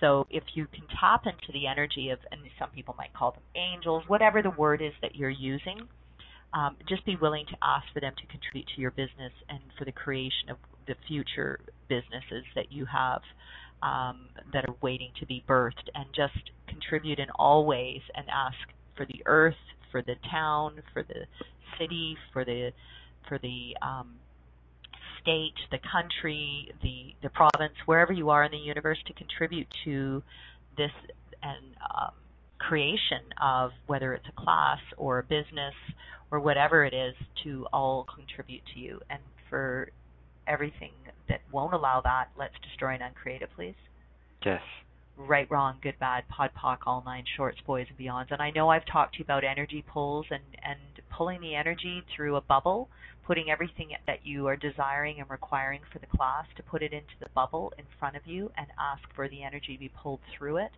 So 0.00 0.26
if 0.30 0.42
you 0.54 0.66
can 0.72 0.84
tap 1.00 1.26
into 1.26 1.52
the 1.52 1.66
energy 1.66 2.10
of, 2.10 2.18
and 2.30 2.40
some 2.58 2.70
people 2.70 2.94
might 2.96 3.12
call 3.12 3.32
them 3.32 3.42
angels, 3.54 4.04
whatever 4.06 4.42
the 4.42 4.50
word 4.50 4.80
is 4.80 4.92
that 5.02 5.14
you're 5.14 5.30
using, 5.30 5.88
um, 6.54 6.76
just 6.88 7.04
be 7.04 7.16
willing 7.16 7.46
to 7.46 7.56
ask 7.62 7.86
for 7.92 8.00
them 8.00 8.12
to 8.16 8.26
contribute 8.26 8.66
to 8.74 8.80
your 8.80 8.90
business 8.90 9.32
and 9.48 9.60
for 9.78 9.84
the 9.84 9.92
creation 9.92 10.50
of 10.50 10.56
the 10.86 10.94
future 11.06 11.60
businesses 11.88 12.44
that 12.54 12.72
you 12.72 12.86
have 12.86 13.22
um, 13.82 14.28
that 14.52 14.64
are 14.68 14.74
waiting 14.80 15.10
to 15.18 15.26
be 15.26 15.44
birthed, 15.48 15.88
and 15.94 16.06
just 16.14 16.50
contribute 16.68 17.18
in 17.18 17.28
all 17.34 17.66
ways 17.66 18.00
and 18.14 18.26
ask 18.30 18.56
for 18.96 19.06
the 19.06 19.22
earth, 19.26 19.54
for 19.90 20.02
the 20.02 20.14
town, 20.30 20.80
for 20.92 21.02
the 21.02 21.26
city, 21.78 22.16
for 22.32 22.44
the 22.44 22.70
for 23.28 23.38
the 23.38 23.76
um, 23.82 24.14
state, 25.20 25.54
the 25.70 25.78
country, 25.90 26.72
the 26.82 27.14
the 27.22 27.30
province, 27.30 27.74
wherever 27.86 28.12
you 28.12 28.30
are 28.30 28.44
in 28.44 28.52
the 28.52 28.58
universe, 28.58 28.98
to 29.06 29.12
contribute 29.14 29.66
to 29.84 30.22
this 30.76 30.90
and 31.42 31.74
um, 31.94 32.12
creation 32.58 33.22
of 33.40 33.72
whether 33.86 34.14
it's 34.14 34.26
a 34.28 34.40
class 34.40 34.78
or 34.96 35.18
a 35.18 35.22
business 35.22 35.74
or 36.30 36.40
whatever 36.40 36.84
it 36.84 36.94
is, 36.94 37.14
to 37.42 37.66
all 37.72 38.06
contribute 38.14 38.62
to 38.74 38.80
you. 38.80 39.00
And 39.10 39.20
for 39.50 39.90
everything 40.46 40.92
that 41.28 41.40
won't 41.50 41.74
allow 41.74 42.00
that, 42.02 42.28
let's 42.38 42.54
destroy 42.62 42.94
and 42.94 43.02
uncreate 43.02 43.42
it, 43.42 43.50
please. 43.54 43.74
Yes 44.44 44.62
right, 45.16 45.50
wrong, 45.50 45.76
good, 45.82 45.98
bad, 45.98 46.24
pod, 46.28 46.50
poc, 46.56 46.78
all 46.86 47.02
nine 47.04 47.24
shorts, 47.36 47.58
boys 47.66 47.86
and 47.88 47.98
beyonds. 47.98 48.30
And 48.30 48.40
I 48.40 48.50
know 48.50 48.68
I've 48.68 48.86
talked 48.86 49.14
to 49.14 49.18
you 49.18 49.24
about 49.24 49.44
energy 49.44 49.84
pulls 49.92 50.26
and 50.30 50.42
and 50.62 50.78
pulling 51.16 51.40
the 51.40 51.54
energy 51.54 52.02
through 52.14 52.36
a 52.36 52.40
bubble, 52.40 52.88
putting 53.26 53.50
everything 53.50 53.90
that 54.06 54.24
you 54.24 54.46
are 54.46 54.56
desiring 54.56 55.20
and 55.20 55.30
requiring 55.30 55.80
for 55.92 55.98
the 55.98 56.06
class 56.06 56.46
to 56.56 56.62
put 56.62 56.82
it 56.82 56.92
into 56.92 57.14
the 57.20 57.28
bubble 57.34 57.72
in 57.78 57.84
front 57.98 58.16
of 58.16 58.26
you 58.26 58.50
and 58.56 58.66
ask 58.78 59.02
for 59.14 59.28
the 59.28 59.42
energy 59.42 59.74
to 59.74 59.80
be 59.80 59.90
pulled 60.02 60.20
through 60.36 60.56
it, 60.58 60.70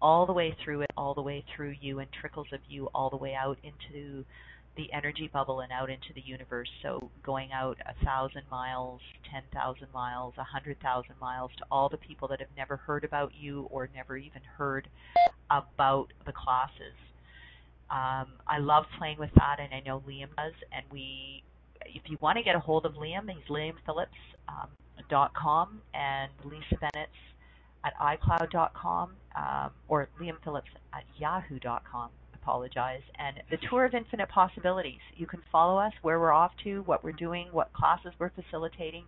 all 0.00 0.26
the 0.26 0.32
way 0.32 0.56
through 0.64 0.82
it, 0.82 0.90
all 0.96 1.14
the 1.14 1.22
way 1.22 1.44
through 1.54 1.74
you, 1.80 1.98
and 1.98 2.08
trickles 2.12 2.48
of 2.52 2.60
you 2.68 2.86
all 2.94 3.10
the 3.10 3.16
way 3.16 3.34
out 3.34 3.58
into 3.62 4.24
the 4.76 4.92
energy 4.92 5.28
bubble 5.32 5.60
and 5.60 5.72
out 5.72 5.88
into 5.90 6.12
the 6.14 6.20
universe. 6.20 6.68
So 6.82 7.10
going 7.24 7.52
out 7.52 7.78
a 7.86 7.94
thousand 8.04 8.42
miles, 8.50 9.00
ten 9.30 9.42
thousand 9.52 9.88
miles, 9.92 10.34
a 10.38 10.44
hundred 10.44 10.80
thousand 10.80 11.14
miles 11.20 11.50
to 11.58 11.64
all 11.70 11.88
the 11.88 11.96
people 11.96 12.28
that 12.28 12.40
have 12.40 12.48
never 12.56 12.76
heard 12.76 13.04
about 13.04 13.32
you 13.38 13.68
or 13.70 13.88
never 13.94 14.16
even 14.16 14.42
heard 14.56 14.88
about 15.50 16.08
the 16.24 16.32
classes. 16.32 16.94
Um, 17.90 18.26
I 18.46 18.58
love 18.58 18.84
playing 18.98 19.18
with 19.18 19.30
that, 19.36 19.58
and 19.60 19.72
I 19.72 19.80
know 19.80 20.02
Liam 20.06 20.28
does. 20.36 20.52
And 20.72 20.84
we, 20.90 21.42
if 21.86 22.02
you 22.06 22.18
want 22.20 22.36
to 22.36 22.42
get 22.42 22.56
a 22.56 22.60
hold 22.60 22.84
of 22.84 22.94
Liam, 22.94 23.30
he's 23.30 23.48
liamphillips.com 23.48 25.68
um, 25.68 25.80
and 25.94 26.30
Lisa 26.44 26.76
Bennett's 26.80 27.12
at 27.84 27.94
iCloud.com 27.98 29.10
um, 29.36 29.70
or 29.88 30.08
Liam 30.20 30.42
Phillips 30.42 30.70
at 30.92 31.04
yahoo.com 31.18 32.10
apologize. 32.46 33.02
And 33.18 33.42
the 33.50 33.58
Tour 33.68 33.84
of 33.84 33.94
Infinite 33.94 34.28
Possibilities. 34.28 35.00
You 35.16 35.26
can 35.26 35.40
follow 35.50 35.78
us 35.78 35.92
where 36.02 36.20
we're 36.20 36.32
off 36.32 36.52
to, 36.62 36.82
what 36.82 37.02
we're 37.02 37.12
doing, 37.12 37.48
what 37.50 37.72
classes 37.72 38.12
we're 38.18 38.30
facilitating, 38.30 39.04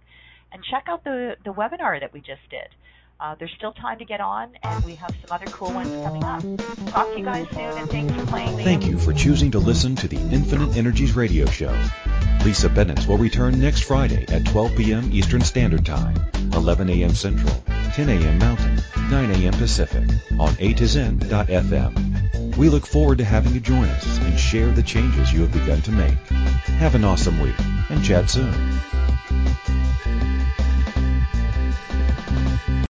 and 0.50 0.62
check 0.64 0.84
out 0.88 1.04
the, 1.04 1.36
the 1.44 1.52
webinar 1.52 2.00
that 2.00 2.12
we 2.12 2.18
just 2.18 2.42
did. 2.50 2.74
Uh, 3.20 3.34
there's 3.40 3.50
still 3.56 3.72
time 3.72 3.98
to 3.98 4.04
get 4.04 4.20
on, 4.20 4.52
and 4.62 4.84
we 4.84 4.94
have 4.94 5.10
some 5.10 5.32
other 5.32 5.46
cool 5.46 5.72
ones 5.72 5.88
coming 6.04 6.22
up. 6.22 6.40
Talk 6.92 7.12
to 7.12 7.18
you 7.18 7.24
guys 7.24 7.48
soon, 7.50 7.58
and 7.58 7.90
thanks 7.90 8.14
for 8.14 8.24
playing. 8.26 8.56
Liam. 8.56 8.62
Thank 8.62 8.86
you 8.86 8.96
for 8.96 9.12
choosing 9.12 9.50
to 9.52 9.58
listen 9.58 9.96
to 9.96 10.06
the 10.06 10.14
Infinite 10.16 10.76
Energies 10.76 11.16
radio 11.16 11.44
show. 11.46 11.76
Lisa 12.44 12.68
Bennett 12.68 13.08
will 13.08 13.18
return 13.18 13.60
next 13.60 13.82
Friday 13.82 14.24
at 14.28 14.46
12 14.46 14.76
p.m. 14.76 15.10
Eastern 15.12 15.40
Standard 15.40 15.84
Time, 15.84 16.14
11 16.52 16.88
a.m. 16.90 17.12
Central, 17.12 17.52
10 17.94 18.08
a.m. 18.08 18.38
Mountain, 18.38 18.80
9 19.10 19.30
a.m. 19.32 19.52
Pacific 19.54 20.08
on 20.38 20.50
A2Zen.fm. 20.54 22.56
We 22.56 22.68
look 22.68 22.86
forward 22.86 23.18
to 23.18 23.24
having 23.24 23.52
you 23.52 23.58
join 23.58 23.88
us 23.88 24.18
and 24.18 24.38
share 24.38 24.70
the 24.70 24.84
changes 24.84 25.32
you 25.32 25.40
have 25.40 25.52
begun 25.52 25.82
to 25.82 25.90
make. 25.90 26.18
Have 26.78 26.94
an 26.94 27.04
awesome 27.04 27.40
week 27.40 27.58
and 27.90 28.04
chat 28.04 28.30
soon. 28.30 28.54